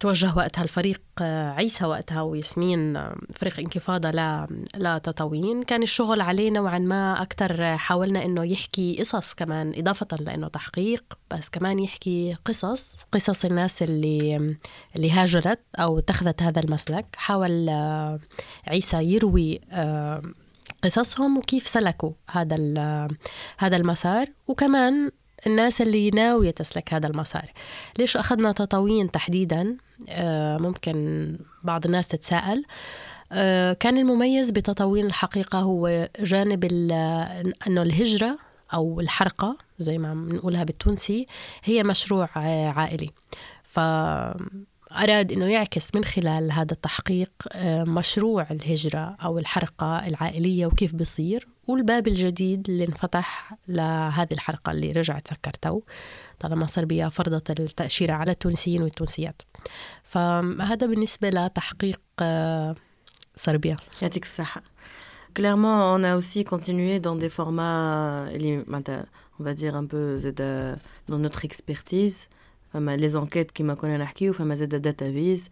توجه 0.00 0.34
وقتها 0.36 0.62
الفريق 0.62 1.02
آه، 1.20 1.50
عيسى 1.50 1.84
وقتها 1.84 2.22
وياسمين 2.22 2.96
آه، 2.96 3.16
فريق 3.32 3.58
انكفاضة 3.58 4.10
ل- 4.10 4.46
لتطاوين 4.76 5.62
كان 5.62 5.82
الشغل 5.82 6.20
عليه 6.20 6.50
نوعا 6.50 6.78
ما 6.78 7.22
أكثر 7.22 7.76
حاولنا 7.76 8.24
إنه 8.24 8.44
يحكي 8.44 8.96
قصص 9.00 9.34
كمان 9.34 9.72
إضافة 9.76 10.06
لأنه 10.20 10.48
تحقيق 10.48 11.04
بس 11.30 11.48
كمان 11.48 11.78
يحكي 11.78 12.36
قصص 12.44 12.96
قصص 13.12 13.44
الناس 13.44 13.82
اللي 13.82 14.56
اللي 14.96 15.10
هاجرت 15.10 15.60
أو 15.78 15.98
اتخذت 15.98 16.42
هذا 16.42 16.60
المسلك. 16.60 17.06
حاول 17.16 17.68
آه، 17.68 18.18
عيسى 18.66 18.96
يروي 19.02 19.60
آه، 19.72 20.22
قصصهم 20.84 21.38
وكيف 21.38 21.66
سلكوا 21.66 22.12
هذا 22.30 22.56
هذا 23.58 23.76
المسار. 23.76 24.26
وكمان 24.46 25.10
الناس 25.46 25.80
اللي 25.80 26.10
ناوية 26.10 26.50
تسلك 26.50 26.94
هذا 26.94 27.06
المسار. 27.06 27.52
ليش 27.98 28.16
أخذنا 28.16 28.52
تطاوين 28.52 29.10
تحديدا؟ 29.10 29.76
آه، 30.08 30.56
ممكن 30.56 31.38
بعض 31.62 31.84
الناس 31.84 32.08
تتساءل. 32.08 32.64
آه، 33.32 33.72
كان 33.72 33.98
المميز 33.98 34.50
بتطاوين 34.50 35.06
الحقيقة 35.06 35.58
هو 35.58 36.08
جانب 36.20 36.64
أنه 37.66 37.82
الهجرة 37.82 38.38
أو 38.74 39.00
الحرقة 39.00 39.56
زي 39.78 39.98
ما 39.98 40.14
بنقولها 40.14 40.64
بالتونسي 40.64 41.26
هي 41.64 41.82
مشروع 41.82 42.28
عائلي. 42.76 43.10
فأراد 43.62 45.32
أنه 45.32 45.46
يعكس 45.46 45.94
من 45.94 46.04
خلال 46.04 46.52
هذا 46.52 46.72
التحقيق 46.72 47.30
آه، 47.52 47.84
مشروع 47.84 48.46
الهجرة 48.50 49.16
أو 49.24 49.38
الحرقة 49.38 50.06
العائلية 50.06 50.66
وكيف 50.66 50.94
بيصير. 50.94 51.53
والباب 51.68 52.08
الجديد 52.08 52.70
اللي 52.70 52.84
انفتح 52.84 53.56
لهذه 53.68 54.32
الحلقة 54.32 54.72
اللي 54.72 54.92
رجعت 54.92 55.28
سكرته 55.28 55.82
طالما 56.40 56.66
صربيا 56.66 57.08
فرضت 57.08 57.60
التأشيرة 57.60 58.12
على 58.12 58.30
التونسيين 58.30 58.82
والتونسيات 58.82 59.42
فهذا 60.04 60.86
بالنسبة 60.86 61.30
لتحقيق 61.30 62.00
آه، 62.20 62.74
صربيا 63.36 63.76
يعطيك 64.02 64.22
الصحة 64.22 64.62
Clairement, 65.34 65.96
on 65.96 66.04
a 66.04 66.14
aussi 66.16 66.44
continué 66.44 67.00
dans 67.00 67.16
des 67.16 67.28
formats, 67.28 68.26
on 69.40 69.42
va 69.42 69.52
dire 69.54 69.74
un 69.74 69.84
peu 69.84 70.16
زاد 70.18 70.76
dans 71.08 71.18
notre 71.18 71.44
expertise. 71.44 72.28
les 72.74 73.16
enquêtes 73.16 73.52
كما 73.54 73.74
كنا 73.74 73.96
نحكيو 73.96 74.32
فما 74.32 74.54
زاد 74.54 74.88
data 74.88 75.04
vis. 75.04 75.50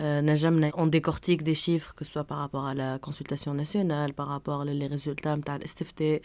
Euh, 0.00 0.20
نجمنا 0.20 0.72
on 0.74 0.86
décortique 0.86 1.42
des 1.42 1.54
chiffres 1.54 1.94
que 1.94 2.04
ce 2.04 2.12
soit 2.12 2.24
par 2.24 2.38
rapport 2.38 2.66
à 2.66 2.74
la 2.74 2.98
consultation 2.98 3.54
nationale 3.54 4.12
par 4.12 4.28
rapport 4.28 4.64
les 4.64 4.86
résultats 4.86 5.36
نتاع 5.36 5.56
الاستفتاء 5.56 6.20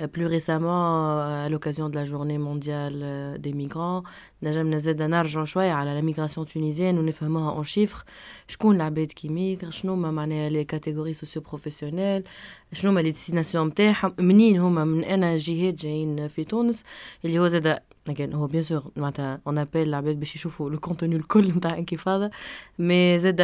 Euh, 0.00 0.08
plus 0.08 0.26
récemment 0.26 1.20
euh, 1.20 1.46
à 1.46 1.48
l'occasion 1.48 1.88
de 1.88 1.94
la 1.94 2.04
journée 2.04 2.38
mondiale 2.38 3.00
euh, 3.02 3.38
des 3.38 3.52
migrants 3.52 4.02
نجمنا 4.42 4.78
زاد 4.78 5.02
نرجعوا 5.02 5.44
شوية 5.44 5.72
على 5.72 6.00
la 6.00 6.04
migration 6.04 6.44
tunisienne 6.44 6.98
ونفهموها 6.98 7.62
en 7.62 7.66
chiffres 7.66 8.04
شكون 8.48 8.76
العباد 8.76 9.06
كي 9.06 9.28
ميغر 9.28 9.70
شنو 9.70 9.92
هما 9.92 10.10
معناها 10.10 10.48
لي 10.48 10.64
كاتيجوري 10.64 11.12
سوسيو 11.12 11.42
بروفيسيونيل 11.42 12.24
شنو 12.72 12.90
هما 12.90 13.00
لي 13.00 13.10
ديستيناسيون 13.10 13.66
نتاعهم 13.66 14.14
منين 14.18 14.58
هما 14.58 14.84
من 14.84 15.04
انا 15.04 15.36
جهات 15.36 15.74
جايين 15.74 16.28
في 16.28 16.44
تونس 16.44 16.84
اللي 17.24 17.38
هو 17.38 17.48
زاد 17.48 17.78
again 18.10 18.34
هو 18.34 18.46
بيان 18.46 18.62
سور 18.62 18.82
معناتها 18.96 19.40
اون 19.46 19.58
ابيل 19.58 19.88
العباد 19.88 20.18
باش 20.18 20.34
يشوفوا 20.34 20.70
لو 20.70 20.78
كونتوني 20.78 21.16
الكل 21.16 21.48
نتاع 21.48 21.78
انكفاضه 21.78 22.30
مي 22.78 23.18
زاد 23.18 23.40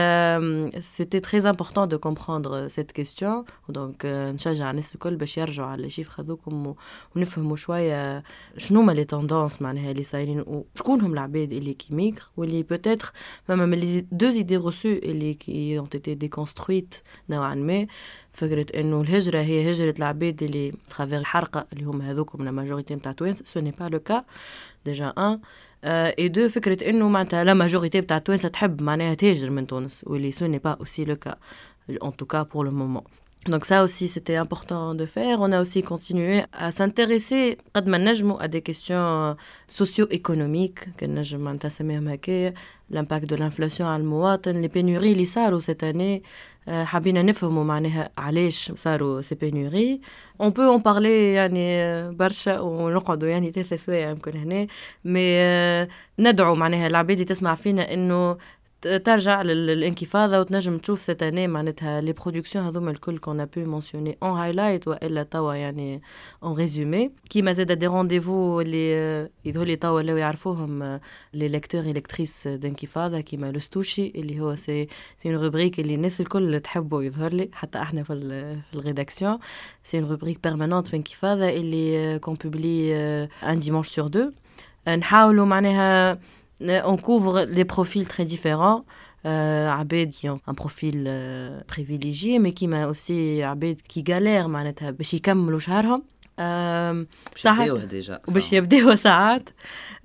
سيتي 0.78 1.20
تري 1.20 1.39
امبورطون 1.51 1.89
دو 1.89 1.99
كومبروندر 1.99 2.68
سيت 2.68 2.91
كيستيون 2.93 3.45
دونك 3.68 4.03
نشجع 4.07 4.70
الناس 4.70 4.95
الكل 4.95 5.16
باش 5.16 5.39
يرجعوا 5.39 5.68
على 5.68 5.91
شيف 5.91 6.20
هذوكم 6.20 6.66
و- 6.66 6.76
ونفهموا 7.16 7.57
شويه 7.57 8.22
شنو 8.57 8.81
هما 8.81 8.93
لي 8.93 9.05
توندونس 9.05 9.62
معناها 9.62 9.91
اللي 9.91 10.03
صايرين 10.03 10.45
وشكون 10.47 11.01
هم 11.01 11.12
العباد 11.12 11.53
اللي 11.53 11.74
كي 11.74 11.95
ميغر 11.95 12.22
واللي 12.37 12.62
بوتيتر 12.62 13.12
فما 13.45 13.66
من 13.66 13.78
لي 13.78 14.01
دو 14.12 14.26
ايدي 14.28 14.57
روسو 14.57 14.89
اللي 14.89 15.35
كي 15.35 15.78
اون 15.78 15.89
تيتي 15.89 16.14
ديكونسترويت 16.14 16.95
نوعا 17.31 17.55
ما 17.55 17.87
فكرة 18.36 18.80
إنه 18.80 19.02
الهجرة 19.02 19.40
هي 19.40 19.72
هجرة 19.72 19.94
العباد 20.00 20.44
اللي 20.44 20.74
ترافير 20.90 21.18
الحرقة 21.18 21.68
اللي 21.74 21.84
هم 21.84 22.02
هذوكم 22.02 22.44
لا 22.44 22.52
ماجوريتي 22.52 22.96
نتاع 22.96 23.12
توانس 23.12 23.44
سو 23.44 23.60
ني 23.60 23.72
با 23.72 23.84
لو 23.84 24.00
كا 24.00 24.24
ديجا 24.86 25.14
ان 25.18 25.40
اي 25.84 26.28
دو 26.28 26.50
فكرة 26.50 26.90
إنه 26.90 27.10
معناتها 27.10 27.44
لا 27.44 27.54
ماجوريتي 27.54 28.02
بتاع 28.02 28.18
التوانسه 28.18 28.50
تحب 28.50 28.82
معناها 28.82 29.14
تهاجر 29.14 29.50
من 29.50 29.68
تونس 29.68 30.04
واللي 30.08 30.32
سو 30.32 30.46
ني 30.46 30.60
با 30.60 30.72
اوسي 30.72 31.06
لو 31.06 31.16
كا 31.16 31.36
en 32.02 32.12
tout 32.12 32.26
cas 32.26 32.46
pour. 32.46 32.66
Donc 33.47 33.64
ça 33.64 33.83
aussi, 33.83 34.07
c'était 34.07 34.37
important 34.37 34.95
de 34.95 35.07
faire. 35.07 35.41
On 35.41 35.51
a 35.51 35.62
aussi 35.62 35.83
continué 35.83 36.43
à 36.53 36.70
s'intéresser 36.70 37.57
à 37.74 38.49
des 38.49 38.61
questions 38.61 39.35
socio-économiques, 39.66 40.81
l'impact 42.91 43.26
de 43.31 43.37
l'inflation 43.37 43.87
à 43.89 43.97
المواطن, 43.97 44.61
les 44.61 44.68
pénuries 44.68 45.12
اللي 45.12 45.24
صاروا 45.24 45.61
cette 45.61 45.83
année, 45.83 46.22
حبينا 46.68 47.22
نفهموا 47.22 47.64
معناها 47.64 48.11
علاش 48.18 48.72
صاروا 48.76 49.22
ces 49.22 49.37
pénuries. 49.37 50.01
On 50.39 50.51
peut 50.51 50.68
en 50.68 50.81
parler 50.81 51.35
يعني 51.35 52.11
برشا 52.12 52.61
ونقعدوا 52.61 53.28
يعني 53.28 53.53
ثلاث 53.53 53.85
سوايع 53.85 54.11
يمكن 54.11 54.37
هنا, 54.37 54.66
mais 55.05 55.89
ندعو 56.18 56.55
معناها 56.55 56.87
العباد 56.87 57.24
تسمع 57.24 57.55
فينا 57.55 57.95
انه 57.95 58.37
ترجع 58.86 59.42
للانكفاضة 59.42 60.40
وتنجم 60.40 60.78
تشوف 60.78 61.00
ستاني 61.02 61.48
معناتها 61.48 62.02
لي 62.02 62.14
برودكسيون 62.14 62.66
هذوما 62.66 62.92
الكل 62.92 63.18
كون 63.18 63.40
ا 63.40 63.46
بو 63.46 63.66
مونسيوني 63.66 64.18
اون 64.24 64.32
هايلايت 64.32 64.88
والا 64.88 65.24
توا 65.24 65.54
يعني 65.54 66.02
اون 66.44 66.54
ريزومي 66.58 67.12
كيما 67.30 67.54
زاد 67.54 67.72
دي 67.72 67.88
رونديفو 67.88 68.62
اللي 68.62 69.30
يظهر 69.46 69.76
توا 69.76 69.90
ولاو 69.90 70.18
يعرفوهم 70.18 71.00
لي 71.34 71.48
ليكتور 71.48 71.82
الكتريس 71.82 72.48
دانكفاضة 72.48 73.22
كيما 73.22 73.52
لو 73.52 73.60
ستوشي 73.60 74.12
اللي 74.16 74.40
هو 74.40 74.56
سي 74.56 74.88
سي 75.18 75.30
اون 75.30 75.36
روبريك 75.44 75.80
اللي 75.80 75.96
الناس 75.96 76.22
الكل 76.22 76.60
تحبه 76.60 77.04
يظهر 77.04 77.34
لي 77.34 77.50
حتى 77.54 77.82
إحنا 77.82 78.04
في 78.04 78.16
في 78.72 78.78
الريداكسيون 78.78 79.38
سي 79.84 80.00
اون 80.00 80.10
روبريك 80.10 80.40
بيرمانونت 80.44 80.88
في 80.88 80.96
انكفاضة 80.96 81.50
اللي 81.50 82.20
كون 82.20 82.34
بوبلي 82.44 82.96
ان 83.44 83.60
ديمانش 83.60 83.88
سور 83.88 84.08
دو 84.08 84.32
نحاولوا 84.88 85.46
معناها 85.46 86.20
on 86.93 86.97
couvre 86.97 87.45
des 87.45 87.64
profils 87.64 88.07
très 88.07 88.24
différents. 88.24 88.85
Euh, 89.26 89.81
Abed 89.81 90.11
qui 90.12 90.31
ont 90.31 90.41
un 90.47 90.55
profil 90.55 91.05
euh, 91.07 91.61
privilégié, 91.66 92.39
mais 92.39 92.53
qui 92.53 92.66
m'a 92.66 92.87
aussi 92.87 93.43
Abed 93.43 93.83
qui 93.83 94.03
galère 94.03 94.49
معناتها 94.49 94.91
باش 94.91 95.14
يكملوا 95.14 95.59
شهرهم. 95.59 96.03
ساعات 97.37 97.95
باش 98.28 98.53
يبداو 98.53 98.95
ساعات 98.97 99.49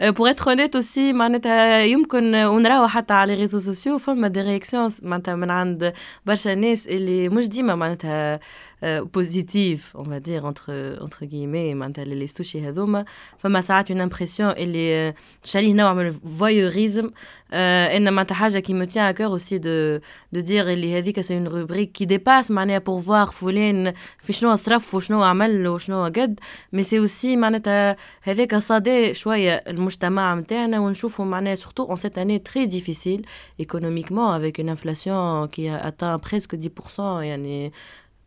بور 0.02 0.30
اتر 0.30 0.50
اونيت 0.50 0.76
اوسي 0.76 1.14
معناتها 1.14 1.80
يمكن 1.80 2.36
ونراو 2.36 2.88
حتى 2.88 3.14
على 3.14 3.34
ريزو 3.34 3.60
سوسيو 3.60 3.98
فما 3.98 4.28
دي 4.28 4.42
رياكسيون 4.42 4.90
معناتها 5.02 5.36
من 5.36 5.52
عند 5.52 5.94
برشا 6.26 6.56
ناس 6.56 6.88
اللي 6.88 7.30
مش 7.30 7.48
ديما 7.48 7.76
معناتها 7.76 8.40
بوزيتيف 8.84 9.98
اون 9.98 10.22
دير 10.22 10.48
انتر 10.48 10.64
انتر 11.02 11.26
guillemets 11.26 11.76
معناتها 11.76 12.04
اللي 12.04 12.28
ستوشي 12.28 12.68
هذوما 12.68 13.06
فما 13.38 13.62
ساعات 13.62 13.92
اون 13.92 14.02
امبرسيون 14.02 14.50
اللي 14.50 15.14
شاليه 15.44 15.74
نوع 15.74 15.94
من 15.94 16.08
الفويوريزم 16.08 17.12
ان 17.54 18.14
معناتها 18.14 18.36
حاجه 18.36 18.60
كي 18.60 18.74
مو 18.74 18.84
تيان 18.84 19.12
كور 19.12 19.26
اوسي 19.26 19.58
دو 19.58 20.00
دو 20.32 20.40
دير 20.40 20.70
اللي 20.70 20.98
هذيك 20.98 21.22
سي 21.22 21.38
اون 21.38 21.48
روبريك 21.48 21.92
كي 21.92 22.06
ديباس 22.06 22.52
معناها 22.52 22.78
بور 22.78 23.02
فوار 23.02 23.26
فلان 23.26 23.94
في 24.18 24.34
شنو 24.34 24.56
صرف 24.56 24.96
وشنو 24.96 25.24
عمل 25.24 25.68
وشنو 25.68 26.04
قد 26.04 26.40
مي 26.74 26.84
سي 26.84 27.00
اوسي 27.00 27.38
معناتها 27.38 27.96
هذاك 28.22 28.56
صادي 28.56 29.14
شويه 29.14 29.54
المجتمع 29.54 30.36
نتاعنا 30.36 30.80
ونشوفوا 30.80 31.26
معناها 31.26 31.56
سورتو 31.56 31.84
اون 31.84 31.96
سيت 31.96 32.18
اني 32.18 32.40
تري 32.40 32.66
ديفيسيل 32.66 33.26
ايكونوميكمون 33.60 34.36
افيك 34.36 34.60
اون 34.60 34.70
انفلاسيون 34.70 35.48
كي 35.48 35.76
اتان 35.76 36.18
بريسك 36.18 36.72
10% 36.98 37.00
يعني 37.00 37.72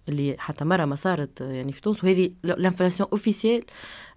اللي 0.10 0.36
حتى 0.40 0.66
مرة 0.66 0.86
ما 0.86 0.96
صارت 0.96 1.42
يعني 1.42 1.72
في 1.72 1.82
تونس 1.82 2.04
وهذه 2.04 2.32
لانفلاسيون 2.44 3.10
اوفيسيال 3.12 3.64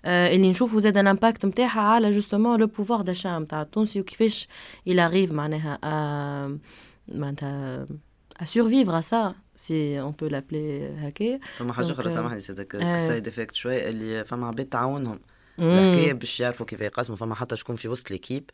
اللي 0.04 0.50
نشوفوا 0.50 0.80
زاد 0.80 0.96
الامباكت 0.96 1.46
نتاعها 1.46 1.80
على 1.80 2.10
جوستومون 2.10 2.60
لو 2.60 2.66
بوفوار 2.66 3.00
داشا 3.02 3.38
نتاع 3.38 3.62
التونسي 3.62 4.00
وكيفاش 4.00 4.48
arrive 4.88 5.32
معناها 5.32 5.78
معناتها 7.08 7.86
à 8.42 8.44
survivre 8.44 8.94
à 8.94 9.02
ça 9.02 9.34
si 9.56 9.96
on 10.08 10.12
peut 10.12 10.28
l'appeler 10.28 10.82
هكا. 10.98 11.38
فما 11.56 11.72
حاجة 11.72 11.92
أخرى 11.92 12.10
سامحني 12.10 12.40
سيدك 12.40 12.72
سايد 12.96 13.28
افكت 13.28 13.54
شوي 13.54 13.88
اللي 13.88 14.24
فما 14.24 14.46
عباد 14.46 14.66
تعاونهم. 14.66 15.20
الحكاية 15.58 16.12
باش 16.12 16.40
يعرفوا 16.40 16.66
كيف 16.66 16.80
يقسموا 16.80 17.16
فما 17.16 17.34
حتى 17.34 17.56
شكون 17.56 17.76
في 17.76 17.88
وسط 17.88 18.10
ليكيب 18.10 18.50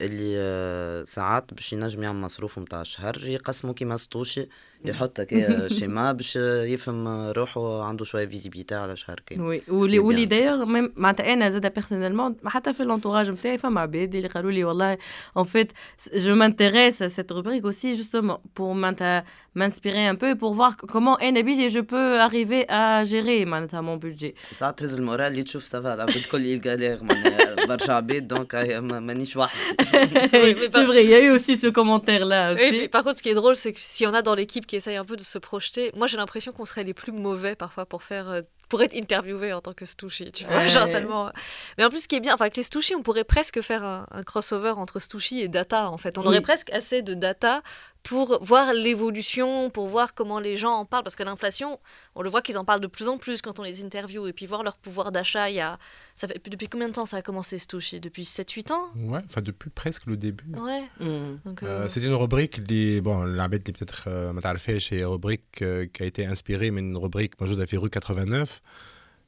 اللي 0.00 1.04
ساعات 1.06 1.54
باش 1.54 1.72
ينجم 1.72 2.02
يعمل 2.02 2.20
مصروفه 2.20 2.62
متاع 2.62 2.80
الشهر 2.80 3.26
يقسموا 3.26 3.74
كيما 3.74 3.96
سطوشي 3.96 4.48
يحط 4.85 5.19
هكا 5.19 5.67
شيما 5.67 6.11
باش 6.11 6.35
يفهم 6.35 7.07
روحه 7.31 7.83
عنده 7.83 8.05
شويه 8.05 8.25
فيزيبيتي 8.25 8.75
على 8.75 8.95
شهر 8.95 9.19
كامل 9.25 9.41
وي 9.41 9.61
ولي 9.67 9.99
ولي 9.99 10.25
دايوغ 10.25 10.65
معناتها 10.95 11.33
انا 11.33 11.49
زاد 11.49 11.73
بيرسونيلمون 11.73 12.35
حتى 12.45 12.73
في 12.73 12.83
لونتوراج 12.83 13.29
نتاعي 13.29 13.57
فما 13.57 13.81
عباد 13.81 14.15
اللي 14.15 14.27
قالوا 14.27 14.51
لي 14.51 14.63
والله 14.63 14.97
ان 15.37 15.43
فيت 15.43 15.71
جو 16.15 16.35
مانتيريس 16.35 17.03
سيت 17.03 17.31
روبريك 17.31 17.63
اوسي 17.63 17.93
جوستومون 17.93 18.37
بور 18.57 18.73
معناتها 18.73 19.23
m'inspirer 19.59 20.05
un 20.13 20.15
peu 20.15 20.35
pour 20.41 20.53
voir 20.53 20.71
comment 20.93 21.21
انا 21.23 21.41
بيدي 21.41 21.67
جو 21.67 21.81
بو 21.81 21.95
اريفي 21.97 22.61
ا 22.69 23.03
جيري 23.03 23.45
معناتها 23.45 23.81
مون 23.81 23.99
بودجي 23.99 24.35
ساعات 24.51 24.79
تهز 24.79 24.95
المورال 24.99 25.31
اللي 25.31 25.43
تشوف 25.43 25.63
سافا 25.63 25.93
العباد 25.93 26.15
الكل 26.15 26.45
يلقى 26.45 26.99
معناها 27.01 27.65
برشا 27.65 27.93
عباد 27.93 28.27
دونك 28.27 28.55
مانيش 28.55 29.37
وحدي 29.37 29.59
c'est 30.73 30.85
vrai, 30.89 31.03
il 31.03 31.09
y 31.09 31.13
a 31.13 31.21
eu 31.27 31.31
aussi 31.31 31.57
ce 31.57 31.67
commentaire-là. 31.67 32.53
Aussi. 32.53 32.63
Et 32.63 32.71
puis, 32.71 32.87
par 32.95 33.03
contre, 33.03 33.17
ce 33.19 33.23
qui 33.23 33.29
est 33.29 33.39
drôle, 33.41 33.55
c'est 33.55 33.73
que 33.73 33.79
s'il 33.79 34.05
y 34.05 34.09
en 34.09 34.13
a 34.13 34.21
dans 34.21 34.35
l'équipe 34.35 34.65
qui 34.74 34.78
essayent 34.78 34.96
un 34.96 35.04
peu 35.04 35.14
de 35.14 35.22
se 35.22 35.38
projeter, 35.38 35.92
moi 35.94 36.08
j'ai 36.08 36.16
l'impression 36.16 36.50
qu'on 36.50 36.64
serait 36.64 36.82
les 36.82 36.94
plus 36.94 37.12
mauvais 37.12 37.54
parfois 37.54 37.86
pour 37.86 38.02
faire. 38.02 38.28
Euh, 38.28 38.42
pour 38.70 38.82
être 38.82 38.96
interviewé 38.96 39.52
en 39.52 39.60
tant 39.60 39.74
que 39.74 39.84
Stouchi, 39.84 40.32
tu 40.32 40.46
vois, 40.46 40.56
ouais. 40.56 40.68
genre 40.68 40.88
tellement... 40.88 41.30
Mais 41.76 41.84
en 41.84 41.90
plus, 41.90 42.04
ce 42.04 42.08
qui 42.08 42.16
est 42.16 42.20
bien, 42.20 42.32
enfin, 42.32 42.46
avec 42.46 42.56
les 42.56 42.62
Stouchi, 42.62 42.94
on 42.94 43.02
pourrait 43.02 43.22
presque 43.22 43.60
faire 43.60 43.84
un, 43.84 44.06
un 44.10 44.22
crossover 44.22 44.70
entre 44.70 44.98
Stouchi 44.98 45.42
et 45.42 45.48
data, 45.48 45.90
en 45.90 45.98
fait. 45.98 46.16
On 46.16 46.22
oui. 46.22 46.28
aurait 46.28 46.40
presque 46.40 46.72
assez 46.72 47.02
de 47.02 47.12
data 47.12 47.62
pour 48.04 48.38
voir 48.44 48.74
l'évolution, 48.74 49.70
pour 49.70 49.88
voir 49.88 50.14
comment 50.14 50.38
les 50.38 50.56
gens 50.56 50.72
en 50.72 50.84
parlent, 50.84 51.02
parce 51.02 51.16
que 51.16 51.22
l'inflation, 51.22 51.80
on 52.14 52.22
le 52.22 52.28
voit 52.28 52.42
qu'ils 52.42 52.58
en 52.58 52.64
parlent 52.64 52.82
de 52.82 52.86
plus 52.86 53.08
en 53.08 53.16
plus 53.16 53.40
quand 53.40 53.58
on 53.58 53.62
les 53.62 53.82
interviewe, 53.82 54.28
et 54.28 54.32
puis 54.34 54.46
voir 54.46 54.62
leur 54.62 54.76
pouvoir 54.76 55.10
d'achat, 55.10 55.48
il 55.48 55.56
y 55.56 55.60
a... 55.60 55.78
Ça 56.14 56.28
fait... 56.28 56.38
Depuis 56.48 56.68
combien 56.68 56.88
de 56.88 56.92
temps 56.92 57.06
ça 57.06 57.16
a 57.16 57.22
commencé, 57.22 57.58
Stouchi 57.58 58.00
Depuis 58.00 58.24
7-8 58.24 58.72
ans? 58.72 58.88
Ouais, 58.94 59.20
enfin 59.24 59.40
depuis 59.40 59.70
presque 59.70 60.04
le 60.06 60.18
début. 60.18 60.44
Ouais. 60.54 60.82
Mm. 61.00 61.38
Donc, 61.46 61.62
euh... 61.62 61.84
Euh, 61.84 61.88
c'est 61.88 62.04
une 62.04 62.14
rubrique, 62.14 62.60
les... 62.68 63.00
bon, 63.00 63.24
l'arbitre 63.24 63.72
peut-être 63.72 64.04
euh, 64.08 64.78
chez 64.78 65.02
rubrique 65.04 65.62
euh, 65.62 65.86
qui 65.86 66.02
a 66.02 66.06
été 66.06 66.26
inspirée, 66.26 66.70
mais 66.70 66.82
une 66.82 66.98
rubrique, 66.98 67.40
moi 67.40 67.48
je 67.48 67.64
fait 67.64 67.78
rue 67.78 67.88
89. 67.88 68.60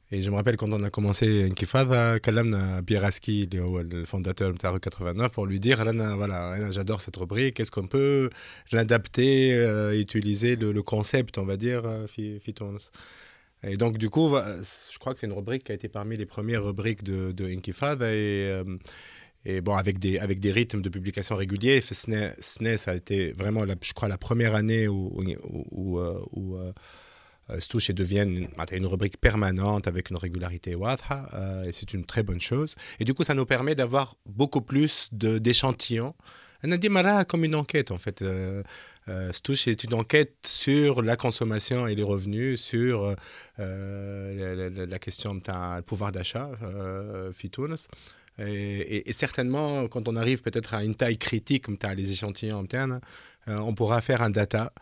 Et 0.09 0.21
je 0.21 0.29
me 0.29 0.35
rappelle 0.35 0.55
quand 0.55 0.71
on 0.71 0.83
a 0.83 0.89
commencé 0.89 1.43
Inkifada, 1.43 2.19
Kalamna 2.19 2.81
Pierre 2.81 3.09
oh, 3.61 3.81
le 3.81 4.05
fondateur 4.05 4.53
de 4.53 4.57
Taro 4.57 4.79
89, 4.79 5.31
pour 5.33 5.45
lui 5.45 5.59
dire 5.59 5.83
voilà, 6.15 6.71
j'adore 6.71 7.01
cette 7.01 7.17
rubrique, 7.17 7.59
est-ce 7.59 7.71
qu'on 7.71 7.87
peut 7.87 8.29
l'adapter, 8.71 9.53
euh, 9.53 9.99
utiliser 9.99 10.55
le, 10.55 10.81
concept, 10.81 11.37
on 11.37 11.45
va 11.45 11.57
dire, 11.57 11.81
euh, 11.83 12.07
Fitons 12.07 12.77
Et 13.63 13.75
donc, 13.75 13.97
du 13.97 14.09
coup, 14.09 14.29
je 14.29 14.97
crois 14.97 15.13
que 15.13 15.19
c'est 15.19 15.27
une 15.27 15.33
rubrique 15.33 15.65
qui 15.65 15.73
a 15.73 15.75
été 15.75 15.89
parmi 15.89 16.15
les 16.15 16.25
premières 16.25 16.63
rubriques 16.63 17.03
de, 17.03 17.33
de 17.33 17.45
Inkifada. 17.45 18.05
Euh, 18.05 18.63
et, 19.43 19.59
bon, 19.59 19.75
avec 19.75 19.99
des, 19.99 20.19
avec 20.19 20.39
des 20.39 20.53
rythmes 20.53 20.81
de 20.81 20.87
publication 20.87 21.35
réguliers, 21.35 21.81
SNES, 21.81 22.31
SNES 22.39 22.87
a 22.87 22.95
été 22.95 23.33
vraiment, 23.33 23.65
je 23.81 23.93
crois, 23.93 24.07
la 24.07 24.17
première 24.17 24.55
année 24.55 24.87
où 24.87 25.21
Stouche 27.59 27.91
devienne 27.91 28.47
une 28.71 28.85
rubrique 28.85 29.17
permanente 29.19 29.87
avec 29.87 30.09
une 30.09 30.17
régularité 30.17 30.75
wadha, 30.75 31.25
euh, 31.33 31.63
et 31.63 31.71
c'est 31.71 31.93
une 31.93 32.05
très 32.05 32.23
bonne 32.23 32.41
chose. 32.41 32.75
Et 32.99 33.05
du 33.05 33.13
coup, 33.13 33.23
ça 33.23 33.33
nous 33.33 33.45
permet 33.45 33.75
d'avoir 33.75 34.15
beaucoup 34.25 34.61
plus 34.61 35.09
d'échantillons. 35.11 36.13
On 36.63 36.71
a 36.71 36.77
démarré 36.77 37.23
comme 37.25 37.43
une 37.43 37.55
enquête, 37.55 37.91
en 37.91 37.97
fait. 37.97 38.21
Euh, 38.21 38.63
euh, 39.09 39.31
Stouche 39.31 39.67
est 39.67 39.83
une 39.83 39.93
enquête 39.93 40.35
sur 40.45 41.01
la 41.01 41.15
consommation 41.15 41.87
et 41.87 41.95
les 41.95 42.03
revenus, 42.03 42.59
sur 42.59 43.15
euh, 43.59 44.85
la, 44.85 44.99
question 44.99 45.35
du 45.35 45.41
pouvoir 45.85 46.11
d'achat, 46.11 46.49
euh, 46.63 47.31
Fitounes. 47.31 47.77
Et, 48.39 48.43
et, 48.43 49.09
et, 49.09 49.13
certainement, 49.13 49.87
quand 49.87 50.07
on 50.07 50.15
arrive 50.15 50.41
peut-être 50.41 50.73
à 50.73 50.83
une 50.83 50.95
taille 50.95 51.17
critique, 51.17 51.65
comme 51.65 51.77
les 51.95 52.11
échantillons 52.11 52.59
internes, 52.59 52.99
on 53.47 53.73
pourra 53.73 54.01
faire 54.01 54.21
un 54.21 54.29
data 54.29 54.73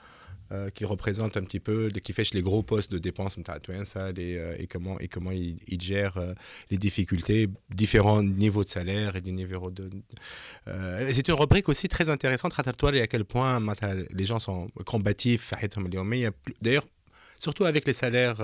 euh, 0.51 0.69
qui 0.69 0.85
représente 0.85 1.37
un 1.37 1.43
petit 1.43 1.59
peu, 1.59 1.89
qui 1.89 2.13
fait 2.13 2.31
les 2.35 2.43
gros 2.43 2.61
postes 2.61 2.91
de 2.91 2.99
dépenses 2.99 3.37
ça, 3.83 4.11
les, 4.11 4.37
euh, 4.37 4.55
et 4.59 4.67
comment, 4.67 4.99
et 4.99 5.07
comment 5.07 5.31
ils, 5.31 5.57
gèrent 5.81 6.17
euh, 6.17 6.33
les 6.69 6.77
difficultés, 6.77 7.47
différents 7.73 8.21
niveaux 8.21 8.63
de 8.63 8.69
salaire 8.69 9.15
et 9.15 9.21
des 9.21 9.31
niveaux 9.31 9.71
de. 9.71 9.89
c'est 11.09 11.27
une 11.27 11.33
rubrique 11.33 11.67
aussi 11.67 11.87
très 11.87 12.09
intéressante, 12.09 12.53
toi 12.77 12.91
à 12.91 13.07
quel 13.07 13.25
point 13.25 13.59
les 14.11 14.25
gens 14.27 14.37
sont 14.37 14.69
combatifs. 14.85 15.51
D'ailleurs, 16.61 16.85
surtout 17.37 17.65
avec 17.65 17.87
les 17.87 17.93
salaires 17.93 18.37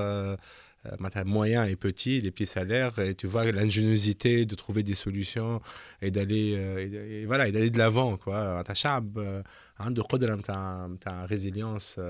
moyen 1.24 1.64
et 1.64 1.76
petit, 1.76 2.20
les 2.20 2.30
petits 2.30 2.46
salaires, 2.46 2.96
et 3.00 3.14
tu 3.14 3.26
vois 3.26 3.50
l'ingéniosité 3.50 4.46
de 4.46 4.54
trouver 4.54 4.82
des 4.84 4.94
solutions 4.94 5.60
et 6.00 6.10
d'aller 6.12 6.54
euh, 6.56 7.22
et, 7.22 7.26
voilà, 7.26 7.48
et 7.48 7.52
d'aller 7.52 7.70
de 7.70 7.78
l'avant 7.78 8.16
quoi. 8.16 8.62
Ta 8.64 8.74
chab, 8.74 9.18
عنده 9.78 10.02
قدرة 10.02 10.34
نتاع 10.34 10.86
نتاع 10.86 11.24
ريزيليونس 11.24 12.00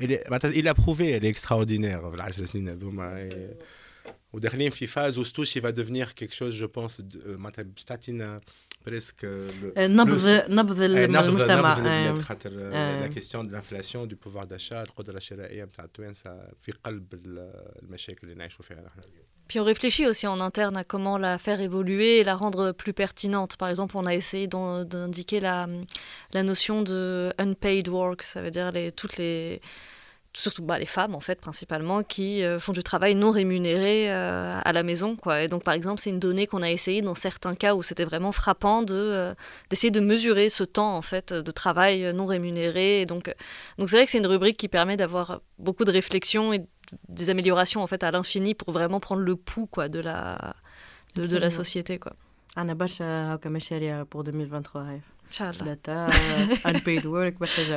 il 0.00 0.68
a 0.68 0.74
prouvé 0.74 1.10
elle 1.10 1.24
est 1.24 1.28
extraordinaire 1.28 2.08
في 2.10 2.14
العشر 2.14 2.44
سنين 2.44 2.68
هذوما 2.68 3.28
وداخلين 4.32 4.70
في 4.70 4.86
فاز 4.86 5.18
وستوشي 5.18 5.60
va 5.60 5.72
devenir 5.72 6.14
quelque 6.14 6.34
chose 6.34 6.54
je 6.54 6.64
pense 6.66 7.00
de- 7.00 7.18
معناتها 7.26 7.62
باش 7.62 7.84
تعطينا 7.84 8.40
بريسك 8.86 9.24
نبض 9.76 10.28
نبض 10.48 10.80
المجتمع 10.80 11.20
نبض 11.20 11.40
البلاد 11.40 12.18
آه. 12.18 12.22
خاطر 12.22 12.58
آه. 12.62 13.00
لا 13.00 13.06
كيستيون 13.06 13.46
دو 13.48 13.52
لانفلاسيون 13.52 14.08
دو 14.08 14.16
بوفوار 14.24 14.44
داشا 14.44 14.82
القدره 14.82 15.16
الشرائيه 15.16 15.64
نتاع 15.64 15.84
التوانسه 15.84 16.48
في 16.60 16.72
قلب 16.84 17.14
ال- 17.14 17.52
المشاكل 17.82 18.20
اللي 18.26 18.34
نعيشوا 18.38 18.64
فيها 18.64 18.76
نحن 18.80 19.00
اليوم 19.00 19.24
Puis 19.50 19.58
on 19.60 19.64
réfléchit 19.64 20.06
aussi 20.06 20.26
en 20.26 20.40
interne 20.40 20.76
à 20.76 20.84
comment 20.84 21.16
la 21.26 21.38
faire 21.38 21.60
évoluer 21.68 22.18
et 22.20 22.24
la 22.30 22.34
rendre 22.34 22.72
plus 22.72 22.92
pertinente. 22.92 23.56
Par 23.56 23.70
exemple, 23.72 23.94
on 23.96 24.04
a 24.04 24.14
essayé 24.14 24.46
d'en- 24.46 24.84
d'indiquer 24.84 25.40
la, 25.40 25.66
la 26.36 26.42
notion 26.42 26.82
de 26.82 27.32
unpaid 27.38 27.88
work, 27.88 28.20
ça 28.32 28.42
veut 28.42 28.50
dire 28.58 28.68
les, 28.72 28.92
toutes 28.92 29.16
les 29.16 29.62
surtout 30.34 30.62
bah, 30.62 30.78
les 30.78 30.86
femmes 30.86 31.14
en 31.14 31.20
fait 31.20 31.40
principalement 31.40 32.02
qui 32.02 32.44
euh, 32.44 32.60
font 32.60 32.72
du 32.72 32.82
travail 32.82 33.14
non 33.14 33.30
rémunéré 33.30 34.10
euh, 34.12 34.60
à 34.62 34.72
la 34.72 34.82
maison 34.82 35.16
quoi. 35.16 35.42
Et 35.42 35.48
donc 35.48 35.64
par 35.64 35.74
exemple 35.74 36.00
c'est 36.00 36.10
une 36.10 36.18
donnée 36.20 36.46
qu'on 36.46 36.62
a 36.62 36.70
essayé 36.70 37.00
dans 37.02 37.14
certains 37.14 37.54
cas 37.54 37.74
où 37.74 37.82
c'était 37.82 38.04
vraiment 38.04 38.30
frappant 38.30 38.82
de 38.82 38.94
euh, 38.94 39.34
d'essayer 39.70 39.90
de 39.90 40.00
mesurer 40.00 40.48
ce 40.48 40.64
temps 40.64 40.94
en 40.96 41.02
fait 41.02 41.32
de 41.32 41.50
travail 41.50 42.12
non 42.14 42.26
rémunéré. 42.26 43.00
Et 43.00 43.06
donc 43.06 43.28
euh, 43.28 43.32
donc 43.78 43.88
c'est 43.88 43.96
vrai 43.96 44.04
que 44.04 44.12
c'est 44.12 44.18
une 44.18 44.26
rubrique 44.26 44.58
qui 44.58 44.68
permet 44.68 44.96
d'avoir 44.96 45.40
beaucoup 45.58 45.84
de 45.84 45.92
réflexion 45.92 46.52
et 46.52 46.60
des 47.08 47.30
améliorations 47.30 47.82
en 47.82 47.86
fait 47.86 48.02
à 48.04 48.10
l'infini 48.10 48.54
pour 48.54 48.70
vraiment 48.72 49.00
prendre 49.00 49.22
le 49.22 49.34
pouls 49.36 49.66
quoi 49.66 49.88
de 49.88 50.00
la 50.00 50.54
de, 51.16 51.24
de 51.26 51.36
la 51.36 51.46
Absolument. 51.46 51.50
société 51.50 51.98
quoi. 51.98 52.12
انا 52.58 52.74
برشا 52.74 53.34
هكا 53.34 53.48
مشاريع 53.50 54.04
pour 54.04 54.22
2023 54.22 54.82
هاي 54.82 54.94
ان 54.94 55.32
شاء 55.32 55.50
الله 55.50 55.64
داتا 55.64 56.08
unpaid 56.66 57.02
work 57.04 57.38
برشا 57.38 57.76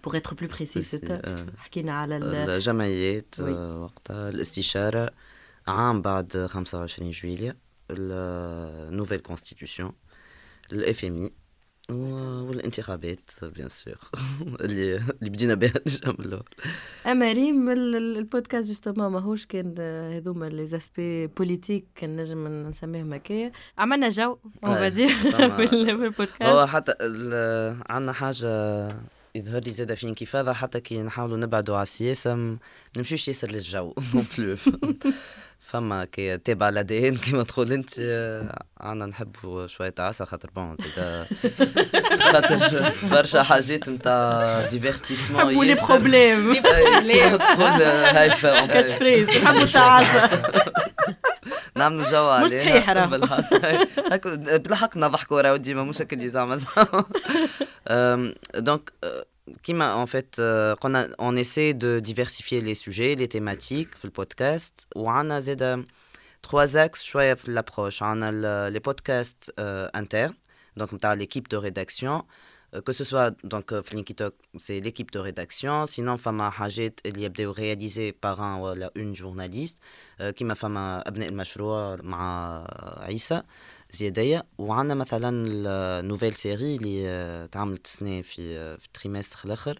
être 0.00 0.10
pour 0.10 0.14
être 0.14 0.34
plus 0.34 0.48
précis 0.48 0.80
précis, 0.80 0.96
c'était 0.96 1.28
آه. 1.28 1.46
حكينا 1.58 1.92
على 1.92 2.16
ال- 2.16 2.34
الجمعيات. 2.50 3.34
آه، 3.40 3.82
وقتها 3.82 4.28
الاستشارة 4.28 5.10
عام 5.68 6.02
بعد 6.02 6.46
25 6.46 7.10
جويلية 7.10 7.56
النوفيل 7.90 9.18
كونستيتيوشن 9.18 9.92
الإف 10.72 11.04
إم 11.04 11.30
والانتخابات 11.90 13.30
بيان 13.42 13.68
سور 13.68 13.94
اللي 14.64 14.96
اللي 14.96 15.30
بدينا 15.30 15.54
بها 15.54 15.72
ديجا 15.86 16.08
من 16.18 16.24
الأول 16.24 16.42
اما 17.06 17.32
ريم 17.32 17.70
ال- 17.70 17.96
ال- 17.96 18.16
البودكاست 18.18 18.68
جوستومون 18.68 19.12
ماهوش 19.12 19.46
كان 19.46 19.74
هذوما 20.16 20.46
لي 20.46 20.66
زاسبي 20.66 21.26
بوليتيك 21.26 21.86
كان 21.94 22.16
نجم 22.16 22.48
نسميهم 22.68 23.12
هكايا 23.12 23.52
عملنا 23.78 24.08
جو 24.08 24.38
اون 24.64 24.90
في 24.90 25.04
ال- 25.04 25.50
في 25.98 26.04
البودكاست 26.04 26.42
هو 26.42 26.66
حتى 26.66 26.92
عندنا 27.90 28.12
حاجة 28.12 28.88
يظهر 29.34 29.60
لي 29.62 29.70
زادة 29.70 29.94
في 29.94 30.06
انكفاضة 30.06 30.52
حتى 30.52 30.80
كي 30.80 31.02
نحاولوا 31.02 31.36
نبعدوا 31.36 31.74
على 31.76 31.82
السياسة 31.82 32.34
م- 32.34 32.58
نمشيوش 32.96 33.28
ياسر 33.28 33.50
للجو 33.50 33.94
نون 34.14 34.26
بلو 34.38 34.56
فما 35.60 36.04
كي 36.04 36.38
تابع 36.38 36.68
الادين 36.68 37.16
كيما 37.24 37.42
تقول 37.42 37.72
أنت 37.72 37.90
آه، 38.00 38.62
عنا 38.80 39.06
نحبوا 39.06 39.66
شوية 39.66 39.94
عسل 39.98 40.24
خاطر 40.26 40.50
بون 40.56 40.76
زاد 40.96 41.26
خاطر 42.32 42.92
برشا 43.02 43.42
حاجات 43.42 43.88
نتاع 43.88 44.66
ديفيرتيسمون 44.70 45.44
نحبوا 45.46 45.64
لي 45.64 45.74
بروبليم. 45.88 46.52
لي 46.52 46.60
بروبليم. 46.60 47.36
تقول 47.36 47.82
هايفا 47.82 48.66
كاتش 48.66 48.92
فريز، 48.92 49.28
نحبوا 49.28 49.62
التعاسة. 49.62 50.42
نعملوا 51.75 52.11
جو 52.11 52.27
عليها 52.29 52.45
مش 52.45 52.51
صحيح 52.51 52.89
راه. 52.89 53.05
بالحق 53.05 53.53
هاك 54.13 54.27
بالحق 54.27 54.97
نضحكوا 54.97 55.41
راهو 55.41 55.55
ديما 55.55 55.83
مش 55.83 56.01
هكا 56.01 56.15
اللي 56.15 56.29
زعما 56.29 56.55
زعما 56.57 57.05
Euh, 57.89 58.33
donc, 58.69 58.83
euh, 59.05 59.21
Kima, 59.65 59.87
en 60.03 60.07
fait, 60.07 60.31
euh, 60.39 60.75
qu'on 60.81 60.93
a- 60.95 61.09
on 61.19 61.35
essaie 61.43 61.73
de 61.85 61.91
diversifier 61.99 62.59
les 62.61 62.73
sujets, 62.85 63.13
les 63.21 63.27
thématiques 63.27 63.93
dans 64.01 64.07
le 64.11 64.15
podcast. 64.21 64.75
Ou 64.95 65.01
on 65.09 65.29
a 65.29 65.39
zeda 65.41 65.77
trois 66.41 66.77
axes 66.77 67.03
شوية 67.03 67.33
في 67.33 67.51
l'approche. 67.53 68.01
On 68.01 68.21
a 68.21 68.31
le- 68.31 68.69
les 68.75 68.79
podcasts 68.79 69.53
euh, 69.59 69.87
internes, 69.93 70.33
donc 70.77 70.89
on 70.93 70.97
a 71.09 71.15
l'équipe 71.15 71.47
de 71.47 71.57
rédaction. 71.57 72.23
Euh, 72.74 72.80
que 72.86 72.92
ce 72.92 73.04
soit 73.10 73.30
donc 73.52 73.72
euh, 73.72 73.82
LinkedIn, 73.92 74.30
c'est 74.64 74.78
l'équipe 74.80 75.10
de 75.10 75.18
rédaction. 75.18 75.86
Sinon, 75.86 76.16
فما 76.16 76.50
حاجات 76.50 77.00
اللي 77.06 77.22
يبداو 77.22 77.52
réalisées 77.54 78.12
par 78.12 78.40
un 78.40 78.56
ولا 78.60 78.90
une 78.98 79.14
journaliste. 79.14 79.78
كيما 80.20 80.54
فما 80.54 81.08
أبناء 81.08 81.28
المشروع 81.28 81.96
مع 82.02 82.64
عيسى 82.98 83.42
زيادية 83.90 84.44
وعندنا 84.58 84.94
مثلا 84.94 85.46
النوفيل 86.00 86.34
سيري 86.34 86.76
اللي 86.76 87.48
تعملت 87.52 87.86
السنة 87.86 88.22
في 88.22 88.78
في 88.78 88.86
التريمستر 88.86 89.38
الآخر 89.44 89.78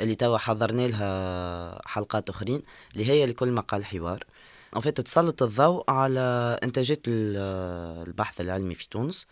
اللي 0.00 0.14
توا 0.14 0.38
حضرنا 0.38 0.86
لها 0.86 1.88
حلقات 1.88 2.28
أخرين 2.28 2.62
اللي 2.92 3.06
هي 3.06 3.26
لكل 3.26 3.52
مقال 3.52 3.84
حوار 3.84 4.24
ان 4.76 4.94
تسلط 4.94 5.42
الضوء 5.42 5.90
على 5.90 6.58
انتاجات 6.62 7.00
ال- 7.08 8.06
البحث 8.08 8.40
العلمي 8.40 8.74
في 8.74 8.88
تونس 8.88 9.26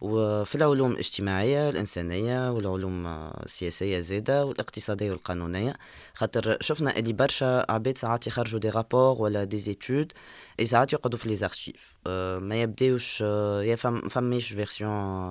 وفي 0.00 0.54
العلوم 0.54 0.92
الاجتماعية 0.92 1.68
الإنسانية 1.68 2.50
والعلوم 2.52 3.06
آه، 3.06 3.42
السياسية 3.44 4.00
زادة 4.00 4.44
والاقتصادية 4.44 5.10
والقانونية. 5.10 5.74
خاطر 6.14 6.56
شفنا 6.60 6.96
اللي 6.96 7.12
برشا 7.12 7.72
عباد 7.72 7.98
ساعات 7.98 8.26
يخرجوا 8.26 8.60
دي 8.60 8.70
رابور 8.70 9.22
ولا 9.22 9.44
دي 9.44 9.58
زيتود 9.58 10.12
اي 10.60 10.66
ساعات 10.66 10.92
يقعدوا 10.92 11.18
في 11.18 11.28
لي 11.28 11.36
زارشيف. 11.36 11.98
أه 12.06 12.38
ما 12.38 12.62
يبداوش 12.62 13.18
أه 13.22 13.62
يا 13.62 13.76
فم 13.76 14.08
فماش 14.08 14.52
فيرسيون 14.52 14.90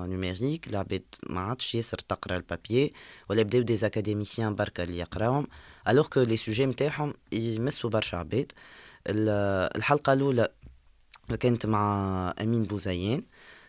نوميريك 0.10 0.68
العباد 0.68 1.04
ما 1.30 1.42
عادش 1.42 1.76
ياسر 1.76 1.98
تقرا 1.98 2.38
البابيي 2.38 2.94
ولا 3.30 3.42
يبداو 3.42 3.62
دي 3.62 3.76
زاكاديميسيان 3.76 4.56
بركا 4.56 4.84
اللي 4.84 4.98
يقراهم. 5.00 5.48
الوغ 5.88 6.08
كو 6.08 6.22
لي 6.22 6.38
سوجي 6.38 6.66
نتاعهم 6.66 7.14
يمسوا 7.32 7.90
برشا 7.90 8.18
عباد. 8.18 8.52
ال- 9.08 9.70
الحلقة 9.78 10.14
الأولى 10.14 10.50
كانت 11.40 11.66
مع 11.66 12.34
أمين 12.42 12.64
بوزيان. 12.64 13.24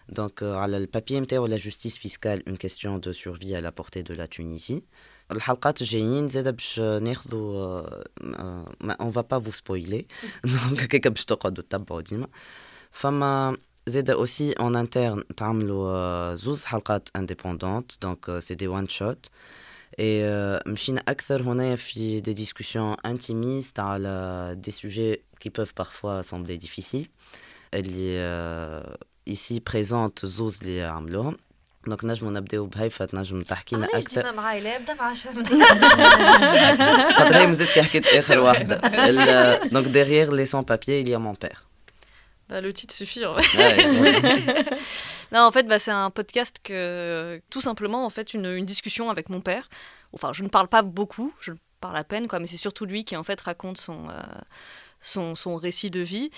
Donc, 0.09 0.41
euh, 0.41 0.43
على 0.43 0.77
البابي 0.77 1.19
نتاعو 1.19 1.47
la 1.47 1.57
justice 1.57 1.97
fiscale 1.97 2.41
une 2.47 2.57
question 2.57 2.97
de 2.97 3.11
survie 3.11 3.55
à 3.55 3.61
la 3.61 3.71
portée 3.71 4.03
de 4.03 4.13
la 4.13 4.27
Tunisie. 4.27 4.83
الحلقات 5.31 5.81
الجايين 5.81 6.27
زاد 6.27 6.47
باش 6.47 6.79
ناخذوا 6.79 7.55
آه، 7.55 8.03
آه، 8.21 8.73
ما 8.81 8.93
اون 8.93 9.09
فا 9.09 9.21
با 9.21 9.39
فو 9.39 9.51
سبويلي 9.51 10.05
دونك 10.43 10.81
هكاك 10.81 11.07
باش 11.07 11.25
تقعدوا 11.25 11.63
تتبعوا 11.63 12.01
ديما 12.01 12.27
فما 12.91 13.57
زاد 13.87 14.09
اوسي 14.09 14.51
اون 14.51 14.75
انترن 14.75 15.23
تعملوا 15.37 15.91
آه، 15.91 16.33
زوز 16.33 16.65
حلقات 16.65 17.09
انديبوندونت 17.15 18.01
دونك 18.01 18.39
سي 18.39 18.55
دي 18.55 18.67
وان 18.67 18.87
شوت 18.87 19.29
اي 19.99 20.23
مشينا 20.67 21.03
اكثر 21.07 21.41
هنايا 21.41 21.75
في 21.75 22.19
دي 22.19 22.33
ديسكوسيون 22.33 22.95
انتيميست 23.05 23.79
على 23.79 24.55
دي 24.57 24.71
سوجي 24.71 25.21
qui 25.43 25.49
peuvent 25.49 25.73
parfois 25.83 26.23
sembler 26.31 26.57
difficiles 26.65 27.07
اللي 27.73 28.17
آه، 28.19 28.97
ici 29.29 29.59
présente 29.71 30.25
زوز 30.25 30.59
اللي 30.61 30.81
عملوهم 30.81 31.37
دونك 31.87 32.05
نجمو 32.05 32.29
نبداو 32.31 32.65
بهيفا 32.65 33.05
تنجم 33.05 33.41
تحكي 33.41 33.75
لنا 33.75 33.87
علاش 33.93 34.03
اكثر 34.03 34.21
ديما 34.21 34.31
معايا 34.33 34.59
لا 34.61 34.75
ابدا 34.75 34.93
مع 34.93 35.13
شمس 35.13 35.47
خاطر 37.17 37.37
هي 37.37 37.47
مازالت 37.47 37.71
كي 37.71 37.83
حكيت 37.83 38.07
اخر 38.07 38.39
واحده 38.39 38.75
دونك 39.67 39.85
derrière 39.85 40.31
les 40.31 40.45
sans 40.51 40.63
papiers 40.63 41.01
il 41.01 41.09
y 41.09 41.13
a 41.13 41.19
mon 41.19 41.35
père 41.35 41.67
Bah, 42.49 42.59
le 42.67 42.73
titre 42.79 42.93
suffit 43.01 43.23
en 43.25 43.33
Ouais, 43.35 43.43
fait. 43.43 44.65
non, 45.33 45.41
en 45.49 45.51
fait, 45.55 45.65
bah, 45.71 45.79
c'est 45.85 45.95
un 46.05 46.09
podcast 46.19 46.55
que 46.67 46.77
tout 47.53 47.63
simplement 47.67 48.01
en 48.07 48.11
fait 48.17 48.27
une, 48.37 48.47
une 48.59 48.67
discussion 48.73 49.05
avec 49.13 49.25
mon 49.33 49.41
père. 49.49 49.65
Enfin, 50.15 50.29
je 50.37 50.41
ne 50.47 50.49
parle 50.57 50.67
pas 50.75 50.81
beaucoup, 50.99 51.29
je 51.45 51.51
parle 51.83 51.97
à 52.03 52.05
peine, 52.11 52.25
quoi, 52.29 52.37
mais 52.41 52.47
c'est 52.51 52.63
surtout 52.67 52.85
lui 52.93 53.01
qui 53.07 53.15
en 53.21 53.25
fait 53.29 53.39
raconte 53.49 53.77
son, 53.87 53.99
euh, 54.09 54.13
son, 55.00 55.34
récit 55.56 55.90
de 55.90 56.00
vie. 56.00 56.30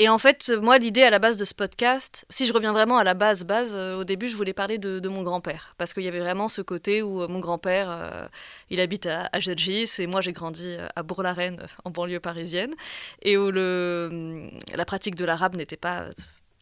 Et 0.00 0.08
en 0.08 0.18
fait, 0.18 0.50
moi, 0.50 0.78
l'idée 0.78 1.02
à 1.02 1.10
la 1.10 1.18
base 1.18 1.36
de 1.36 1.44
ce 1.44 1.54
podcast, 1.54 2.24
si 2.30 2.46
je 2.46 2.52
reviens 2.52 2.72
vraiment 2.72 2.98
à 2.98 3.04
la 3.04 3.14
base, 3.14 3.44
base, 3.44 3.72
euh, 3.74 3.98
au 3.98 4.04
début, 4.04 4.28
je 4.28 4.36
voulais 4.36 4.52
parler 4.52 4.78
de, 4.78 5.08
mon 5.08 5.22
grand-père. 5.22 5.74
Parce 5.76 5.92
qu'il 5.92 6.04
y 6.04 6.08
avait 6.08 6.20
vraiment 6.20 6.48
ce 6.48 6.62
côté 6.62 7.02
où 7.02 7.22
euh, 7.22 7.28
mon 7.28 7.40
grand-père, 7.40 7.88
euh, 7.90 8.28
il 8.70 8.80
habite 8.80 9.06
à, 9.06 9.28
à 9.32 9.38
et 9.40 10.06
moi, 10.06 10.20
j'ai 10.20 10.32
grandi 10.32 10.76
à 10.94 11.02
Bourg-la-Reine, 11.02 11.66
en 11.84 11.90
banlieue 11.90 12.20
parisienne, 12.20 12.74
et 13.22 13.36
où 13.36 13.50
le, 13.50 14.50
la 14.74 14.84
pratique 14.84 15.16
de 15.16 15.24
l'arabe 15.24 15.56
n'était 15.56 15.76
pas 15.76 16.06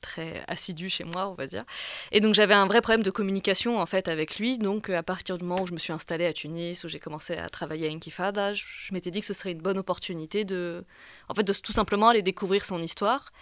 très 0.06 0.44
assidu 0.46 0.88
chez 0.88 1.04
moi, 1.04 1.28
on 1.28 1.34
va 1.34 1.46
dire. 1.46 1.64
Et 2.12 2.20
donc 2.20 2.34
j'avais 2.34 2.54
un 2.54 2.66
vrai 2.66 2.80
problème 2.80 3.02
de 3.02 3.10
communication 3.10 3.78
en 3.78 3.86
fait 3.86 4.08
avec 4.08 4.38
lui. 4.38 4.58
Donc 4.58 4.88
à 4.90 5.02
partir 5.02 5.36
du 5.36 5.44
moment 5.44 5.62
où 5.62 5.66
je 5.66 5.72
me 5.72 5.78
suis 5.78 5.92
installée 5.92 6.26
à 6.26 6.32
Tunis, 6.32 6.84
où 6.84 6.88
j'ai 6.88 7.00
commencé 7.00 7.36
à 7.36 7.48
travailler 7.48 7.88
à 7.88 7.90
Inkifada, 7.90 8.54
je, 8.54 8.64
m'étais 8.92 9.10
dit 9.10 9.20
que 9.20 9.26
ce 9.26 9.34
serait 9.34 9.52
une 9.52 9.62
bonne 9.62 9.78
opportunité 9.78 10.44
de, 10.44 10.84
en 11.28 11.34
fait, 11.34 11.42
de 11.42 11.52
tout 11.52 11.72
simplement 11.72 12.08
aller 12.08 12.22
découvrir 12.22 12.64
son 12.64 12.80
histoire. 12.80 13.32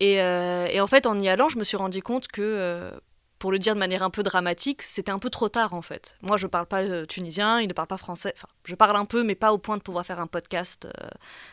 Et, 0.00 0.20
euh, 0.20 0.66
et 0.66 0.80
en 0.80 0.86
fait, 0.86 1.06
en 1.06 1.18
y 1.18 1.28
allant, 1.28 1.48
je 1.48 1.58
me 1.58 1.64
suis 1.64 1.76
rendu 1.76 2.02
compte 2.02 2.28
que 2.28 2.42
euh, 2.42 2.90
pour 3.38 3.50
le 3.50 3.58
dire 3.58 3.74
de 3.74 3.80
manière 3.80 4.02
un 4.02 4.10
peu 4.10 4.22
dramatique, 4.22 4.82
c'était 4.82 5.10
un 5.10 5.18
peu 5.18 5.30
trop 5.30 5.48
tard 5.48 5.74
en 5.74 5.82
fait. 5.82 6.16
Moi, 6.22 6.36
je 6.36 6.46
ne 6.46 6.50
parle 6.50 6.66
pas 6.66 6.82
euh, 6.82 7.06
tunisien, 7.06 7.60
il 7.60 7.68
ne 7.68 7.72
parle 7.72 7.88
pas 7.88 7.98
français. 7.98 8.32
Enfin, 8.36 8.48
je 8.64 8.74
parle 8.74 8.96
un 8.96 9.06
peu, 9.06 9.22
mais 9.22 9.34
pas 9.34 9.52
au 9.52 9.58
point 9.58 9.76
de 9.76 9.82
pouvoir 9.82 10.04
faire 10.04 10.20
un 10.20 10.26
podcast 10.26 10.86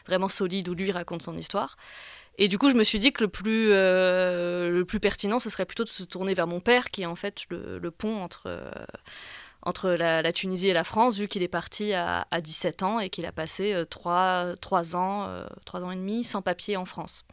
vraiment 0.06 0.28
solide 0.28 0.70
où 0.70 0.74
lui 0.74 0.91
raconte 0.91 1.22
son 1.22 1.38
histoire. 1.38 1.78
Et 2.38 2.47
du 2.47 2.57
coup, 2.57 2.69
je 2.69 2.75
me 2.75 2.84
suis 2.84 2.99
dit 2.99 3.13
que 3.13 3.23
le 3.23 3.27
plus, 3.27 3.69
euh, 3.71 4.69
le 4.69 4.86
plus 4.86 4.99
pertinent, 4.99 5.39
ce 5.39 5.49
serait 5.49 5.65
plutôt 5.65 5.84
de 5.84 5.89
se 5.89 6.03
tourner 6.03 6.34
vers 6.34 6.47
mon 6.47 6.59
père, 6.59 6.89
qui 6.89 7.03
est 7.03 7.05
en 7.05 7.15
fait 7.15 7.41
le, 7.49 7.91
pont 7.91 8.21
entre, 8.21 8.43
euh, 8.47 8.71
entre 9.61 9.91
la, 9.91 10.34
Tunisie 10.34 10.69
et 10.69 10.73
la 10.73 10.84
France, 10.84 11.17
vu 11.17 11.27
qu'il 11.27 11.43
est 11.43 11.47
parti 11.47 11.93
à, 11.93 12.27
à, 12.31 12.41
17 12.41 12.84
ans 12.84 12.99
et 12.99 13.09
qu'il 13.09 13.25
a 13.27 13.31
passé 13.31 13.73
euh, 13.73 13.86
3, 13.86 14.55
3, 14.59 14.95
ans, 14.95 15.27
euh, 15.27 15.45
3 15.65 15.84
ans 15.84 15.91
et 15.91 15.95
demi 15.95 16.23
sans 16.23 16.41
papier 16.41 16.75
en 16.75 16.86
France. 16.86 17.23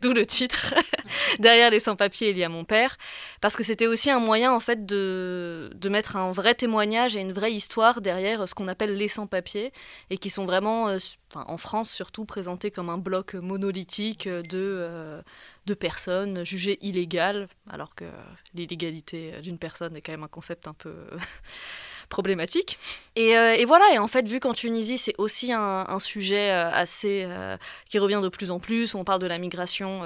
D'où 0.00 0.14
le 0.14 0.24
titre. 0.24 0.74
Derrière 1.40 1.70
les 1.70 1.80
sans-papiers, 1.80 2.30
il 2.30 2.38
y 2.38 2.44
a 2.44 2.48
mon 2.48 2.64
père. 2.64 2.96
Parce 3.42 3.54
que 3.54 3.62
c'était 3.62 3.86
aussi 3.86 4.10
un 4.10 4.18
moyen, 4.18 4.52
en 4.52 4.60
fait, 4.60 4.86
de, 4.86 5.70
de 5.74 5.88
mettre 5.90 6.16
un 6.16 6.32
vrai 6.32 6.54
témoignage 6.54 7.16
et 7.16 7.20
une 7.20 7.32
vraie 7.32 7.52
histoire 7.52 8.00
derrière 8.00 8.48
ce 8.48 8.54
qu'on 8.54 8.68
appelle 8.68 8.96
les 8.96 9.08
sans-papiers. 9.08 9.72
Et 10.08 10.16
qui 10.16 10.30
sont 10.30 10.46
vraiment, 10.46 10.88
euh, 10.88 10.96
en 11.34 11.58
France 11.58 11.90
surtout, 11.90 12.24
présentés 12.24 12.70
comme 12.70 12.88
un 12.88 12.96
bloc 12.96 13.34
monolithique 13.34 14.26
de, 14.26 14.42
euh, 14.54 15.22
de 15.66 15.74
personnes 15.74 16.46
jugées 16.46 16.78
illégales. 16.80 17.48
Alors 17.68 17.94
que 17.94 18.06
l'illégalité 18.54 19.32
d'une 19.42 19.58
personne 19.58 19.96
est 19.96 20.00
quand 20.00 20.12
même 20.12 20.24
un 20.24 20.28
concept 20.28 20.66
un 20.66 20.74
peu 20.74 20.94
problématique. 22.10 22.78
Et, 23.16 23.38
euh, 23.38 23.54
et, 23.54 23.64
voilà, 23.64 23.86
et 23.94 23.98
en 23.98 24.08
fait, 24.08 24.28
vu 24.28 24.40
qu'en 24.40 24.52
Tunisie, 24.52 24.98
c'est 24.98 25.14
aussi 25.16 25.54
un, 25.54 25.86
un, 25.88 25.98
sujet 25.98 26.50
euh, 26.50 26.70
assez. 26.70 27.24
Euh, 27.26 27.56
qui 27.88 27.98
revient 27.98 28.20
de 28.22 28.28
plus 28.28 28.50
en 28.50 28.60
plus, 28.60 28.94
on 28.94 29.04
parle 29.04 29.20
de 29.20 29.26
la 29.26 29.38
migration. 29.38 30.02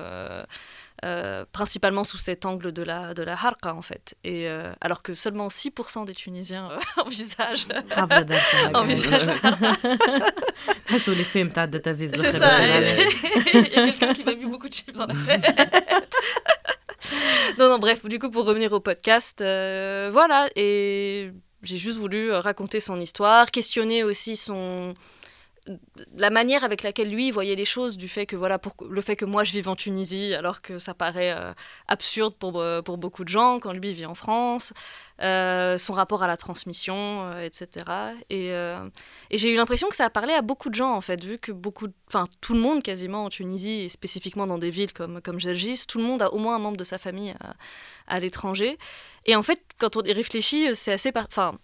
Principalement 1.53 2.03
sous 2.03 2.17
cet 2.17 2.47
angle 2.47 2.73
de 2.73 2.83
la, 2.83 3.13
de 3.13 3.23
la 3.23 3.33
harqa 3.33 3.75
en 3.75 3.83
fait. 3.83 4.15
Et, 4.25 4.49
alors 4.81 5.03
que 5.03 5.13
seulement 5.13 5.49
6% 5.49 6.07
des 6.07 6.15
Tunisiens 6.15 6.71
envisagent, 6.97 7.67
envisagent 8.73 9.27
la 9.27 9.35
vie. 11.93 12.09
C'est 12.17 12.33
ça, 12.33 12.67
il 13.53 13.55
y 13.55 13.59
a 13.77 13.85
quelqu'un 13.85 14.15
qui 14.15 14.25
m'a 14.25 14.35
mis 14.35 14.47
beaucoup 14.47 14.67
de 14.67 14.73
chiffres 14.73 14.93
dans 14.93 15.07
la 15.07 15.15
tête. 15.15 15.45
non, 17.59 17.69
non, 17.69 17.79
bref, 17.79 18.03
du 18.07 18.19
coup, 18.19 18.31
pour 18.31 18.47
revenir 18.47 18.73
au 18.73 18.81
podcast, 18.81 19.41
voilà, 19.41 20.49
et 20.57 21.33
j'ai 21.65 21.79
juste 21.79 21.99
voulu 21.99 22.33
raconter 22.33 22.81
son 22.81 23.01
histoire, 23.01 23.51
questionner 23.51 24.05
aussi 24.05 24.37
son, 24.37 24.95
la 26.17 26.31
manière 26.31 26.65
avec 26.65 26.83
laquelle 26.83 27.09
lui 27.09 27.31
voyait 27.31 27.55
les 27.55 27.65
choses, 27.65 27.97
du 27.97 28.09
fait 28.09 28.27
que 28.27 28.37
voilà, 28.37 28.59
pour 28.59 28.75
le 28.89 29.01
fait 29.01 29.17
que 29.17 29.25
moi 29.25 29.45
je 29.45 29.53
vive 29.53 29.69
en 29.69 29.77
Tunisie, 29.77 30.35
alors 30.35 30.61
que 30.61 30.79
ça 30.79 30.95
paraît 30.95 31.33
euh, 31.33 31.53
absurde 31.89 32.35
pour, 32.35 32.61
euh, 32.61 32.83
pour 32.83 32.99
beaucoup 32.99 33.25
de 33.25 33.29
gens, 33.29 33.59
quand 33.61 33.73
lui 33.73 33.95
vit 33.95 34.05
en 34.05 34.15
France, 34.15 34.73
euh, 35.23 35.79
son 35.79 35.95
rapport 35.95 36.23
à 36.23 36.27
la 36.27 36.37
transmission, 36.37 37.31
euh, 37.33 37.41
etc. 37.41 37.69
Et, 38.29 38.53
euh, 38.53 38.87
j'ai 39.31 39.53
eu 39.53 39.57
l'impression 39.57 39.89
que 39.89 39.97
ça 39.97 40.07
a 40.07 40.11
parlé 40.11 40.35
à 40.35 40.43
beaucoup 40.43 40.69
de 40.69 40.75
gens, 40.75 40.93
en 40.93 41.01
fait, 41.01 41.25
vu 41.25 41.39
que 41.39 41.53
beaucoup, 41.53 41.89
enfin 42.09 42.27
tout 42.41 42.55
le 42.55 42.61
monde 42.61 42.83
quasiment 42.83 43.25
en 43.25 43.31
Tunisie, 43.31 43.83
et 43.85 43.89
spécifiquement 43.89 44.47
dans 44.47 44.59
des 44.59 44.71
villes 44.71 44.93
comme, 44.93 45.21
comme 45.23 45.39
tout 45.39 45.99
le 45.99 46.05
monde 46.05 46.23
a 46.23 46.33
au 46.33 46.39
moins 46.39 46.57
un 46.57 46.59
membre 46.59 46.77
de 46.77 46.85
sa 46.85 46.99
famille 46.99 47.35
à 48.07 48.21
l'étranger. 48.21 48.79
Et 49.27 49.37
en 49.37 49.43
fait, 49.43 49.61
quand 49.79 49.97
on 49.97 50.03
y 50.03 50.13
réfléchit, 50.13 50.75
c'est 50.75 50.93
assez... 50.93 51.13
Enfin, 51.15 51.59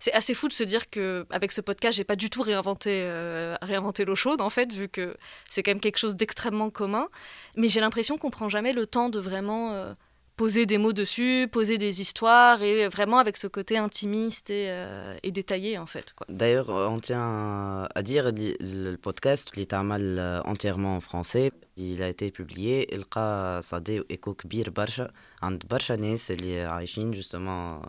c'est 0.00 0.12
assez 0.12 0.34
fou 0.34 0.48
de 0.48 0.52
se 0.52 0.64
dire 0.64 0.90
que 0.90 1.24
avec 1.30 1.50
ce 1.50 1.62
podcast, 1.62 1.96
j'ai 1.96 2.04
pas 2.04 2.16
du 2.16 2.28
tout 2.28 2.42
réinventé, 2.42 3.04
euh, 3.06 3.56
réinventé 3.62 4.04
l'eau 4.04 4.14
chaude 4.14 4.42
en 4.42 4.50
fait, 4.50 4.70
vu 4.70 4.86
que 4.86 5.16
c'est 5.48 5.62
quand 5.62 5.70
même 5.70 5.80
quelque 5.80 5.96
chose 5.96 6.14
d'extrêmement 6.14 6.68
commun. 6.68 7.08
Mais 7.56 7.68
j'ai 7.68 7.80
l'impression 7.80 8.18
qu'on 8.18 8.28
prend 8.28 8.50
jamais 8.50 8.74
le 8.74 8.86
temps 8.86 9.08
de 9.08 9.18
vraiment 9.18 9.72
euh, 9.72 9.94
poser 10.35 10.65
des 10.65 10.77
mots 10.77 10.93
dessus, 10.93 11.49
poser 11.51 11.77
des 11.77 11.99
histoires 11.99 12.61
et 12.63 12.87
vraiment 12.87 13.19
avec 13.25 13.35
ce 13.43 13.47
côté 13.47 13.77
intimiste 13.77 14.49
et, 14.49 14.67
euh, 14.69 15.17
et 15.21 15.31
détaillé 15.31 15.77
en 15.77 15.85
fait. 15.85 16.07
D'ailleurs, 16.29 16.69
on 16.69 16.99
tient 16.99 17.87
à 17.99 18.01
dire 18.01 18.25
le 18.35 18.95
podcast 18.95 19.51
il 19.55 19.61
est 19.63 19.73
mal 19.93 20.05
entièrement 20.45 20.95
en 20.95 21.01
français. 21.01 21.51
Il 21.75 22.01
a 22.01 22.09
été 22.09 22.31
publié 22.31 22.87
لقى 22.97 23.61
صدى 23.63 24.03
ايكو 24.11 24.33
كبير 24.33 24.69
برشا 24.69 25.11
عند 25.41 25.63
برشا 25.69 25.93
ناس 25.93 26.31
اللي 26.31 26.61
عايشين 26.61 27.13
justement 27.13 27.87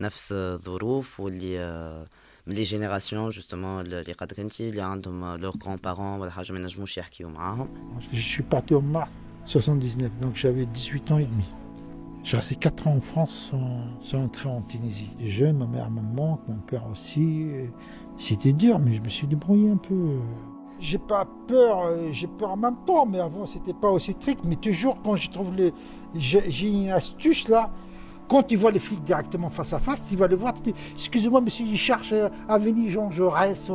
نفس 0.00 0.32
الظروف 0.32 1.20
واللي 1.20 1.58
من 2.46 2.54
لي 2.54 2.62
جينيراسيون 2.62 3.30
جوستومون 3.30 3.80
اللي 3.86 4.12
قد 4.12 4.32
كنتي 4.32 4.70
اللي 4.70 4.82
عندهم 4.82 5.34
لور 5.34 5.56
كرون 5.56 5.76
بارون 5.76 6.20
ولا 6.20 6.30
حاجه 6.30 6.52
ما 6.52 6.58
ينجموش 6.58 6.98
يحكيو 6.98 7.28
معاهم 7.28 7.68
Je 8.12 8.20
suis 8.20 8.42
parti 8.42 8.74
en 8.74 8.82
mars 8.82 9.18
79, 9.46 10.10
donc 10.20 10.36
j'avais 10.36 10.66
18 10.66 11.12
ans 11.12 11.18
et 11.18 11.24
demi. 11.24 11.59
J'ai 12.23 12.37
resté 12.37 12.55
4 12.55 12.87
ans 12.87 12.95
en 12.97 13.01
France 13.01 13.53
sans, 13.99 14.17
entrer 14.17 14.49
en 14.49 14.61
Tunisie. 14.61 15.11
Jeune, 15.19 15.57
ma 15.57 15.65
mère 15.65 15.89
me 15.89 16.01
manque, 16.01 16.41
mon 16.47 16.59
père 16.67 16.85
aussi. 16.91 17.47
C'était 18.17 18.53
dur, 18.53 18.79
mais 18.79 18.93
je 18.93 19.01
me 19.01 19.09
suis 19.09 19.27
débrouillé 19.27 19.71
un 19.71 19.77
peu. 19.77 20.19
J'ai 20.79 20.99
pas 20.99 21.27
peur, 21.47 21.89
j'ai 22.11 22.27
peur 22.27 22.51
en 22.51 22.57
même 22.57 22.77
temps, 22.85 23.05
mais 23.05 23.19
avant 23.19 23.45
c'était 23.45 23.73
pas 23.73 23.89
aussi 23.89 24.13
strict. 24.13 24.41
Mais 24.45 24.55
toujours 24.55 25.01
quand 25.03 25.15
je 25.15 25.29
trouve 25.29 25.53
les. 25.55 25.73
J'ai 26.15 26.67
une 26.67 26.89
astuce 26.89 27.47
là, 27.47 27.71
quand 28.27 28.43
tu 28.43 28.55
vois 28.55 28.71
les 28.71 28.79
flics 28.79 29.03
directement 29.03 29.49
face 29.49 29.73
à 29.73 29.79
face, 29.79 30.03
tu 30.07 30.15
vas 30.15 30.27
les 30.27 30.35
voir, 30.35 30.53
tu 30.53 30.71
dis, 30.71 30.73
excusez-moi 30.93 31.41
monsieur, 31.41 31.65
il 31.65 31.77
cherche 31.77 32.13
Avenue 32.47 32.89
Jean 32.89 33.11
Jaurès, 33.11 33.69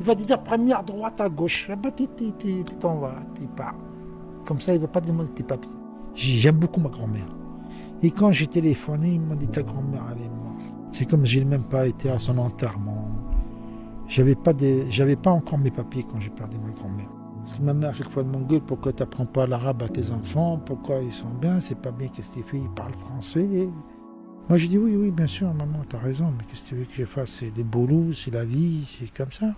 il 0.00 0.04
va 0.04 0.14
te 0.14 0.22
dire 0.22 0.42
première 0.42 0.82
droite 0.82 1.20
à 1.20 1.28
gauche. 1.28 1.68
Ah 1.70 1.76
bah, 1.76 1.90
t'en 2.80 2.96
vas, 2.96 3.16
tu 3.34 3.42
pars. 3.48 3.74
Comme 4.44 4.60
ça, 4.60 4.74
il 4.74 4.80
va 4.80 4.88
pas 4.88 5.00
te 5.00 5.08
demander 5.08 5.30
tes 5.30 5.42
papiers. 5.42 5.70
J'aime 6.14 6.56
beaucoup 6.56 6.80
ma 6.80 6.88
grand-mère. 6.88 7.37
Et 8.01 8.11
quand 8.11 8.31
j'ai 8.31 8.47
téléphoné, 8.47 9.13
il 9.13 9.21
m'a 9.21 9.35
dit 9.35 9.47
ta 9.47 9.63
grand-mère, 9.63 10.03
elle 10.11 10.25
est 10.25 10.29
morte. 10.29 10.59
C'est 10.91 11.05
comme 11.05 11.25
j'ai 11.25 11.45
même 11.45 11.63
pas 11.63 11.87
été 11.87 12.09
à 12.09 12.19
son 12.19 12.37
enterrement. 12.37 13.07
J'avais 14.07 14.35
pas, 14.35 14.53
des, 14.53 14.91
j'avais 14.91 15.15
pas 15.15 15.31
encore 15.31 15.57
mes 15.57 15.71
papiers 15.71 16.05
quand 16.09 16.19
j'ai 16.19 16.29
perdu 16.29 16.57
ma 16.57 16.71
grand-mère. 16.71 17.09
Parce 17.43 17.57
que 17.57 17.63
ma 17.63 17.73
mère, 17.73 17.95
chaque 17.95 18.09
fois, 18.09 18.23
elle 18.23 18.29
m'engueule 18.29 18.61
pourquoi 18.61 18.93
tu 18.93 19.01
n'apprends 19.01 19.25
pas 19.25 19.47
l'arabe 19.47 19.83
à 19.83 19.89
tes 19.89 20.11
enfants, 20.11 20.61
pourquoi 20.65 20.99
ils 20.99 21.13
sont 21.13 21.33
bien, 21.41 21.59
c'est 21.59 21.79
pas 21.79 21.91
bien 21.91 22.07
que 22.07 22.17
tes 22.17 22.43
filles 22.43 22.69
parlent 22.75 22.93
français. 23.05 23.47
Moi, 24.49 24.57
je 24.57 24.67
dis 24.67 24.77
oui, 24.77 24.95
oui, 24.95 25.11
bien 25.11 25.27
sûr, 25.27 25.53
maman, 25.53 25.83
t'as 25.87 25.99
raison, 25.99 26.31
mais 26.37 26.43
qu'est-ce 26.45 26.63
que 26.63 26.69
tu 26.69 26.75
veux 26.75 26.85
que 26.85 26.93
je 26.93 27.05
fasse 27.05 27.31
C'est 27.39 27.51
des 27.51 27.63
boulots, 27.63 28.13
c'est 28.13 28.31
la 28.31 28.45
vie, 28.45 28.83
c'est 28.85 29.11
comme 29.17 29.31
ça. 29.31 29.55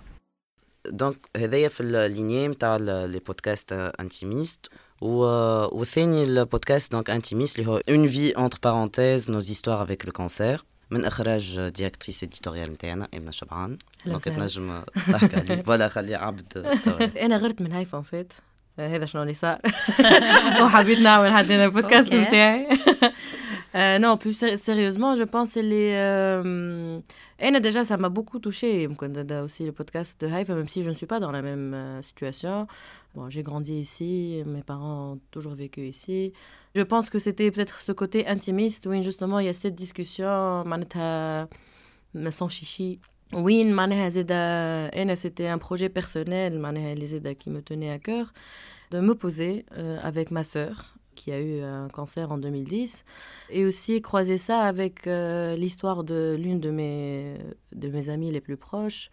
دونك 0.92 1.16
هذايا 1.36 1.68
في 1.68 1.80
اللينيه 1.80 2.48
نتاع 2.48 2.76
لي 2.76 3.18
بودكاست 3.26 3.72
انتيميست 3.72 4.70
والثاني 5.00 6.24
البودكاست 6.24 6.92
دونك 6.92 7.10
انتيميست 7.10 7.58
اللي 7.58 7.70
هو 7.70 7.80
اون 7.88 8.08
في 8.08 8.38
انتر 8.38 8.58
بارونتيز 8.62 9.30
نوز 9.30 9.48
هيستوار 9.48 9.82
افيك 9.82 10.06
لو 10.06 10.12
كانسير 10.12 10.64
من 10.90 11.04
اخراج 11.04 11.60
ديريكتريس 11.60 12.24
اديتوريال 12.24 12.72
نتاعنا 12.72 13.08
امنه 13.14 13.30
شبعان 13.30 13.78
دونك 14.06 14.24
تنجم 14.24 14.82
تحكي 15.12 15.36
عليه 15.36 15.62
ولا 15.66 15.88
خلي 15.88 16.14
عبد 16.14 16.58
انا 17.20 17.36
غرت 17.36 17.62
من 17.62 17.72
هايفا 17.72 18.00
فات 18.00 18.32
هذا 18.78 19.04
شنو 19.04 19.22
اللي 19.22 19.34
صار 19.34 19.58
وحبيت 20.62 20.98
نعمل 20.98 21.32
حتى 21.32 21.64
البودكاست 21.64 22.14
نتاعي 22.14 22.68
Euh, 23.76 23.98
non, 23.98 24.16
plus 24.16 24.32
sérieusement, 24.56 25.14
je 25.14 25.22
pense 25.22 25.54
que 25.54 25.60
les. 25.60 25.92
Euh, 25.94 26.98
et 27.38 27.60
déjà, 27.60 27.84
ça 27.84 27.98
m'a 27.98 28.08
beaucoup 28.08 28.38
touché. 28.38 28.88
aussi 29.44 29.66
le 29.66 29.72
podcast 29.72 30.18
de 30.20 30.26
Haïfa, 30.32 30.54
même 30.54 30.68
si 30.68 30.82
je 30.82 30.88
ne 30.88 30.94
suis 30.94 31.06
pas 31.06 31.20
dans 31.20 31.30
la 31.30 31.42
même 31.42 31.74
euh, 31.74 32.00
situation. 32.00 32.66
Bon, 33.13 33.29
j'ai 33.29 33.43
grandi 33.43 33.73
ici, 33.73 34.41
mes 34.45 34.63
parents 34.63 35.13
ont 35.13 35.19
toujours 35.31 35.53
vécu 35.53 35.81
ici. 35.87 36.31
Je 36.75 36.81
pense 36.81 37.09
que 37.09 37.19
c'était 37.19 37.51
peut-être 37.51 37.81
ce 37.81 37.91
côté 37.91 38.25
intimiste 38.27 38.85
où 38.85 38.93
justement 39.01 39.39
il 39.39 39.47
y 39.47 39.49
a 39.49 39.53
cette 39.53 39.75
discussion, 39.75 40.63
sans 42.29 42.49
chichi. 42.49 42.99
Oui, 43.33 43.65
c'était 45.15 45.47
un 45.47 45.57
projet 45.57 45.89
personnel, 45.89 46.53
qui 47.39 47.49
me 47.49 47.61
tenait 47.61 47.91
à 47.91 47.99
cœur, 47.99 48.31
de 48.91 48.99
me 48.99 49.15
poser 49.15 49.65
avec 50.01 50.31
ma 50.31 50.43
sœur 50.43 50.95
qui 51.15 51.31
a 51.31 51.39
eu 51.39 51.61
un 51.61 51.87
cancer 51.87 52.31
en 52.31 52.37
2010, 52.37 53.05
et 53.49 53.65
aussi 53.65 54.01
croiser 54.01 54.37
ça 54.37 54.61
avec 54.61 55.07
euh, 55.07 55.55
l'histoire 55.55 56.03
de 56.03 56.35
l'une 56.39 56.59
de 56.59 56.71
mes, 56.71 57.37
de 57.73 57.89
mes 57.89 58.09
amies 58.09 58.31
les 58.31 58.41
plus 58.41 58.57
proches, 58.57 59.09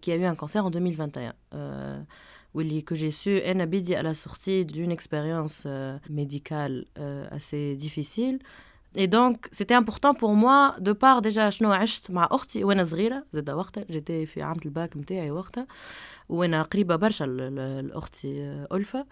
qui 0.00 0.12
a 0.12 0.16
eu 0.16 0.24
un 0.24 0.34
cancer 0.34 0.64
en 0.64 0.70
2021. 0.70 1.32
Euh, 1.54 2.00
que 2.85 2.95
j'ai 2.95 3.11
su 3.11 3.41
un 3.45 3.59
abidi 3.59 3.95
à 3.95 4.03
la 4.03 4.13
sortie 4.13 4.65
d'une 4.65 4.91
expérience 4.91 5.63
euh, 5.65 5.97
médicale 6.09 6.85
euh, 6.99 7.27
assez 7.31 7.75
difficile. 7.75 8.39
Et 8.95 9.07
donc, 9.07 9.47
c'était 9.51 9.73
important 9.73 10.13
pour 10.13 10.33
moi, 10.35 10.75
de 10.79 10.93
part 10.93 11.21
déjà, 11.21 11.49
شنو 11.49 11.73
عشت 11.73 12.11
مع 12.11 12.27
أختي 12.31 12.63
وأنا 12.63 12.83
صغيرة 12.83 13.23
زاد 13.33 13.49
وقتها 13.49 13.85
جيتي 13.89 14.25
في 14.25 14.41
عام 14.41 14.57
الباك 14.65 14.97
متاعي 14.97 15.31
وقتها 15.31 15.67
وأنا 16.29 16.61
قريبة 16.63 16.95
برشا 16.95 17.23
لأختي 17.23 18.65
ألفة 18.71 19.05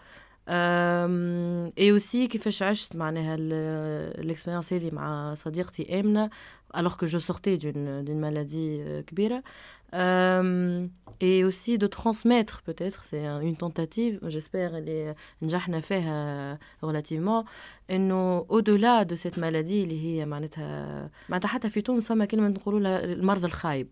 اي 1.77 1.91
اوسي 1.91 2.27
كيفاش 2.27 2.63
عشت 2.63 2.95
معناها 2.95 3.37
l'expérience 4.21 4.73
هذه 4.73 4.89
مع 4.93 5.33
صديقتي 5.33 5.99
آمنة 5.99 6.29
alors 6.73 6.97
que 6.97 7.07
je 7.07 7.17
sortais 7.17 7.57
d'une 7.57 8.03
d'une 8.05 8.19
maladie 8.19 9.03
كبيرة 9.07 9.37
euh, 9.37 9.41
et 11.21 11.43
aussi 11.43 11.77
de 11.77 11.87
transmettre 11.87 12.61
peut-être 12.61 13.05
c'est 13.05 13.25
une 13.49 13.57
tentative 13.57 14.19
j'espère 14.27 14.73
اللي 14.75 15.15
نجحنا 15.41 15.81
فيها 15.81 16.59
relativement 16.85 17.45
انه 17.89 18.45
au-delà 18.49 19.05
de 19.05 19.15
cette 19.15 19.37
maladie 19.37 19.83
اللي 19.83 20.05
هي 20.05 20.25
معناتها 20.25 21.09
معناتها 21.29 21.47
حتى 21.47 21.69
في 21.69 21.81
تونس 21.81 22.07
فما 22.07 22.25
كلمه 22.25 22.47
نقولوا 22.47 22.79
لها 22.79 23.03
المرض 23.03 23.45
الخايب 23.45 23.87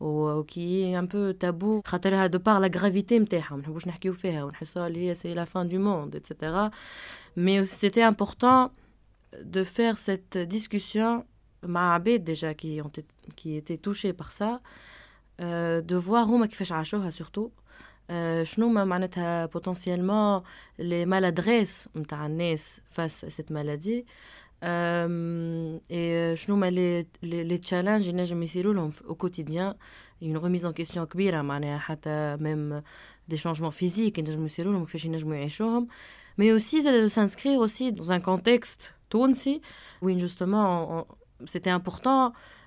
وكي 0.00 0.98
ان 0.98 1.06
بو 1.06 1.30
تابو 1.30 1.82
خاطرها 1.86 2.26
دو 2.26 2.38
بار 2.38 2.58
لا 2.58 2.70
غرافيتي 2.78 3.18
نتاعها 3.18 3.56
ما 3.56 3.62
نحبوش 3.62 3.86
نحكيو 3.86 4.12
فيها 4.12 4.44
ونحسوها 4.44 4.86
اللي 4.86 5.08
هي 5.08 5.14
سي 5.14 5.34
لا 5.34 5.44
فان 5.44 5.68
دو 5.68 5.78
موند 5.78 6.16
اتسيتيرا 6.16 6.70
مي 7.36 7.64
سيتي 7.64 8.08
امبورطون 8.08 8.68
de 9.36 9.64
faire 9.64 9.96
cette 9.96 10.38
discussion 10.38 11.24
مع 11.62 11.94
عباد 11.94 12.30
déjà 12.30 12.54
qui 12.54 12.80
ont 12.82 12.90
qui 13.36 13.56
étaient 13.56 13.78
touchés 13.78 14.12
par 14.12 14.32
ça 14.32 14.60
euh, 15.40 15.80
de 15.80 15.96
voir 15.96 16.26
هما 16.28 16.46
كيفاش 16.46 16.72
عاشوها 16.72 17.10
surtout 17.10 17.50
euh, 18.10 18.42
شنو 18.42 18.68
ما 18.68 18.84
معناتها 18.84 19.46
potentiellement 19.46 20.42
les 20.78 21.06
maladresses 21.06 21.88
نتاع 21.96 22.26
الناس 22.26 22.80
face 22.96 23.24
à 23.24 23.30
cette 23.30 23.50
maladie 23.50 24.04
et 25.90 26.34
شنو 26.34 26.56
ما 26.56 26.70
les 26.70 27.06
les 27.22 27.60
challenges 27.70 28.06
ينجم 28.08 28.42
يصيروا 28.42 28.74
لهم 28.74 28.90
au 29.08 29.14
quotidien 29.14 29.74
une 30.22 30.36
remise 30.36 30.66
en 30.66 30.72
question 30.72 31.04
كبيرة 31.04 31.42
معناها 31.42 31.78
حتى 31.78 32.36
même 32.36 32.82
des 33.32 33.36
changements 33.36 33.70
physiques 33.70 34.18
ينجموا 34.18 34.46
يصيروا 34.46 34.72
لهم 34.72 34.84
كيفاش 34.84 35.04
ينجموا 35.04 35.34
يعيشوهم 35.34 35.88
mais 36.40 36.52
aussi 36.52 36.82
de 36.82 37.08
s'inscrire 37.08 37.58
aussi 37.60 37.92
dans 37.92 38.12
un 38.12 38.20
contexte 38.20 38.92
تونسي 39.10 39.60
où 40.02 40.18
justement 40.18 41.06
c'était 41.46 41.70
important 41.70 42.32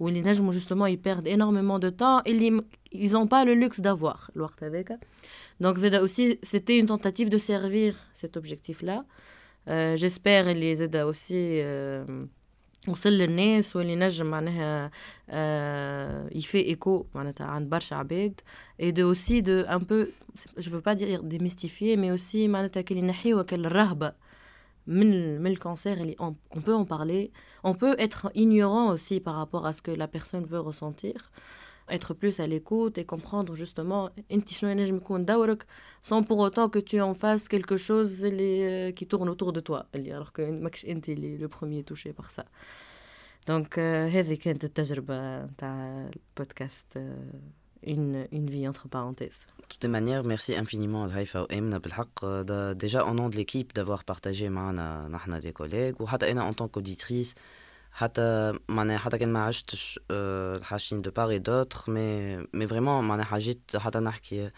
واللي 0.00 0.22
نجموا 0.22 0.52
جوستومون 0.52 0.90
يبيرد 0.90 1.28
انورميمون 1.28 1.80
دو 1.80 1.88
طون 1.88 2.22
اللي 2.26 2.62
ils 2.94 3.12
n'ont 3.12 3.28
pas 3.28 3.44
le 3.44 3.54
luxe 3.54 3.80
d'avoir 3.80 4.30
الوقت 4.36 4.64
هذاك 4.64 4.98
Donc 5.62 5.76
Zeda 5.76 6.02
aussi, 6.02 6.38
c'était 6.42 6.78
une 6.78 6.86
tentative 6.86 7.28
de 7.28 7.36
servir 7.36 7.94
cet 8.14 8.38
objectif-là. 8.38 9.04
Euh, 9.68 9.94
J'espère 9.94 10.54
les 10.54 10.74
Zeda 10.76 11.04
aussi 11.04 11.60
وصل 12.88 13.10
للناس 13.10 13.76
واللي 13.76 13.96
نجم 13.96 14.26
معناها 14.26 14.90
يفي 16.34 16.58
ايكو 16.58 17.06
معناتها 17.14 17.46
عند 17.46 17.70
برشا 17.70 17.96
عباد 17.96 18.40
et 18.82 18.92
de 18.92 19.02
aussi 19.02 19.42
de 19.42 19.64
un 19.68 19.80
peu 19.80 20.08
je 20.58 20.70
veux 20.70 20.80
pas 20.80 20.94
dire 20.94 21.22
démystifier 21.22 21.96
mais 21.96 22.10
aussi 22.10 22.36
معناتها 22.48 22.80
كي 22.80 23.02
نحيو 23.02 23.44
الرهبه 23.52 24.12
من 24.86 25.40
من 25.40 25.50
الكانسير 25.50 25.92
اللي 25.92 26.16
on, 26.20 26.56
on 26.56 26.60
peut 26.60 26.74
en 26.74 26.84
parler 26.84 27.30
on 27.64 27.74
peut 27.74 27.96
être 27.98 28.30
ignorant 28.34 28.88
aussi 28.90 29.20
par 29.20 29.34
rapport 29.34 29.66
à 29.66 29.72
ce 29.72 29.82
que 29.82 29.90
la 29.90 30.08
personne 30.08 30.44
veut 30.44 30.60
ressentir 30.60 31.30
être 31.90 32.14
plus 32.14 32.40
à 32.40 32.46
l'écoute 32.46 32.98
et 32.98 33.04
comprendre 33.04 33.54
justement 33.54 34.10
sans 36.02 36.22
pour 36.22 36.38
autant 36.38 36.68
que 36.68 36.78
tu 36.78 37.00
en 37.00 37.14
fasses 37.14 37.48
quelque 37.48 37.76
chose 37.76 38.26
qui 38.96 39.06
tourne 39.06 39.28
autour 39.28 39.52
de 39.52 39.60
toi 39.60 39.86
alors 39.94 40.32
que 40.32 40.42
est 40.42 41.38
le 41.44 41.48
premier 41.48 41.82
touché 41.84 42.12
par 42.12 42.30
ça 42.30 42.44
donc 43.46 43.78
هذه 43.78 44.34
كانت 44.34 44.64
التجربة 44.64 45.46
تاع 45.46 46.10
البودكاست 46.14 46.98
une, 47.82 48.26
une 48.32 48.50
vie 48.50 48.68
entre 48.68 48.88
parenthèses. 48.88 49.46
De 49.62 49.66
toutes 49.68 49.82
les 49.82 49.88
manières, 49.88 50.24
merci 50.24 50.54
infiniment 50.56 51.04
à 51.04 51.14
Haïfa 51.14 51.42
ou 51.42 51.46
Emna 51.50 51.78
بالحق 51.78 52.24
déjà 52.74 53.04
au 53.04 53.14
nom 53.14 53.28
de 53.28 53.36
l'équipe 53.36 53.72
d'avoir 53.72 54.04
partagé 54.04 54.48
معنا 54.48 55.08
نحن 55.08 55.40
des 55.40 55.52
collègues 55.52 56.00
وحتى 56.00 56.32
أنا 56.32 56.50
en 56.50 56.54
tant 56.54 56.68
qu'auditrice 56.68 57.34
حتى 57.92 58.58
معناها 58.68 58.98
حتى 58.98 59.18
كان 59.18 59.32
ما 59.32 59.44
عشتش 59.44 60.00
الحاشين 60.10 61.02
دو 61.02 61.10
بار 61.10 61.36
دوتر 61.36 61.92
مي 61.92 62.36
مي 62.36 62.66
فريمون 62.66 63.04
معناها 63.04 63.24
حاجيت 63.24 63.76
حتى 63.76 63.98
نحكي 63.98 64.50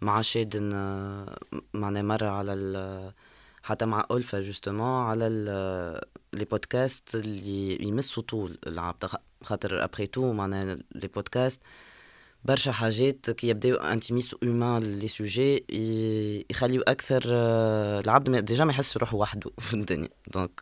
مع 0.00 0.20
شادن 0.20 0.68
معناها 1.74 2.02
مرة 2.02 2.28
على 2.28 3.12
حتى 3.62 3.86
مع 3.86 4.06
ألفا 4.10 4.40
جوستومون 4.40 5.02
على 5.02 5.28
لي 6.32 6.44
بودكاست 6.44 7.14
اللي 7.14 7.82
يمسوا 7.88 8.22
طول 8.22 8.58
العبد 8.66 9.10
خاطر 9.42 9.84
ابري 9.84 10.06
تو 10.06 10.32
معناها 10.32 10.78
لي 10.94 11.08
بودكاست 11.08 11.62
برشا 12.44 12.72
حاجات 12.72 13.30
كي 13.30 13.48
يبداو 13.48 13.76
انتيميست 13.76 14.34
اومان 14.34 14.82
لي 14.82 15.08
سوجي 15.08 15.64
يخليو 16.50 16.82
اكثر 16.82 17.22
العبد 17.26 18.44
ديجا 18.44 18.64
ما 18.64 18.72
يحس 18.72 18.96
روحه 18.96 19.16
وحده 19.16 19.50
في 19.58 19.74
الدنيا 19.74 20.08
دونك 20.26 20.60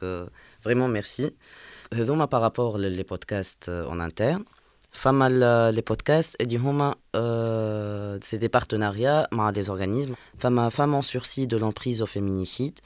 فريمون 0.61 0.91
ميرسي 0.91 1.31
هذوما 1.95 2.25
بارابور 2.25 2.79
لي 2.79 3.03
بودكاست 3.03 3.69
اون 3.69 4.01
انترن 4.01 4.45
فما 4.93 5.29
لي 5.71 5.81
بودكاست 5.81 6.41
اللي 6.41 6.57
هما 6.57 6.95
سي 8.23 8.37
دي 8.37 8.49
بارتناريا 8.49 9.27
مع 9.33 9.51
لي 9.51 9.69
اورغانيزم 9.69 10.15
فما 10.39 10.69
فامون 10.69 11.03
سورسي 11.03 11.47
دو 11.47 11.59
لامبريز 11.59 12.01
او 12.01 12.07
فيمينيسيد 12.07 12.79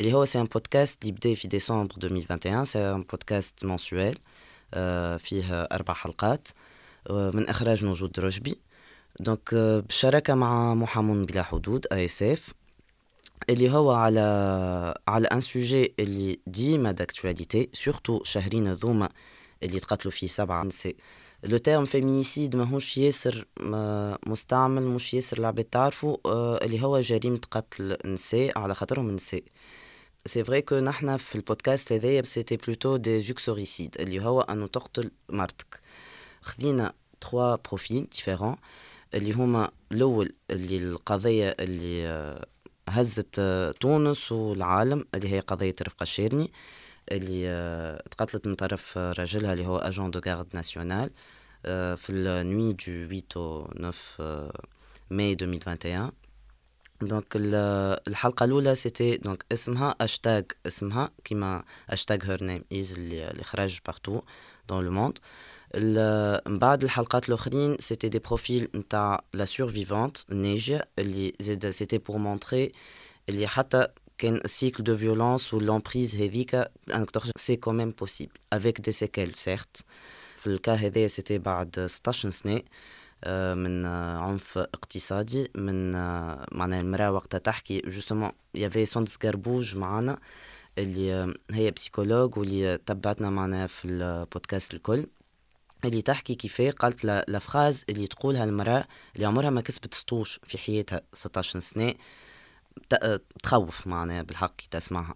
اللي 0.00 0.12
هو 0.12 0.24
سي 0.24 0.40
ان 0.40 0.44
بودكاست 0.44 1.02
اللي 1.02 1.12
بدا 1.12 1.34
في 1.34 1.48
ديسمبر 1.48 1.96
2021 1.96 2.64
سي 2.64 2.78
ان 2.78 3.02
بودكاست 3.02 3.64
منسوال 3.64 4.14
فيه 5.18 5.44
اربع 5.52 5.94
حلقات 5.94 6.48
من 7.09 7.49
إخراج 7.49 7.85
موجود 7.85 8.19
رشبي. 8.19 8.59
دونك 9.19 9.55
بالشراكه 9.55 10.35
مع 10.35 10.73
محامون 10.73 11.25
بلا 11.25 11.43
حدود 11.43 11.87
آي 11.91 12.05
إس 12.05 12.23
إف 12.23 12.53
اللي 13.49 13.71
هو 13.71 13.91
على 13.91 14.21
على 15.07 15.27
ان 15.27 15.41
سوجي 15.41 15.93
اللي 15.99 16.39
ديما 16.47 16.91
داكتواليتي 16.91 17.69
سورتو 17.73 18.23
شهرين 18.23 18.67
هذوما 18.67 19.09
اللي 19.63 19.79
تقتلوا 19.79 20.11
فيه 20.11 20.27
سبعة. 20.27 20.63
نساء 20.63 20.95
لو 21.43 21.57
تيرم 21.57 21.85
فيمينيسيد 21.85 22.55
ماهوش 22.55 22.97
ياسر 22.97 23.45
مستعمل 24.27 24.83
مش 24.83 25.13
ياسر 25.13 25.37
العباد 25.37 25.65
تعرفوا 25.65 26.17
اللي 26.65 26.83
هو 26.83 26.99
جريمة 26.99 27.41
قتل 27.51 27.97
نساء 28.05 28.57
على 28.59 28.75
خاطرهم 28.75 29.11
نساء 29.11 29.43
سي. 30.25 30.43
فري 30.43 30.61
كو 30.61 30.79
نحنا 30.79 31.17
في 31.17 31.35
البودكاست 31.35 31.91
هذايا 31.91 32.21
سيتي 32.21 32.57
بلوتو 32.57 32.97
دي 32.97 33.21
زوكسوريسيد 33.21 33.95
اللي 33.99 34.25
هو 34.25 34.41
انه 34.41 34.67
تقتل 34.67 35.11
مرتك. 35.29 35.80
خذينا 36.42 36.92
تخوا 37.20 37.56
بروفيل 37.56 38.08
ديفيرون 38.12 38.56
اللي 39.14 39.32
هما 39.32 39.70
الاول 39.92 40.32
اللي 40.50 40.76
القضيه 40.76 41.56
اللي 41.60 42.46
هزت 42.88 43.40
تونس 43.80 44.32
والعالم 44.32 45.04
اللي 45.14 45.28
هي 45.32 45.40
قضية 45.40 45.74
رفقة 45.82 46.02
الشيرني 46.02 46.50
اللي 47.10 48.02
تقتلت 48.10 48.46
من 48.46 48.54
طرف 48.54 48.98
رجلها 48.98 49.52
اللي 49.52 49.66
هو 49.66 49.76
اجون 49.76 50.10
دو 50.10 50.20
غارد 50.26 50.46
ناسيونال 50.54 51.10
في 51.96 52.10
النوي 52.10 52.72
دو 52.72 53.08
8 53.08 53.24
او 53.36 53.90
9 53.90 54.52
ماي 55.10 55.32
2021 55.32 56.12
دونك 57.02 57.26
الحلقة 58.08 58.44
الأولى 58.44 58.74
سيتي 58.74 59.16
دونك 59.16 59.44
اسمها 59.52 59.94
اشتاج 60.00 60.44
اسمها 60.66 61.10
كيما 61.24 61.64
اشتاج 61.90 62.24
هير 62.24 62.44
نيم 62.44 62.64
از 62.72 62.94
اللي 62.98 63.42
خرج 63.42 63.78
بارتو 63.86 64.20
دون 64.68 64.84
لو 64.84 64.90
موند 64.90 65.18
من 65.18 65.22
بعد 66.46 66.84
الحلقات 66.84 67.28
الاخرين 67.28 67.76
سيتي 67.78 68.08
دي 68.08 68.18
بروفيل 68.18 68.68
نتاع 68.74 69.24
لا 69.34 69.44
سورفيفونت 69.44 70.32
نيجيا 70.32 70.84
اللي 70.98 71.32
زاد 71.40 71.70
سيتي 71.70 71.98
بور 71.98 72.16
مونتري 72.16 72.72
اللي 73.28 73.46
حتى 73.46 73.86
كان 74.18 74.36
السيكل 74.36 74.84
دو 74.84 74.96
فيولونس 74.96 75.54
واللومبريز 75.54 76.16
هذيك 76.16 76.54
انك 76.94 77.10
تخرج 77.10 77.32
سي 77.36 77.56
كوميم 77.56 77.90
بوسيبل 77.90 78.32
افيك 78.52 78.80
دي 78.80 78.92
سيكيل 78.92 79.34
سيرت 79.34 79.84
في 80.36 80.46
الكا 80.46 80.74
هذايا 80.74 81.06
سيتي 81.06 81.38
بعد 81.38 81.86
16 81.86 82.30
سنه 82.30 82.60
من 83.54 83.86
عنف 84.16 84.58
اقتصادي 84.58 85.50
من 85.54 85.90
معناها 86.52 86.80
المراه 86.80 87.12
وقتها 87.12 87.38
تحكي 87.38 87.80
جوستومون 87.80 88.30
يافي 88.54 88.86
سوندس 88.86 89.16
كاربوج 89.16 89.76
معانا 89.76 90.18
اللي 90.78 91.14
آه، 91.14 91.34
هي 91.50 91.70
بسيكولوج 91.70 92.38
واللي 92.38 92.78
تبعتنا 92.78 93.30
معنا 93.30 93.66
في 93.66 93.88
البودكاست 93.88 94.74
الكل 94.74 95.06
اللي 95.85 96.01
تحكي 96.01 96.35
كيفاه 96.35 96.71
قالت 96.71 97.05
فراز 97.39 97.85
اللي 97.89 98.07
تقولها 98.07 98.43
المرأة 98.43 98.85
اللي 99.15 99.25
عمرها 99.25 99.49
ما 99.49 99.61
كسبت 99.61 99.93
سطوش 99.93 100.39
في 100.43 100.57
حياتها 100.57 101.01
16 101.13 101.59
سنة. 101.59 101.93
تخوف 103.43 103.87
معناها 103.87 104.21
بالحق 104.21 104.55
تسمعها. 104.71 105.15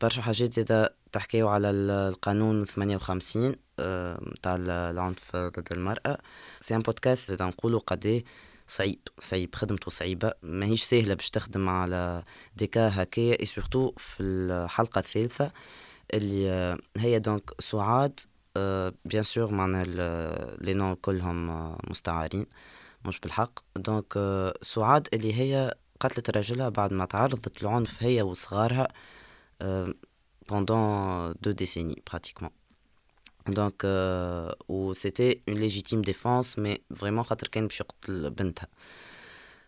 برشا 0.00 0.22
حاجات 0.22 0.52
زادة 0.52 0.94
تحكيو 1.12 1.48
على 1.48 1.70
ال- 1.70 1.90
القانون 1.90 2.64
58 2.64 3.56
آه، 3.78 4.18
متاع 4.22 4.54
ال- 4.54 4.70
العنف 4.70 5.36
ضد 5.36 5.68
المرأة. 5.72 6.18
سي 6.60 6.74
ان 6.74 6.80
بودكاست 6.80 7.28
زادة 7.28 7.46
نقولوا 7.46 7.80
قديه 7.80 8.24
صعيب 8.66 8.98
صعيب 9.20 9.54
خدمته 9.54 9.90
صعيبة. 9.90 10.32
ماهيش 10.42 10.82
سهلة 10.82 11.14
باش 11.14 11.30
تخدم 11.30 11.68
على 11.68 12.22
ديكا 12.56 13.02
هكايا 13.02 13.40
اي 13.40 13.46
سورتو 13.46 13.92
في 13.96 14.22
الحلقة 14.22 14.98
الثالثة 14.98 15.50
اللي 16.14 16.50
آه، 16.50 16.78
هي 16.96 17.18
دونك 17.18 17.50
سعاد 17.60 18.20
بيان 19.05 19.23
سور 19.23 19.51
معنا 19.53 19.83
ال- 19.87 20.65
لي 20.65 20.73
نون 20.73 20.93
كلهم 20.93 21.49
آه، 21.49 21.77
مستعارين 21.89 22.45
مش 23.05 23.19
بالحق 23.19 23.59
دونك 23.75 24.13
آه، 24.17 24.53
سعاد 24.61 25.07
اللي 25.13 25.33
هي 25.33 25.73
قتلت 25.99 26.29
راجلها 26.29 26.69
بعد 26.69 26.93
ما 26.93 27.05
تعرضت 27.05 27.63
للعنف 27.63 28.03
هي 28.03 28.21
وصغارها 28.21 28.87
euh, 29.63 29.93
pendant 30.51 31.33
deux 31.45 31.53
décennies 31.61 32.01
pratiquement. 32.11 32.51
Donc, 33.59 33.77
euh, 33.83 34.51
où 34.73 34.93
c'était 34.93 35.33
une 35.49 35.59
légitime 35.65 36.01
défense, 36.11 36.57
mais 36.57 36.77
vraiment 37.01 37.21
خاطر 37.21 37.47
كان 37.47 37.67
باش 37.67 37.79
يقتل 37.79 38.29
بنتها. 38.29 38.67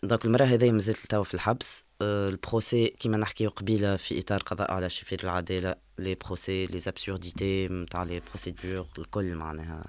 دونك 0.03 0.25
المرأة 0.25 0.45
هذه 0.45 0.71
مازالت 0.73 1.07
توا 1.07 1.25
في 1.25 1.35
الحبس 1.35 1.85
أه 2.03 2.29
البروسي 2.29 2.87
كيما 2.89 3.17
نحكيو 3.17 3.51
قبيلة 3.51 3.97
في 3.97 4.19
إطار 4.19 4.43
قضاء 4.43 4.71
على 4.73 4.91
شفير 4.91 5.21
العدالة 5.25 5.75
لي 5.99 6.15
بروسي 6.15 6.67
لي 6.67 6.79
زابسورديتي 6.79 7.69
متاع 7.69 8.03
لي 8.03 8.21
بروسيدور 8.29 8.87
الكل 8.99 9.35
معناها 9.35 9.85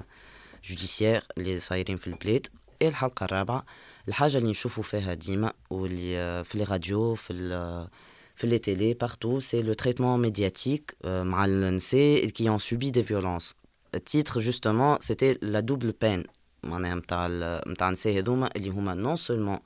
جوديسيير 0.63 1.23
اللي 1.37 1.59
صايرين 1.59 1.97
في 1.97 2.07
البلاد 2.07 2.47
الحلقة 2.81 3.23
الرابعة 3.23 3.65
الحاجة 4.07 4.37
اللي 4.37 4.49
نشوفوا 4.49 4.83
فيها 4.83 5.13
ديما 5.13 5.53
واللي 5.69 6.17
آه، 6.17 6.41
في 6.41 6.57
لي 6.57 6.63
راديو 6.63 7.15
في 7.15 7.33
ال 7.33 7.87
في 8.35 8.59
télés, 8.59 8.95
partout, 9.05 9.41
c'est 9.41 9.61
le 9.69 9.75
traitement 9.75 10.17
médiatique 10.17 10.91
euh, 11.03 11.07
مع 11.23 11.45
النساء 11.45 12.27
qui 12.29 12.49
ont 12.49 12.57
subi 12.57 12.89
des 12.93 13.01
violences. 13.01 13.53
Le 13.93 13.99
titre, 13.99 14.39
c'était 15.01 15.37
la 15.41 15.61
double 15.61 15.91
peine. 15.93 16.23
معناها 16.63 16.95
متاع 16.95 17.25
ال- 17.29 17.61
متاع 17.71 17.87
النساء 17.87 18.17
هذوما 18.17 18.49
اللي 18.55 18.69
هما 18.69 19.15
seulement 19.15 19.29
معناها 19.35 19.61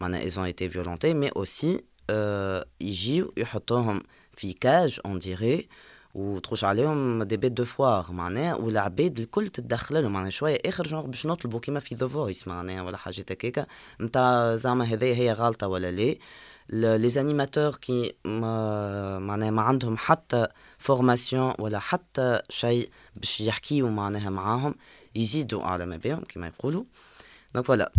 ils 0.00 0.40
ont 0.40 0.44
été 0.44 0.68
violentés, 0.68 1.14
mais 1.14 1.30
aussi 1.34 1.80
euh, 2.10 2.64
يجيو 2.80 3.32
يحطوهم 3.36 4.02
في 4.36 4.52
كاج 4.52 5.00
on 5.06 5.18
dirait 5.18 5.68
وتخش 6.14 6.64
عليهم 6.64 7.22
دي 7.22 7.36
بيت 7.36 7.52
دو 7.52 7.64
فوار 7.64 8.12
معناها 8.12 8.54
والعباد 8.54 9.18
الكل 9.20 9.48
تتدخل 9.48 10.02
لهم 10.02 10.12
معناها 10.12 10.30
شويه 10.30 10.58
اخر 10.66 10.84
جونغ 10.84 11.06
باش 11.06 11.26
نطلبوا 11.26 11.60
كيما 11.60 11.80
في 11.80 11.94
ذا 11.94 12.08
فويس 12.08 12.48
معناها 12.48 12.82
ولا 12.82 12.96
حاجه 12.96 13.20
هكاكا 13.20 13.66
نتاع 14.00 14.56
زعما 14.56 14.84
هذايا 14.84 15.14
هي 15.14 15.32
غلطه 15.32 15.68
ولا 15.68 15.90
لا 15.90 16.16
لي 16.98 17.08
زانيماتور 17.08 17.76
كي 17.76 18.14
ما 18.24 19.18
معناها 19.18 19.50
ما 19.50 19.62
عندهم 19.62 19.96
حتى 19.96 20.46
فورماسيون 20.78 21.54
ولا 21.58 21.78
حتى 21.78 22.40
شيء 22.48 22.90
باش 23.16 23.40
يحكيو 23.40 23.88
معناها 23.88 24.30
معاهم 24.30 24.74
يزيدوا 25.14 25.62
على 25.62 25.86
ما 25.86 25.96
بهم 25.96 26.22
كما 26.28 26.46
يقولوا 26.46 26.84
دونك 27.54 27.66
فوالا 27.66 27.92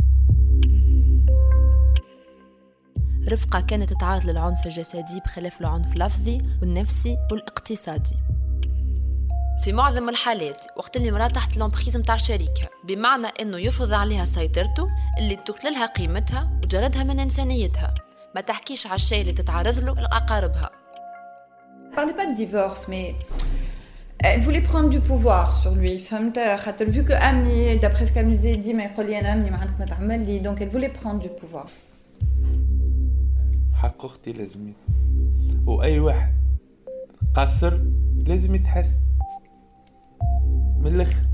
رفقة 3.28 3.60
كانت 3.60 3.92
تعرض 3.92 4.26
للعنف 4.26 4.66
الجسدي 4.66 5.20
بخلاف 5.24 5.60
العنف 5.60 5.92
اللفظي 5.92 6.40
والنفسي 6.62 7.18
والاقتصادي 7.32 8.16
في 9.64 9.72
معظم 9.72 10.08
الحالات 10.08 10.66
وقت 10.76 10.96
اللي 10.96 11.08
المرأة 11.08 11.28
تحت 11.28 11.56
الامبريز 11.56 11.96
متاع 11.96 12.16
شريكها 12.16 12.68
بمعنى 12.84 13.26
إنه 13.26 13.58
يفرض 13.58 13.92
عليها 13.92 14.24
سيطرته 14.24 14.88
اللي 15.18 15.36
تقللها 15.36 15.86
قيمتها 15.86 16.50
وجردها 16.64 17.02
من 17.02 17.20
إنسانيتها 17.20 17.94
ما 18.34 18.40
تحكيش 18.40 18.86
على 18.86 18.96
الشيء 18.96 19.20
اللي 19.20 19.32
تتعرض 19.32 19.78
له 19.78 19.94
لأقاربها 19.94 20.70
parlait 21.98 22.12
pas 22.12 22.26
de 22.26 22.34
divorce, 22.34 22.86
mais 22.86 23.16
elle 24.20 24.40
voulait 24.40 24.60
prendre 24.60 24.88
du 24.88 25.00
pouvoir 25.00 25.56
sur 25.56 25.72
lui. 25.74 25.96
vu 25.96 27.04
que 27.04 27.80
d'après 27.80 28.06
ce 28.06 28.12
qu'elle 28.12 28.28
nous 28.28 28.46
a 28.46 28.52
dit, 30.28 30.40
donc 30.40 30.56
elle 30.60 30.68
voulait 30.68 30.88
prendre 31.00 31.20
du 31.20 31.28
pouvoir. 31.28 31.66
حق 33.78 34.04
أختي 34.04 34.32
لازم 34.32 34.72
وأي 35.66 35.98
واحد. 35.98 36.34
قصر 37.34 37.80
لازم 38.26 38.54
يتحس. 38.54 38.96
من 40.78 40.94
الأخر. 40.94 41.26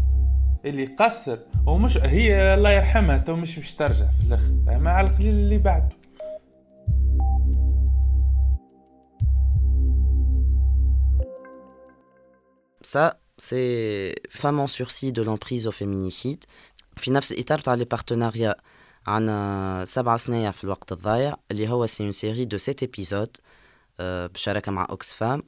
اللي 0.64 0.84
قصر 0.84 1.38
ومش 1.66 1.96
هي 1.96 2.54
الله 2.54 2.70
يرحمها 2.70 3.18
تو 3.18 3.36
مش 3.36 3.56
باش 3.56 3.74
ترجع 3.74 4.06
في 4.06 4.26
الأخر. 4.26 4.52
مع 4.66 5.00
القليل 5.00 5.34
اللي 5.34 5.58
بعده. 5.58 5.88
Ça, 12.94 13.06
c'est 13.38 14.14
femme 14.30 14.60
en 14.60 14.66
sursis 14.66 15.12
de 15.12 15.22
l'emprise 15.22 15.66
au 15.66 15.72
féminicide. 15.72 16.44
في 16.96 17.10
نفس 17.10 17.32
الإطار 17.32 17.58
تاع 17.58 17.74
لي 17.74 17.84
بارتناريا 17.84 18.54
عنا 19.07 19.83
سبع 19.87 20.17
سنايا 20.17 20.51
في 20.51 20.63
الوقت 20.63 20.91
الضايع 20.91 21.35
اللي 21.51 21.69
هو 21.69 21.85
سي 21.85 22.03
اون 22.03 22.11
سيري 22.11 22.45
دو 22.45 22.57
سيت 22.57 22.83
ابيزود 22.83 23.37
بشراكة 23.99 24.71
مع 24.71 24.87
اوكس 24.89 25.13
فام 25.13 25.43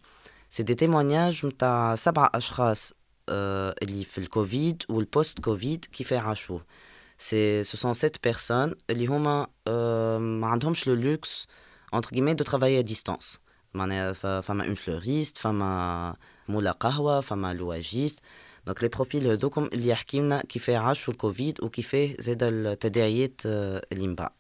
سي 0.49 0.63
دي 0.63 0.75
تيمونياج 0.75 1.45
متاع 1.45 1.95
سبعة 1.95 2.31
أشخاص 2.35 2.93
آه، 3.29 3.75
اللي 3.83 4.03
في 4.03 4.17
الكوفيد 4.17 4.83
والبوست 4.89 5.39
كوفيد 5.39 5.85
كيف 5.85 6.13
عاشوه 6.13 6.65
سي 7.17 7.63
سو 7.63 7.77
سون 7.77 7.93
سيت 7.93 8.23
بيرسون 8.23 8.75
اللي 8.89 9.05
هما 9.07 9.47
آه، 9.67 10.17
ما 10.17 10.47
عندهمش 10.47 10.87
لو 10.87 10.93
لوكس 10.93 11.47
entre 11.95 12.07
guillemets 12.15 12.35
de 12.41 12.43
travailler 12.51 12.83
à 12.85 12.93
distance 12.93 13.37
معناها 13.73 14.13
ف- 14.13 14.25
فما 14.27 14.65
اون 14.65 14.73
فلوريست 14.73 15.37
فما 15.37 16.15
مولا 16.49 16.71
قهوة 16.71 17.21
فما 17.21 17.53
لواجيست 17.53 18.19
دونك 18.65 18.83
لي 18.83 18.89
بروفيل 18.89 19.27
هذوكم 19.27 19.65
اللي 19.73 19.87
يحكي 19.87 20.19
لنا 20.19 20.41
كيف 20.41 20.69
عاشوا 20.69 21.13
الكوفيد 21.13 21.63
وكيفاه 21.63 22.09
زاد 22.19 22.43
التداعيات 22.43 23.41
آه، 23.45 23.85
اللي 23.91 24.07
من 24.07 24.15
بعد 24.15 24.31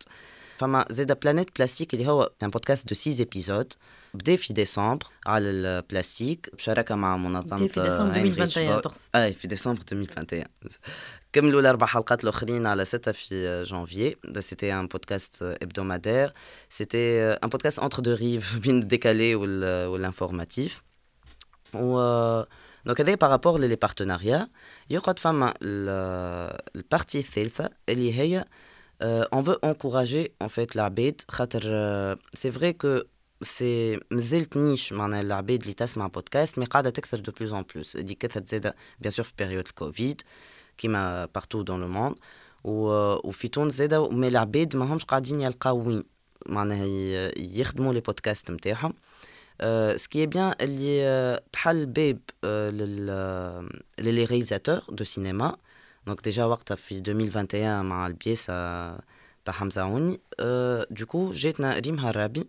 فما 0.57 0.85
زاد 0.89 1.19
بلانيت 1.19 1.47
بلاستيك 1.57 1.93
اللي 1.93 2.07
هو 2.07 2.31
ان 2.43 2.49
بودكاست 2.49 2.87
دو 2.89 2.95
6 2.95 3.21
ابيزود 3.23 3.73
بدا 4.13 4.35
في 4.35 4.53
ديسمبر 4.53 5.05
على 5.25 5.45
البلاستيك 5.49 6.49
بشراكه 6.55 6.95
مع 6.95 7.17
منظمه 7.17 7.57
بدا 7.57 7.67
في 7.67 7.81
ديسمبر 7.81 8.11
هاينريش 8.13 8.39
2021 8.39 8.73
بول. 8.73 8.81
تقصد. 8.81 9.09
اي 9.15 9.33
في 9.33 9.47
ديسمبر 9.47 9.79
2021 9.91 10.43
كملوا 11.33 11.61
الاربع 11.61 11.87
حلقات 11.87 12.23
الاخرين 12.23 12.65
على 12.67 12.85
6 12.85 13.11
في 13.11 13.63
جانفي 13.67 14.15
سيتي 14.39 14.73
ان 14.73 14.87
بودكاست 14.87 15.55
hebdomadaire 15.63 16.31
سيتي 16.69 17.21
ان 17.23 17.49
بودكاست 17.49 17.79
انتر 17.79 17.99
دو 18.01 18.13
ريف 18.13 18.59
بين 18.59 18.79
الديكالي 18.79 19.35
وال- 19.35 19.87
والانفورماتيف 19.87 20.81
و 21.73 21.99
دونك 22.85 23.01
هذا 23.01 23.15
بارابور 23.15 23.59
لي 23.59 23.75
بارتناريا 23.75 24.47
يقعد 24.89 25.19
فما 25.19 25.53
ال- 25.63 26.61
البارتي 26.75 27.19
الثالثه 27.19 27.69
اللي 27.89 28.13
هي 28.19 28.45
اون 29.01 29.41
فو 29.43 29.51
انكوراجي 29.51 30.31
ان 30.41 30.47
فيت 30.47 30.75
العباد 30.75 31.21
خاطر 31.29 31.61
سي 32.33 32.51
فري 32.51 32.73
كو 32.73 32.99
سي 33.41 33.99
مازالت 34.11 34.57
نيش 34.57 34.93
معناها 34.93 35.21
العباد 35.21 35.61
اللي 35.61 35.73
تسمع 35.73 36.07
بودكاست 36.07 36.59
مي 36.59 36.65
قاعده 36.65 36.89
تكثر 36.89 37.19
دو 37.19 37.31
بلوس 37.39 37.51
ان 37.53 37.65
بلوس 37.75 37.95
اللي 37.95 38.15
كثرت 38.15 38.49
زاده 38.49 38.75
بيان 38.99 39.11
سور 39.11 39.25
في 39.25 39.33
بيريود 39.37 39.67
الكوفيد 39.67 40.21
كيما 40.77 41.25
بارتو 41.25 41.61
دون 41.61 41.81
لو 41.81 41.87
موند 41.87 42.15
وفي 42.63 43.47
تونس 43.47 43.73
زاده 43.73 44.09
مي 44.09 44.27
العباد 44.27 44.75
ماهمش 44.75 45.03
قاعدين 45.05 45.41
يلقاو 45.41 45.87
وين 45.87 46.03
معناها 46.45 46.85
ي- 46.85 47.59
يخدموا 47.59 47.93
euh, 49.62 49.96
ce 49.96 50.08
qui 50.08 50.20
est 50.20 50.26
bien, 50.26 50.54
il 50.60 50.82
y 50.82 51.02
a 51.02 51.40
les 53.98 54.24
réalisateurs 54.24 54.90
de 54.92 55.04
cinéma. 55.04 55.58
Donc 56.06 56.22
déjà, 56.22 56.48
en 56.48 56.56
2021, 56.90 57.90
avec 57.90 58.08
le 58.08 58.14
biais 58.14 58.34
de 59.46 59.52
Hamza 59.60 59.86
Ouni. 59.86 60.20
Euh, 60.40 60.84
du 60.90 61.06
coup, 61.06 61.30
j'ai 61.32 61.52
Rim 61.58 61.98
Harabi, 61.98 62.48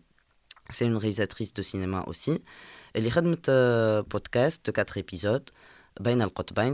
c'est 0.69 0.85
une 0.85 0.97
réalisatrice 0.97 1.53
de 1.53 1.61
cinéma 1.61 2.03
aussi. 2.07 2.43
Elle 2.93 3.07
a 3.07 3.09
fait 3.09 3.49
un 3.49 4.03
podcast 4.03 4.65
de 4.65 4.71
4 4.71 4.97
épisodes. 4.97 5.49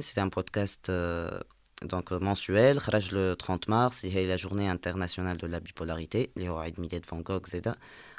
C'est 0.02 0.18
un 0.20 0.30
podcast 0.30 0.90
euh, 0.90 1.40
donc, 1.84 2.12
mensuel, 2.12 2.80
le 3.12 3.36
30 3.36 3.68
mars, 3.68 3.98
c'est 4.02 4.26
la 4.26 4.38
journée 4.38 4.68
internationale 4.68 5.38
de 5.38 5.48
la 5.48 5.60
bipolarité, 5.60 6.32
les 6.36 6.50
Horaïd 6.50 6.78
Millet 6.78 7.02
Van 7.10 7.20
Gogh, 7.20 7.46
etc. 7.48 7.76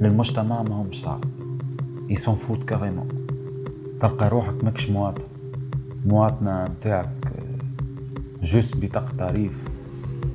للمجتمع 0.00 0.62
ما 0.62 0.74
همش 0.74 1.00
صعب. 1.00 1.24
يسون 2.08 2.34
فوت 2.34 2.64
كاريمون 2.64 3.08
تلقى 4.00 4.28
روحك 4.28 4.64
ماكش 4.64 4.90
مواطن. 4.90 5.24
مواطنة 6.06 6.64
نتاعك 6.64 7.32
جوست 8.42 8.76
بطاقة 8.76 9.12
تعريف 9.18 9.52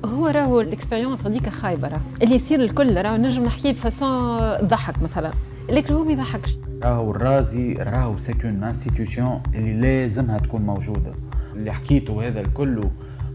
هو 0.04 0.26
راهو 0.26 0.60
الاكسبيريونس 0.60 1.26
هذيك 1.26 1.48
خايبة 1.48 1.88
راه 1.88 2.00
اللي 2.22 2.34
يصير 2.34 2.60
الكل 2.60 2.96
راهو 2.96 3.16
نجم 3.16 3.42
نحكيه 3.42 3.72
بفاسون 3.72 4.38
ضحك 4.62 5.02
مثلا. 5.02 5.30
لكن 5.68 5.94
هو 5.94 6.04
ما 6.04 6.12
يضحكش 6.12 6.56
راهو 6.82 7.10
الرازي 7.10 7.72
راهو 7.72 8.16
سيكون 8.16 8.64
انستيتيوشن 8.64 9.40
اللي 9.54 9.72
لازمها 9.72 10.38
تكون 10.38 10.62
موجودة. 10.62 11.14
اللي 11.54 11.72
حكيته 11.72 12.28
هذا 12.28 12.40
الكل 12.40 12.80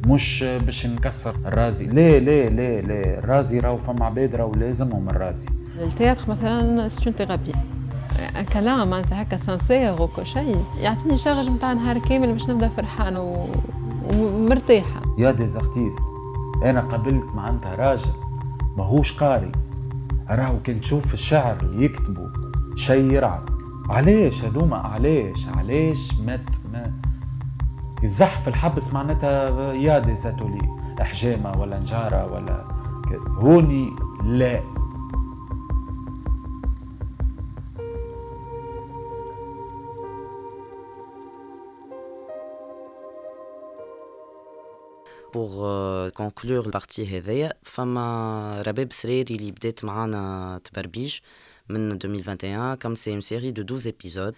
مش 0.07 0.45
باش 0.65 0.85
نكسر 0.85 1.35
الرازي. 1.45 1.85
لا 1.85 2.19
لا 2.19 2.49
لا 2.49 2.81
لا. 2.81 3.19
الرازي 3.19 3.59
راهو 3.59 3.77
فما 3.77 4.05
عباد 4.05 4.35
راهو 4.35 4.51
لازمهم 4.51 5.09
الرازي. 5.09 5.49
التياتر 5.83 6.21
مثلا 6.27 6.87
سيون 6.87 7.15
ثيرابي 7.15 7.51
كلام 8.53 8.89
معناتها 8.89 9.21
هكا 9.21 9.37
سانسير 9.37 10.01
وكل 10.01 10.25
شيء. 10.25 10.63
يعطيني 10.79 11.17
شارج 11.17 11.49
نتاع 11.49 11.73
نهار 11.73 11.97
كامل 11.97 12.33
باش 12.33 12.49
نبدأ 12.49 12.67
فرحان 12.67 13.17
و... 13.17 13.47
ومرتاحة. 14.13 15.01
يا 15.17 15.31
دي 15.31 15.47
زارتيست 15.47 16.07
أنا 16.63 16.81
قابلت 16.81 17.25
معناتها 17.35 17.75
راجل 17.75 18.11
ماهوش 18.77 19.17
قاري. 19.17 19.51
راهو 20.29 20.59
كان 20.63 20.81
تشوف 20.81 21.13
الشعر 21.13 21.57
اللي 21.61 21.85
يكتبوا 21.85 22.27
شيء 22.75 23.13
يرعب 23.13 23.49
علاش 23.89 24.43
هذوما؟ 24.43 24.77
علاش؟ 24.77 25.47
علاش 25.57 26.11
مات؟ 26.25 26.49
ما 26.73 26.91
في 28.43 28.47
الحبس 28.47 28.93
معناتها 28.93 29.73
يا 29.73 29.99
دي 29.99 30.15
زاتولي 30.15 30.61
حجامه 30.99 31.51
ولا 31.59 31.79
نجارة 31.79 32.33
ولا 32.33 32.63
هوني 33.37 33.89
لا. 34.23 34.61
بوغ 45.33 46.09
كونكلور 46.09 46.65
البارتي 46.65 47.17
هذايا 47.17 47.53
فما 47.63 48.63
رباب 48.67 48.93
سريري 48.93 49.35
اللي 49.35 49.51
بدات 49.51 49.85
معانا 49.85 50.61
تبربيش 50.63 51.21
من 51.69 51.91
2021 51.91 52.75
كم 52.75 52.95
سي 52.95 53.13
ام 53.13 53.21
سيري 53.21 53.51
دو 53.51 53.61
12 53.61 53.85
ايبيزود 53.85 54.35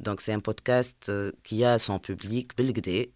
دونك 0.00 0.20
سي 0.20 0.34
ان 0.34 0.40
بودكاست 0.40 1.32
كيا 1.44 1.76
سون 1.76 1.98
بوبليك 2.08 2.54
بالكدا 2.58 3.06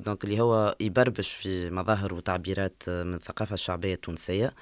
دونك 0.00 0.24
اللي 0.24 0.40
هو 0.40 0.76
يبربش 0.80 1.30
في 1.32 1.70
مظاهر 1.70 2.14
وتعبيرات 2.14 2.82
من 2.88 3.14
الثقافه 3.14 3.54
الشعبيه 3.54 3.94
التونسيه 3.94 4.54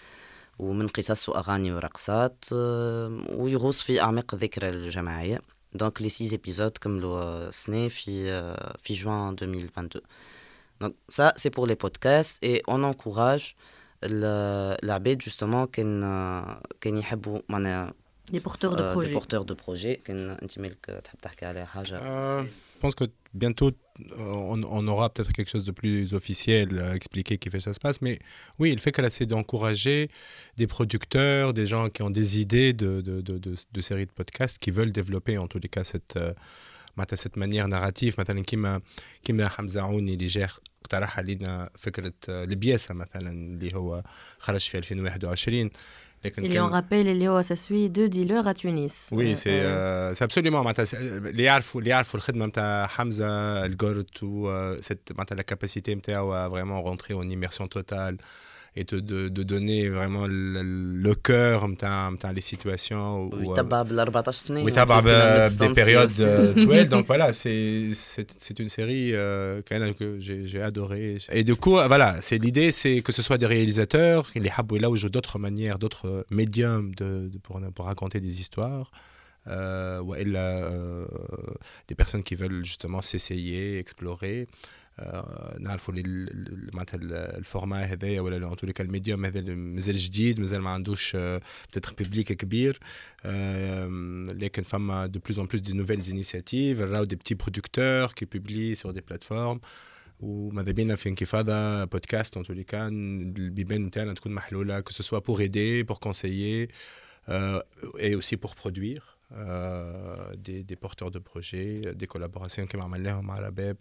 ومن 0.59 0.89
قصص 0.89 1.29
واغاني 1.29 1.73
ورقصات 1.73 2.45
ويغوص 3.33 3.81
في 3.81 4.01
اعماق 4.01 4.35
الذكرى 4.35 4.69
الجماعيه 4.69 5.41
دونك 5.75 6.03
لي 6.03 6.09
6 6.09 6.33
ايبيزود 6.33 6.79
كملوا 6.79 7.51
سنه 7.51 7.89
في 7.89 8.31
في 8.83 8.95
جوان 8.95 9.37
2022 9.43 9.89
Donc 10.81 10.95
ça, 11.09 11.33
c'est 11.37 11.51
pour 11.51 11.67
les 11.67 11.77
podcasts 11.77 12.39
et 12.43 12.63
on 12.67 12.83
encourage 12.83 13.57
la 14.03 14.99
bête 15.01 15.21
justement 15.21 15.67
qu'elle 15.67 16.03
des 18.31 18.41
porteurs 18.41 18.77
de 18.77 18.83
euh, 18.83 18.93
projets. 18.93 19.09
Des 19.09 19.15
porteurs 19.15 19.45
de 19.45 19.55
projets. 19.55 20.01
Euh, 22.03 22.43
je 22.75 22.81
pense 22.81 22.95
que 22.95 23.05
bientôt, 23.35 23.69
euh, 23.69 24.17
on, 24.19 24.63
on 24.63 24.87
aura 24.87 25.11
peut-être 25.11 25.33
quelque 25.33 25.51
chose 25.51 25.65
de 25.65 25.73
plus 25.73 26.15
officiel 26.15 26.79
à 26.79 26.95
expliquer 26.95 27.39
qui 27.39 27.51
fait 27.51 27.59
que 27.59 27.65
ça 27.65 27.75
se 27.75 27.81
passe. 27.81 28.03
Mais 28.03 28.19
oui, 28.59 28.73
le 28.73 28.81
fait 28.81 28.93
qu'elle 28.93 29.07
essaie 29.07 29.27
d'encourager 29.27 30.11
des 30.57 30.67
producteurs, 30.67 31.55
des 31.55 31.67
gens 31.67 31.89
qui 31.89 32.03
ont 32.03 32.11
des 32.11 32.41
idées 32.41 32.73
de, 32.73 33.01
de, 33.01 33.21
de, 33.21 33.39
de, 33.39 33.81
séries 33.81 34.07
de 34.07 34.13
podcasts, 34.13 34.59
qui 34.59 34.71
veulent 34.71 34.93
développer 34.93 35.39
en 35.39 35.49
tous 35.49 35.59
les 35.59 35.69
cas 35.69 35.85
cette... 35.85 36.19
cette 37.17 37.37
manière 37.37 37.69
narrative. 37.69 38.15
مثلا 38.19 38.43
كيما 38.43 38.81
كيما 39.25 39.49
حمزة 39.49 39.83
عوني 39.83 40.15
اللي 40.15 40.27
جا 40.27 40.49
اقترح 40.83 41.19
علينا 41.19 41.71
فكرة 41.79 42.13
البياسه 42.29 42.95
مثلا 42.95 43.31
اللي 43.31 43.75
هو 43.75 44.03
خرج 44.39 44.61
في 44.61 44.79
2021 44.79 45.71
لكن 46.25 46.45
اللي 46.45 46.61
اون 46.61 46.75
رابيل 46.75 47.09
اللي 47.09 47.29
هو 47.29 47.43
ساسوي 47.43 47.89
دو 47.89 48.07
ديلور 48.07 48.51
ا 48.51 48.53
تونس 48.53 49.09
وي 49.13 49.37
سي 49.37 50.15
سي 50.15 50.25
ابسوليومون 50.25 50.61
معناتها 50.61 50.99
اللي 51.01 51.43
يعرفوا 51.43 51.81
اللي 51.81 51.91
يعرفوا 51.91 52.21
الخدمة 52.21 52.47
نتاع 52.47 52.87
حمزة 52.87 53.27
الجورت 53.65 54.23
و 54.23 54.49
معناتها 55.11 55.37
لا 55.37 55.43
كاباسيتي 55.43 55.95
نتاعو 55.95 56.51
فريمون 56.51 56.85
رونتري 56.85 57.15
اون 57.15 57.29
ايميرسيون 57.29 57.69
توتال 57.69 58.17
et 58.76 58.84
de, 58.86 59.00
de, 59.00 59.30
de 59.30 59.44
donner 59.44 59.88
vraiment 59.88 60.26
le, 60.28 60.62
le 60.64 61.14
cœur 61.16 61.68
نتاع 61.68 62.34
les 62.34 62.42
situations 62.42 63.34
ويتبع 63.34 63.82
بال 63.82 64.00
14 64.00 64.32
سنه 64.32 64.64
ويتبع 64.64 65.00
des 65.50 65.74
périodes 65.76 66.22
طوال 66.64 66.90
donc 66.90 67.06
voilà 67.06 67.32
c'est 67.34 67.94
c'est 67.94 68.60
une 68.60 68.70
série 68.70 69.12
euh, 69.14 69.62
que 69.62 70.20
j'ai 70.20 70.62
adoré 70.62 71.18
et 71.32 71.44
du 71.44 71.56
coup 71.56 71.76
voilà 71.94 72.20
c'est 72.22 72.40
l'idée 72.40 72.72
c'est 72.72 73.02
que 73.02 73.12
ce 73.12 73.22
soit 73.22 73.38
des 73.38 73.46
réalisateurs 73.46 74.32
les 74.36 74.50
حبوا 74.50 74.78
يلوجوا 74.78 75.10
d'autres 75.10 75.38
manières 75.40 75.78
d'autres 75.78 76.26
médiums 76.32 76.96
de, 76.96 77.10
de 77.34 77.38
pour, 77.38 77.62
pour 77.76 77.86
raconter 77.86 78.20
des 78.20 78.42
histoires 78.42 78.92
euh, 79.48 80.00
والا 80.00 80.48
euh, 80.64 81.06
des 81.90 81.96
personnes 81.96 82.24
qui 82.24 82.36
veulent 82.36 82.66
justement 82.66 83.02
s'essayer 83.02 83.78
explorer 83.78 84.48
نعرفوا 85.60 85.94
معناتها 86.74 86.98
الفورما 87.38 87.84
هذايا 87.84 88.22
ولا 88.22 88.52
ان 88.52 88.56
تولي 88.56 88.74
الميديوم 88.80 89.26
هذا 89.26 89.42
مازال 89.56 89.96
جديد 89.96 90.40
مازال 90.40 90.62
ما 90.62 90.70
عندوش 90.70 91.16
بتاتر 91.70 91.94
بيبليك 91.94 92.34
كبير 92.34 92.80
لكن 94.34 94.64
فما 94.64 95.06
دو 95.06 95.20
بلوز 95.20 95.40
ان 95.40 95.46
بلوس 95.46 95.62
دي 95.62 95.74
نوفيلز 95.74 96.10
انيسياتيف 96.10 96.80
راهو 96.80 97.04
دي 97.04 97.16
بتي 97.16 97.36
برودكتور 97.36 98.08
كي 98.08 98.26
بوبلي 98.26 98.76
سور 98.76 98.92
دي 98.92 99.02
بلاتفورم 99.02 99.60
وماذا 100.20 100.72
بينا 100.72 100.96
في 100.96 101.10
انكفاضه 101.10 101.84
بودكاست 101.84 102.38
ان 102.38 102.44
تولي 102.44 102.64
كان 102.64 103.20
البيبان 103.38 103.86
نتاعنا 103.86 104.14
تكون 104.14 104.32
محلوله 104.32 104.80
كو 104.80 104.92
سوسوا 104.92 105.20
بور 105.20 105.40
ايدي 105.40 105.84
بور 105.84 105.98
كونسيي 105.98 106.68
اي 108.00 108.16
اوسي 108.16 108.36
بور 108.36 108.52
برودوير 108.62 109.04
des, 110.48 110.64
des 110.64 110.76
porteurs 110.76 111.12
de 111.12 111.20
projets, 111.20 111.96
des 111.96 112.08
collaborations 112.08 112.68
qui 112.68 112.78
m'ont 112.78 112.88
مع 113.22 113.36
رباب 113.36 113.78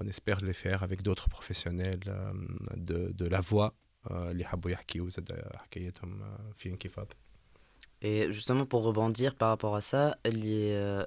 on 0.00 0.06
espère 0.06 0.40
les 0.40 0.52
faire 0.64 0.82
avec 0.82 1.02
d'autres 1.02 1.28
professionnels 1.28 2.04
de, 2.76 2.98
de 3.20 3.26
la 3.26 3.40
voix 3.40 3.72
اللي 4.10 4.44
حبوا 4.44 4.70
يحكيوا 4.70 5.10
زاد 5.10 5.42
حكايتهم 5.54 6.38
في 6.54 6.68
انكفاض 6.68 7.12
Et 8.02 8.32
justement 8.32 8.66
pour 8.72 8.82
rebondir 8.90 9.34
par 9.34 9.48
rapport 9.48 9.76
à 9.76 9.80
ça, 9.80 10.14
اللي 10.26 11.06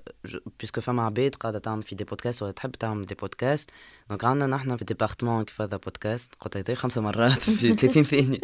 puisque 0.59 0.79
فما 0.79 1.05
عباد 1.05 1.35
قاعدة 1.35 1.59
تعمل 1.59 1.83
في 1.83 1.95
دي 1.95 2.03
بودكاست 2.03 2.43
ولا 2.43 2.51
تحب 2.51 2.71
تعمل 2.71 3.05
دي 3.05 3.15
بودكاست 3.15 3.71
دونك 4.09 4.23
عندنا 4.23 4.55
نحن 4.55 4.77
في 4.77 4.85
ديبارتمون 4.85 5.43
كيف 5.43 5.61
هذا 5.61 5.77
بودكاست 5.77 6.35
قلت 6.35 6.57
هذا 6.57 6.75
خمسة 6.75 7.01
مرات 7.01 7.43
في 7.49 7.75
30 7.75 8.03
ثانية 8.03 8.39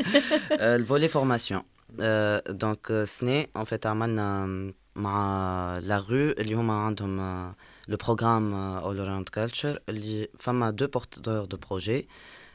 الفولي 0.52 1.08
فورماسيون 1.08 1.64
دونك 2.50 3.04
سنة 3.04 3.46
ان 3.56 3.64
فيت 3.64 3.86
عملنا 3.86 4.46
مع 4.96 5.80
لا 5.84 5.98
رو 5.98 6.16
اللي 6.16 6.54
هما 6.54 6.74
عندهم 6.74 7.18
لو 7.88 7.98
بروغرام 7.98 8.54
اول 8.54 9.00
اراوند 9.00 9.30
كالتشر 9.30 9.80
اللي 9.90 10.28
فما 10.40 10.70
دو 10.70 10.88
بورتور 10.88 11.46
دو 11.46 11.58
بروجي 11.58 12.08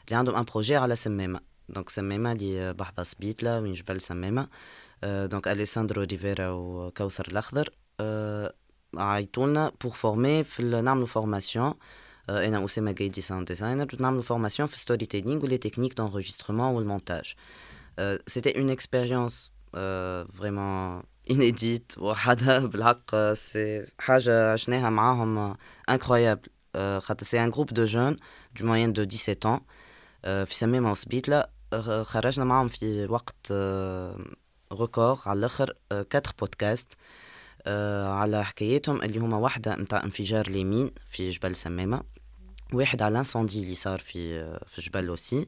اللي 0.05 0.17
عندهم 0.17 0.35
ان 0.35 0.43
بروجي 0.43 0.75
على 0.75 0.95
سمامه 0.95 1.39
دونك 1.69 1.89
سمامه 1.89 2.31
اللي 2.31 2.73
بحذا 2.73 3.03
سبيتلا 3.03 3.59
وين 3.59 3.73
جبل 3.73 4.01
سمامه 4.01 4.47
دونك 5.03 5.47
اليساندرو 5.47 6.01
ريفيرا 6.01 6.49
وكوثر 6.49 7.27
الاخضر 7.27 7.69
عيطولنا 8.97 9.71
بور 9.81 9.91
فورمي 9.91 10.43
في 10.43 10.63
نعملوا 10.81 11.05
فورماسيون 11.05 11.73
انا 12.29 12.65
اسامه 12.65 12.93
قايدي 12.93 13.21
ساوند 13.21 13.47
ديزاينر 13.47 13.87
نعملوا 13.99 14.21
فورماسيون 14.21 14.67
في 14.67 14.79
ستوري 14.79 15.05
تيلينغ 15.05 15.43
ولي 15.43 15.57
تكنيك 15.57 15.93
دونجسترمون 15.93 16.75
والمونتاج 16.75 17.33
سيتي 18.27 18.59
اون 18.59 18.69
اكسبيريونس 18.69 19.51
فريمون 20.39 21.03
inédite 21.31 21.97
وحدها 21.97 22.59
بالحق 22.59 23.33
سي 23.33 23.85
حاجة 23.99 24.53
عشناها 24.53 24.89
معاهم 24.89 25.55
incroyable 25.91 26.49
خاطر 26.99 27.25
سي 27.25 27.43
ان 27.43 27.49
جروب 27.49 27.73
دو 27.73 27.85
جون 27.85 28.17
دو 28.59 28.67
موين 28.67 28.93
دو 28.93 29.05
17 29.09 29.57
ans 29.57 29.61
في 30.23 30.55
سمامة 30.55 30.91
وسبيتلة 30.91 31.45
خرجنا 32.03 32.45
معاهم 32.45 32.67
في 32.67 33.05
وقت 33.05 33.51
ريكور 34.73 35.19
على 35.25 35.39
الاخر 35.39 35.73
4 35.91 36.07
بودكاست 36.39 36.93
على 38.07 38.45
حكايتهم 38.45 39.01
اللي 39.01 39.19
هما 39.19 39.37
واحدة 39.37 39.75
متاع 39.75 40.03
انفجار 40.03 40.47
اليمين 40.47 40.91
في 41.09 41.29
جبل 41.29 41.55
سمامة 41.55 42.03
واحد 42.73 43.01
على 43.01 43.11
الانسوندي 43.11 43.63
اللي 43.63 43.75
صار 43.75 43.99
في 43.99 44.43
في 44.67 44.81
جبل 44.81 45.07
اوسي 45.07 45.47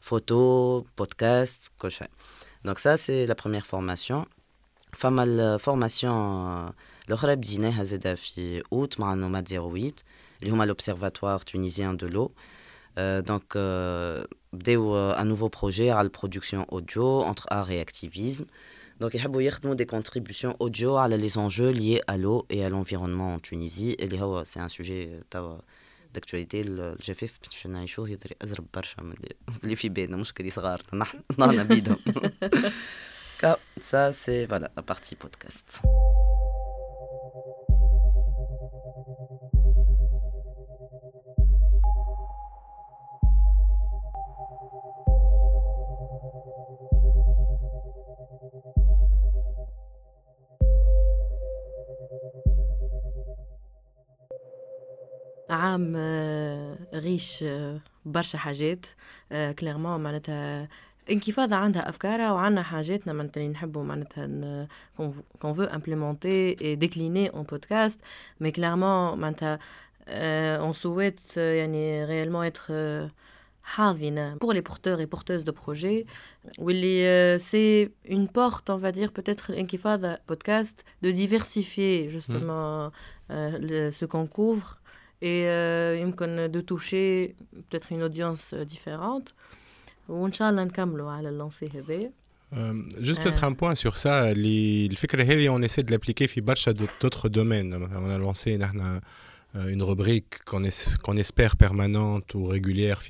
فوتو 0.00 0.84
بودكاست 0.98 1.72
كل 1.78 1.90
شيء 1.90 2.08
دونك 2.64 2.78
سا 2.78 2.96
سي 2.96 3.26
لا 3.26 3.34
بروميير 3.34 3.62
فورماسيون 3.62 4.24
فما 4.92 5.22
الفورماسيون 5.22 6.16
الاخرى 7.08 7.36
بديناها 7.36 7.82
زاده 7.84 8.14
في 8.14 8.62
اوت 8.72 9.00
مع 9.00 9.14
نوماد 9.14 9.48
08 9.48 9.92
اللي 10.42 10.52
هما 10.52 10.64
لوبسيرفاتوار 10.64 11.38
تونيزيان 11.38 11.96
دو 11.96 12.06
لو 12.06 12.32
دونك 12.98 13.56
بداو 14.52 15.10
ان 15.10 15.26
نوفو 15.26 15.48
بروجي 15.48 15.90
على 15.90 16.06
البرودكسيون 16.06 16.66
اوديو 16.72 17.28
انتر 17.28 17.44
ار 17.52 17.68
اي 17.68 17.80
اكتيفيزم 17.80 18.44
دونك 19.00 19.14
يحبوا 19.14 19.42
يخدموا 19.42 19.74
دي 19.74 19.84
كونتريبيوشن 19.84 20.54
اوديو 20.60 20.96
على 20.96 21.16
لي 21.16 21.28
زونجو 21.28 21.72
liés 21.72 22.00
à 22.12 22.16
l'eau 22.16 22.46
et 22.50 22.64
à 22.64 22.68
l'environnement 22.68 23.34
en 23.34 23.40
Tunisie 23.48 23.96
اللي 24.00 24.20
هو 24.20 24.44
سي 24.44 24.60
ان 24.60 24.68
سوجي 24.68 25.20
توا 25.30 25.58
داكتواليتي 26.13 26.61
الجفاف 26.61 27.39
باش 27.43 27.67
نعيشوه 27.67 28.09
يقدر 28.09 28.33
أزرب 28.43 28.65
برشا 28.73 29.01
من 29.01 29.13
اللي 29.63 29.75
في 29.75 29.89
بالنا 29.89 30.17
مش 30.17 30.33
كدي 30.33 30.49
صغار 30.49 30.81
نحن 30.93 31.19
نحن 31.39 31.63
بيدهم. 31.63 31.97
Ça 33.79 34.11
c'est 34.11 34.45
voilà 34.45 34.69
la 34.75 34.83
partie 34.83 35.17
عام 55.50 55.96
غيش 56.94 57.44
برشا 58.04 58.38
حاجات 58.38 58.86
كليرمون 59.58 60.00
معناتها 60.00 60.68
انكفاضة 61.10 61.56
عندها 61.56 61.88
أفكارها 61.88 62.32
وعندنا 62.32 62.62
حاجاتنا 62.62 63.12
معناتها 63.12 63.40
اللي 63.40 63.52
نحبوا 63.52 63.84
معناتها 63.84 64.68
كون 65.40 65.52
فو 65.54 65.62
امبليمونتي 65.62 66.56
اي 66.60 66.74
ديكليني 66.74 67.30
اون 67.30 67.42
بودكاست 67.42 68.00
مي 68.40 68.50
كليرمون 68.50 69.18
معناتها 69.18 69.58
اون 70.58 70.72
سويت 70.72 71.36
يعني 71.36 72.06
réellement 72.06 72.52
être 72.52 72.72
حاضنة 73.62 74.36
pour 74.38 74.52
les 74.52 74.62
porteurs 74.62 75.00
et 75.00 75.06
porteuses 75.06 75.44
de 75.44 75.50
projets 75.50 76.06
واللي 76.58 77.38
c'est 77.38 77.90
une 78.08 78.28
porte 78.28 78.70
on 78.70 78.76
va 78.76 78.92
dire 78.92 79.10
peut-être 79.12 79.50
الانكفاضة 79.50 80.14
podcast 80.14 80.84
de 81.02 81.10
diversifier 81.10 82.08
justement 82.08 82.92
ce 83.28 84.04
qu'on 84.04 84.26
couvre 84.26 84.78
et 85.22 85.46
يمكن 86.00 86.52
de 86.52 86.60
toucher 86.60 87.34
peut-être 87.70 87.92
une 87.92 88.02
audience 88.02 88.54
différente 88.54 89.34
وان 90.08 90.32
شاء 90.32 90.50
الله 90.50 90.64
نكملوا 90.64 91.10
على 91.10 91.28
اللونسي 91.28 91.68
هذايا 91.74 92.10
juste 93.00 93.22
peut-être 93.22 93.44
un 93.44 93.54
point 93.54 93.74
sur 93.74 93.96
ça 93.96 94.06
الفكره 94.06 95.22
هذه 95.22 95.58
on 95.58 95.62
essaie 95.62 95.82
de 95.82 95.90
l'appliquer 95.90 96.26
في 96.26 96.40
برشا 96.40 96.72
d'autres 96.72 97.28
domaines 97.28 97.74
on 97.74 98.10
a 98.10 98.18
lancé 98.18 98.48
نحن 98.58 99.00
euh, 99.57 99.67
une 99.67 99.83
rubrique 99.83 100.45
qu'on 100.45 100.63
espère 101.17 101.57
permanente 101.57 102.35
ou 102.35 102.45
régulière, 102.45 103.01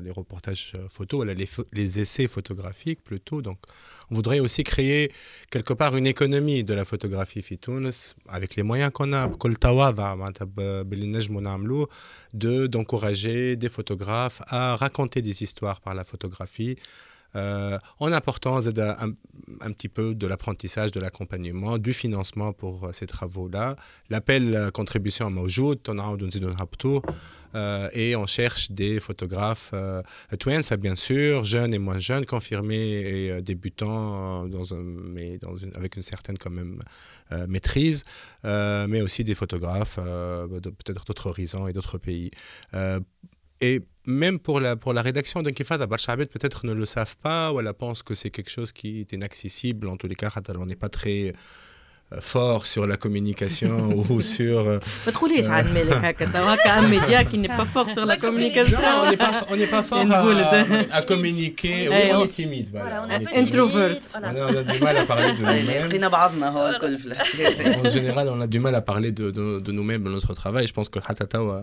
les 0.00 0.12
reportages 0.12 0.74
euh, 0.76 0.88
photos, 0.88 1.26
les, 1.72 1.98
essais 1.98 2.28
photographiques 2.28 3.02
plutôt. 3.02 3.42
Donc, 3.42 3.58
on 4.10 4.14
voudrait 4.14 4.38
aussi 4.38 4.62
créer 4.62 5.10
quelque 5.50 5.72
part 5.72 5.96
une 5.96 6.06
économie 6.06 6.62
de 6.62 6.74
la 6.74 6.84
photographie 6.84 7.42
avec 8.28 8.54
les 8.54 8.62
moyens 8.62 8.92
qu'on 8.92 9.12
a, 9.12 9.26
d'encourager 12.32 13.56
des 13.56 13.68
photographes 13.68 14.42
à 14.46 14.76
raconter 14.76 15.22
des 15.22 15.42
histoires 15.42 15.80
par 15.80 15.96
la 15.96 16.04
photographie 16.04 16.76
euh, 17.36 17.78
en 17.98 18.12
apportant 18.12 18.58
un, 18.58 19.72
petit 19.72 19.88
peu 19.88 20.14
de 20.14 20.26
l'apprentissage, 20.26 20.92
de 20.92 21.00
l'accompagnement, 21.00 21.78
du 21.78 21.92
financement 21.92 22.52
pour 22.52 22.84
euh, 22.84 22.92
ces 22.92 23.06
travaux-là. 23.06 23.76
L'appel 24.08 24.54
euh, 24.54 24.70
contribution 24.70 25.26
à 25.26 25.30
Maujoud, 25.30 25.80
et 27.92 28.16
on 28.16 28.26
cherche 28.26 28.72
des 28.72 28.98
photographes 28.98 29.72
twins, 30.40 30.62
bien 30.78 30.96
sûr, 30.96 31.44
jeunes 31.44 31.72
et 31.72 31.78
moins 31.78 32.00
jeunes, 32.00 32.24
confirmés 32.24 32.74
et 32.74 33.42
débutants, 33.42 34.48
mais 35.04 35.38
avec 35.76 35.94
une 35.94 36.02
certaine 36.02 36.36
quand 36.36 36.50
même 36.50 36.80
maîtrise, 37.46 38.02
mais 38.42 39.02
aussi 39.02 39.22
des 39.22 39.36
photographes 39.36 40.00
peut-être 40.00 41.04
d'autres 41.04 41.28
horizons 41.28 41.68
et 41.68 41.72
d'autres 41.72 41.98
pays. 41.98 42.32
Même 44.06 44.38
pour 44.38 44.60
la, 44.60 44.76
pour 44.76 44.92
la 44.92 45.02
rédaction 45.02 45.42
d'un 45.42 45.52
Kifada, 45.52 45.86
peut-être 45.86 46.66
ne 46.66 46.72
le 46.72 46.86
savent 46.86 47.16
pas 47.16 47.52
ou 47.52 47.60
elle 47.60 47.72
pense 47.74 48.02
que 48.02 48.14
c'est 48.14 48.30
quelque 48.30 48.50
chose 48.50 48.72
qui 48.72 49.00
est 49.00 49.12
inaccessible. 49.12 49.88
En 49.88 49.96
tous 49.96 50.08
les 50.08 50.14
cas, 50.14 50.30
on 50.56 50.66
n'est 50.66 50.76
pas 50.76 50.88
très 50.88 51.32
fort 52.20 52.66
sur 52.66 52.86
la 52.86 52.96
communication 52.96 54.04
ou 54.10 54.20
sur. 54.20 54.78
Pas 55.04 55.12
trop 55.12 55.26
les 55.26 55.48
un 55.48 55.62
média 56.88 57.24
qui 57.24 57.38
n'est 57.38 57.48
pas 57.48 57.64
fort 57.64 57.88
sur 57.90 58.06
la 58.06 58.16
communication. 58.16 58.78
on 59.50 59.56
n'est 59.56 59.66
pas, 59.66 59.82
fort 59.82 60.04
à, 60.92 61.02
communiquer. 61.02 61.88
Eh, 61.90 62.14
on 62.14 62.22
est 62.24 62.28
timide. 62.28 62.68
Voilà, 62.72 63.04
on 63.06 63.10
est 63.10 63.38
introvert. 63.38 63.96
On 64.16 64.22
a 64.24 64.62
du 64.62 64.78
mal 64.80 64.96
à 64.96 65.04
parler 65.04 65.32
de 65.32 65.42
nous-mêmes. 65.42 65.90
En 67.84 67.88
général, 67.88 68.28
on 68.30 68.40
a 68.40 68.46
du 68.46 68.60
mal 68.60 68.74
à 68.74 68.80
parler 68.80 69.12
de, 69.12 69.70
nous-mêmes 69.70 70.02
dans 70.04 70.10
notre 70.10 70.34
travail. 70.34 70.66
Je 70.66 70.72
pense 70.72 70.88
que 70.88 70.98
euh, 70.98 71.02
euh, 71.34 71.62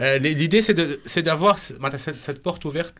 euh, 0.00 0.18
l'idée 0.18 0.60
c'est 0.62 1.22
d'avoir 1.22 1.58
cette 1.58 2.42
porte 2.42 2.64
ouverte 2.64 2.94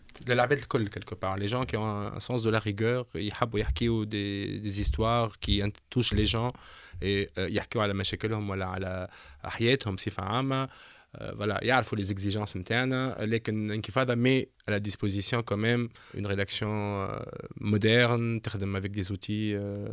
quelque 0.89 1.15
part. 1.15 1.37
Les 1.37 1.47
gens 1.47 1.65
qui 1.65 1.77
ont 1.77 1.85
un 1.85 2.19
sens 2.19 2.43
de 2.43 2.49
la 2.49 2.59
rigueur, 2.59 3.05
يحبوا 3.15 3.59
يحكيوا 3.59 4.05
des, 4.05 4.59
des 4.59 4.79
histoires 4.79 5.39
qui 5.39 5.61
touchent 5.89 6.13
les 6.13 6.27
gens 6.27 6.51
et 7.01 7.29
يحكيوا 7.37 7.83
على 7.83 7.93
مشاكلهم 7.93 8.49
ولا 8.49 8.65
على 8.65 9.07
حياتهم 9.43 9.95
بصفة 9.95 10.23
عامة. 10.23 10.67
Euh, 11.21 11.31
voilà, 11.35 11.59
يعرفوا 11.63 11.97
les 11.97 12.11
exigences 12.11 12.57
نتاعنا 12.57 13.17
لكن 13.21 13.71
انكفاضة 13.71 14.15
met 14.15 14.47
à 14.67 14.71
la 14.71 14.79
disposition 14.79 15.43
quand 15.43 15.57
même 15.57 15.87
une 16.17 16.25
rédaction 16.25 16.67
euh, 16.69 17.19
moderne, 17.59 18.41
تخدم 18.41 18.75
avec 18.75 18.91
des 18.91 19.11
outils 19.11 19.53
euh, 19.53 19.87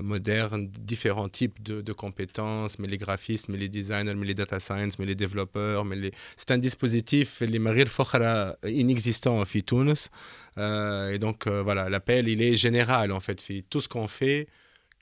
modernes, 0.00 0.68
différents 0.68 1.28
types 1.28 1.62
de, 1.62 1.80
de, 1.80 1.92
compétences, 1.92 2.78
mais 2.78 2.86
les 2.86 2.98
graphistes, 2.98 3.48
mais 3.48 3.58
les 3.58 3.68
designers, 3.68 4.14
mais 4.14 4.26
les 4.26 4.34
data 4.34 4.60
science, 4.60 4.98
mais 4.98 5.06
les 5.06 5.16
développeurs, 5.16 5.84
mais 5.84 5.96
les... 5.96 6.12
c'est 6.36 6.50
un 6.52 6.58
dispositif 6.58 7.42
اللي 7.42 7.58
ما 7.58 7.70
غير 7.70 7.86
فخرة 7.86 8.52
inexistant 8.52 9.44
في 9.44 9.60
تونس 9.60 10.10
et 10.56 11.18
donc 11.18 11.48
voilà, 11.48 11.88
l'appel 11.88 12.28
il 12.28 12.42
est 12.42 12.56
général 12.56 13.12
en 13.12 13.20
fait 13.20 13.40
في 13.40 13.64
tout 13.70 13.80
ce 13.80 13.88
qu'on 13.88 14.08
fait 14.08 14.46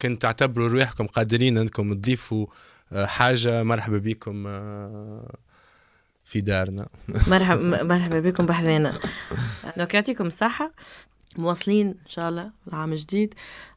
كنت 0.02 0.22
تعتبروا 0.22 0.68
رواحكم 0.68 1.06
قادرين 1.06 1.58
انكم 1.58 1.94
تضيفوا 1.94 2.46
حاجة 2.92 3.62
مرحبا 3.62 3.98
بكم 3.98 4.46
في 6.33 6.41
دارنا. 6.41 6.87
مرحبا 7.27 7.83
مرحبا 7.93 8.19
بكم 8.19 8.45
بحذانا 8.45 8.93
دونك 9.77 9.93
يعطيكم 9.93 10.25
الصحة. 10.27 10.71
مواصلين 11.37 11.87
إن 11.87 11.95
شاء 12.07 12.29
الله 12.29 12.51
العام 12.67 12.91
الجديد 12.91 13.33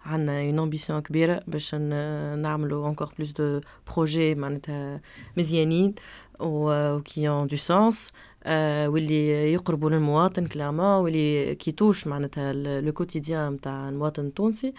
عندنا 0.06 0.40
اون 0.40 0.58
امبيسيون 0.58 1.00
كبيرة 1.00 1.42
باش 1.46 1.74
نعملوا 1.74 2.94
encore 2.94 3.08
plus 3.08 3.28
de 3.28 3.60
projets 3.90 4.36
معناتها 4.36 5.00
مزيانين 5.36 5.94
وكي 6.40 7.28
اون 7.28 7.46
دو 7.46 7.56
سونس 7.56 8.12
واللي 8.87 9.53
يقربوا 9.53 9.89
للمواطن 9.89 10.45
كلامون 10.47 10.85
واللي 10.85 11.55
كيتوش 11.55 12.07
معناتها 12.07 12.53
لو 12.81 12.91
كوتيديان 12.93 13.53
نتاع 13.53 13.89
المواطن 13.89 14.25
التونسي 14.25 14.73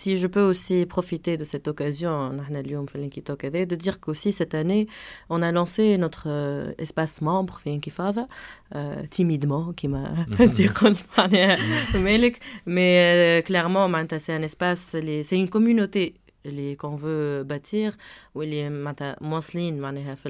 si 0.00 0.16
je 0.22 0.26
peux 0.26 0.46
aussi 0.50 0.86
profiter 0.86 1.36
de 1.36 1.44
cette 1.44 1.68
occasion 1.68 2.34
نحن 2.34 2.56
اليوم 2.56 2.86
في 2.86 2.96
الانكيتوك 2.96 3.44
هذا 3.44 3.64
de 3.64 3.78
dire 3.78 4.00
qu'aussi 4.00 4.32
cette 4.32 4.54
année 4.54 4.86
on 5.30 5.42
a 5.42 5.52
lancé 5.52 5.98
notre 5.98 6.28
espace 6.78 7.22
membre 7.22 7.58
في 7.64 7.66
انكفاضة 7.70 8.28
timidement 9.18 9.72
كما 9.76 10.26
تقول 10.38 10.96
معناها 11.18 11.58
مالك 11.94 12.36
mais 12.66 13.48
clairement 13.48 13.88
معناتها 13.88 14.18
c'est 14.18 14.40
un 14.40 14.42
espace 14.42 14.96
c'est 15.28 15.36
une 15.36 15.48
communauté 15.48 16.14
اللي 16.46 16.74
كون 16.76 16.96
فو 16.96 17.44
باتير 17.44 17.94
واللي 18.34 18.70
معناتها 18.70 19.16
مواصلين 19.20 19.80
معناها 19.80 20.14
في 20.14 20.28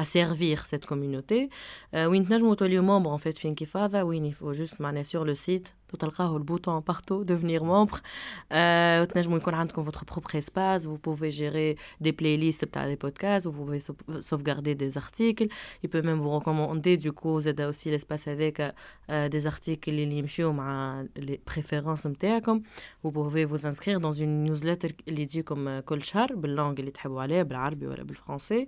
à 0.00 0.04
servir 0.04 0.66
cette 0.66 0.86
communauté 0.86 1.48
وين 1.94 2.28
تنجموا 2.28 2.54
توليو 2.54 2.82
membre 2.82 3.20
en 3.20 3.24
fait 3.24 3.38
في 3.38 3.48
انكفاضة 3.48 4.02
وين 4.02 4.32
il 4.32 4.34
faut 4.34 4.56
juste 4.58 4.80
معناها 4.80 5.02
sur 5.02 5.24
le 5.24 5.34
site 5.34 5.68
وتلقاو 5.94 6.36
البوتون 6.36 6.80
بارتو 6.80 7.24
devenir 7.24 7.62
membre 7.62 7.96
euh, 7.96 9.02
وتنجموا 9.02 9.38
يكون 9.38 9.54
عندكم 9.54 9.84
votre 9.84 10.04
propre 10.04 10.34
espace 10.34 10.82
vous 10.86 10.98
pouvez 10.98 11.30
gérer 11.30 11.76
des 12.04 12.12
playlists 12.12 12.64
بتاع 12.64 12.94
des 12.94 12.96
podcasts 12.96 13.46
vous 13.46 13.52
pouvez 13.52 13.80
sauvegarder 14.20 14.74
des 14.74 14.98
articles 14.98 15.48
il 15.82 15.88
peut 15.88 16.02
même 16.02 16.20
vous 16.20 16.30
recommander 16.30 16.96
du 16.96 17.12
coup 17.12 17.40
زاد 17.40 17.60
aussi 17.60 17.90
l'espace 17.90 18.28
avec 18.28 18.60
euh, 18.60 19.28
des 19.28 19.46
articles 19.46 19.88
اللي 19.88 20.18
يمشيو 20.18 20.52
مع 20.52 21.04
les 21.18 21.52
préférences 21.52 22.06
نتاعكم 22.06 22.62
vous 23.06 23.10
pouvez 23.10 23.44
vous 23.44 23.66
inscrire 23.66 24.00
dans 24.00 24.12
une 24.12 24.44
newsletter 24.48 24.92
اللي 25.08 25.26
تجيكم 25.26 25.78
كل 25.80 26.04
شهر 26.04 26.34
باللونج 26.34 26.80
اللي 26.80 26.90
تحبوا 26.90 27.22
عليها 27.22 27.42
بالعربي 27.42 27.86
ولا 27.86 28.02
بالفرنسي 28.02 28.66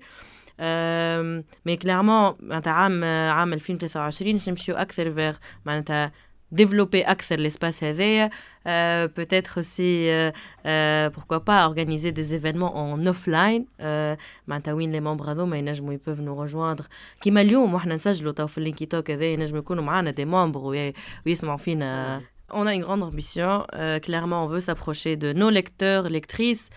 مي 1.66 1.76
كليرمون 1.76 2.34
معناتها 2.40 2.72
عام 2.72 3.04
عام 3.04 3.52
2023 3.52 4.40
نمشيو 4.48 4.74
اكثر 4.76 5.14
فيغ 5.14 5.36
معناتها 5.64 6.12
développer 6.54 7.08
اكثر 7.08 7.48
l'espace 7.48 7.82
هذايا 7.82 8.30
euh, 8.66 9.08
peut-être 9.08 9.60
aussi 9.60 10.08
euh, 10.08 10.30
euh, 10.66 11.10
pourquoi 11.10 11.44
pas 11.44 11.66
organiser 11.66 12.12
des 12.12 12.34
événements 12.34 12.76
en 12.76 13.06
offline 13.06 13.64
euh, 13.80 14.16
معناتها 14.46 14.72
وين 14.72 14.92
لي 14.92 15.00
ممبر 15.00 15.30
هذوما 15.32 15.58
ينجموا 15.58 15.92
يبوف 15.92 16.20
نو 16.20 16.46
rejoindre 16.46 16.84
كيما 17.20 17.40
اليوم 17.40 17.74
واحنا 17.74 17.94
نسجلوا 17.94 18.32
تو 18.32 18.46
في 18.46 18.58
اللينكي 18.58 18.86
توك 18.86 19.10
هذايا 19.10 19.32
ينجموا 19.32 19.58
يكونوا 19.58 19.84
معنا 19.84 20.10
دي 20.10 20.24
ممبر 20.24 20.92
ويسمعوا 21.26 21.58
فينا 21.58 22.20
on 22.52 22.66
a 22.66 22.74
une 22.74 22.82
grande 22.82 23.02
ambition. 23.02 23.66
Euh, 23.74 23.98
clairement, 23.98 24.44
on 24.44 24.46
veut 24.46 24.60
s'approcher 24.60 25.16
de 25.16 25.32
nos 25.32 25.50
lecteurs, 25.50 26.08
lectrices 26.08 26.70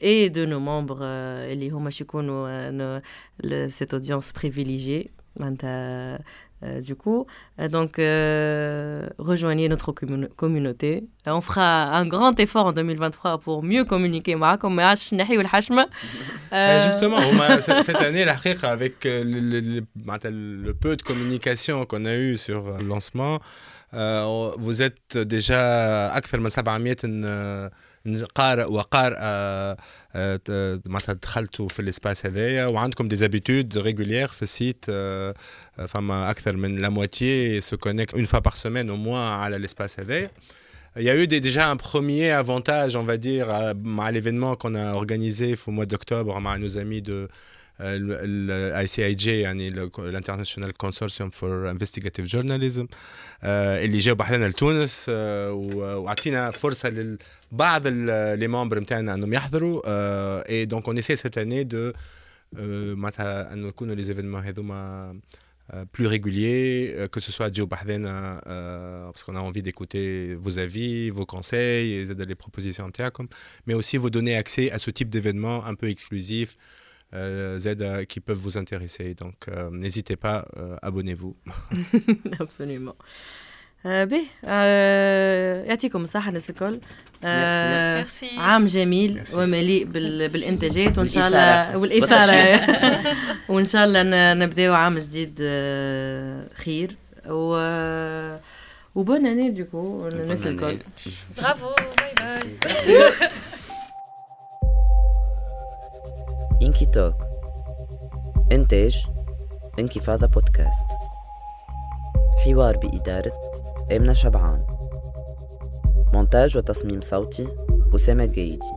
et 0.00 0.30
de 0.30 0.44
nos 0.44 0.58
membres, 0.58 0.98
euh, 1.02 1.52
اللي 1.52 1.70
هما 1.70 1.90
شيكونوا 1.90 3.00
cette 3.68 3.94
audience 3.94 4.32
privilégiée. 4.32 5.10
Euh, 6.63 6.81
du 6.81 6.95
coup. 6.95 7.27
Euh, 7.59 7.67
donc, 7.67 7.99
euh, 7.99 9.07
rejoignez 9.19 9.69
notre 9.69 9.91
communauté. 9.91 11.03
on 11.27 11.39
fera 11.39 11.95
un 11.95 12.07
grand 12.07 12.39
effort 12.39 12.65
en 12.65 12.71
2023 12.71 13.37
pour 13.37 13.61
mieux 13.61 13.83
communiquer 13.85 14.35
comme 14.57 14.79
Justement, 16.83 17.19
cette 17.59 18.01
année, 18.01 18.25
avec 18.63 18.95
le, 19.03 19.81
bah, 19.97 20.17
le, 20.23 20.71
peu 20.73 20.95
de 20.95 21.03
communication 21.03 21.85
qu'on 21.85 22.05
a 22.05 22.15
eu 22.15 22.37
sur 22.37 22.75
le 22.79 22.85
lancement, 22.85 23.37
vous 23.91 24.81
êtes 24.81 25.15
déjà 25.15 26.11
قارئ 28.34 28.64
وقارئ 28.64 29.16
معناتها 30.86 31.12
دخلتوا 31.12 31.68
في 31.68 31.80
الاسباس 31.82 32.26
هذايا 32.26 32.66
وعندكم 32.66 33.08
دي 33.08 33.16
زابيتود 33.16 33.78
ريغوليير 33.78 34.28
في 34.28 34.42
السيت 34.42 34.84
فما 35.88 36.30
اكثر 36.30 36.56
من 36.56 36.76
لا 36.76 36.88
موitié 36.90 37.62
se 37.70 37.76
connecte 37.76 38.14
une 38.16 38.26
fois 38.26 38.40
par 38.40 38.56
semaine 38.56 38.90
au 38.90 38.96
moins 38.96 39.30
على 39.30 39.56
الاسباس 39.56 40.00
هذايا 40.00 40.30
Il 40.98 41.04
y 41.04 41.08
a 41.10 41.16
eu 41.16 41.26
des, 41.26 41.40
déjà 41.40 41.70
un 41.70 41.76
premier 41.76 42.32
avantage, 42.32 42.96
on 42.96 43.02
va 43.04 43.16
dire, 43.16 43.48
à, 43.48 43.72
à 44.06 44.10
l'événement 44.12 44.56
qu'on 44.56 44.74
a 44.74 44.92
organisé 44.92 45.56
au 45.66 45.70
mois 45.70 45.86
d'octobre 45.86 46.36
avec 46.36 46.60
nos 46.60 46.76
amis 46.76 47.00
de 47.00 47.28
l'ICIJ, 47.80 49.44
l'International 50.14 50.72
Consortium 50.72 51.30
for 51.32 51.66
Investigative 51.66 52.26
Journalism, 52.26 52.86
اللي 53.44 53.98
جاوا 53.98 54.16
بحثنا 54.16 54.48
لتونس 54.48 55.06
وعطينا 55.08 56.50
فرصة 56.50 56.88
لبعض 57.52 57.88
les 58.38 58.48
membres 58.48 58.78
نتاعنا 58.78 59.14
انهم 59.14 59.32
يحضروا 59.32 59.82
et 60.44 60.66
donc 60.66 60.88
on 60.88 60.96
essaie 60.96 61.16
cette 61.16 61.38
année 61.38 61.64
de 61.64 61.92
معناتها 62.94 63.52
ان 63.52 63.68
يكونوا 63.68 63.94
les 63.96 64.10
événements 64.10 64.46
هذوما 64.46 65.16
plus 65.92 66.06
réguliers, 66.06 66.94
que 67.10 67.20
ce 67.20 67.32
soit 67.32 67.54
Joe 67.54 67.66
Bahdena, 67.66 68.40
parce 69.10 69.24
qu'on 69.24 69.36
a 69.36 69.40
envie 69.40 69.62
d'écouter 69.62 70.34
vos 70.34 70.58
avis, 70.58 71.10
vos 71.10 71.24
conseils, 71.24 71.92
et 71.94 72.04
les 72.04 72.34
propositions 72.34 72.90
mais 73.66 73.74
aussi 73.74 73.96
vous 73.96 74.10
donner 74.10 74.36
accès 74.36 74.70
à 74.70 74.78
ce 74.78 74.90
type 74.90 75.08
d'événements 75.08 75.64
un 75.64 75.74
peu 75.74 75.88
exclusifs, 75.88 76.56
euh, 77.14 77.58
Z 77.58 77.66
euh, 77.80 78.04
qui 78.04 78.20
peuvent 78.20 78.38
vous 78.38 78.56
intéresser. 78.56 79.14
Donc 79.14 79.48
euh, 79.48 79.70
n'hésitez 79.70 80.16
pas, 80.16 80.44
abonnez-vous. 80.82 81.36
Absolument. 82.40 82.96
به 83.84 84.22
يعطيكم 85.68 86.02
الصحة 86.02 86.28
الناس 86.28 86.50
الكل 86.50 86.80
عام 88.38 88.66
جميل 88.66 89.22
ومليء 89.34 89.84
بالإنتاجات 90.28 90.98
وإن 90.98 91.08
شاء 91.08 91.26
الله 91.26 91.78
والإثارة 91.78 92.60
وإن 93.48 93.66
شاء 93.66 93.84
الله 93.84 94.34
نبداو 94.34 94.74
عام 94.74 94.98
جديد 94.98 95.38
خير 96.54 96.96
و 97.26 97.56
وبون 98.94 99.26
اني 99.26 99.50
دوكو 99.50 100.08
الناس 100.08 100.46
الكل 100.46 100.78
برافو 101.36 101.74
باي 101.98 102.14
باي 102.18 103.28
إنكي 106.61 106.85
توك 106.85 107.15
إنتاج 108.51 109.05
انكفاضة 109.79 110.27
بودكاست 110.27 110.85
حوار 112.45 112.77
بإدارة 112.77 113.31
إمنة 113.91 114.13
شبعان 114.13 114.63
مونتاج 116.13 116.57
وتصميم 116.57 117.01
صوتي 117.01 117.47
أسامة 117.95 118.25
جيدي 118.25 118.71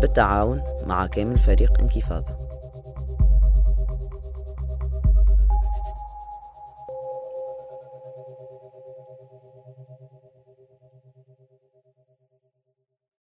بالتعاون 0.00 0.62
مع 0.86 1.06
كامل 1.06 1.38
فريق 1.38 1.80
انكفاضة 1.80 2.43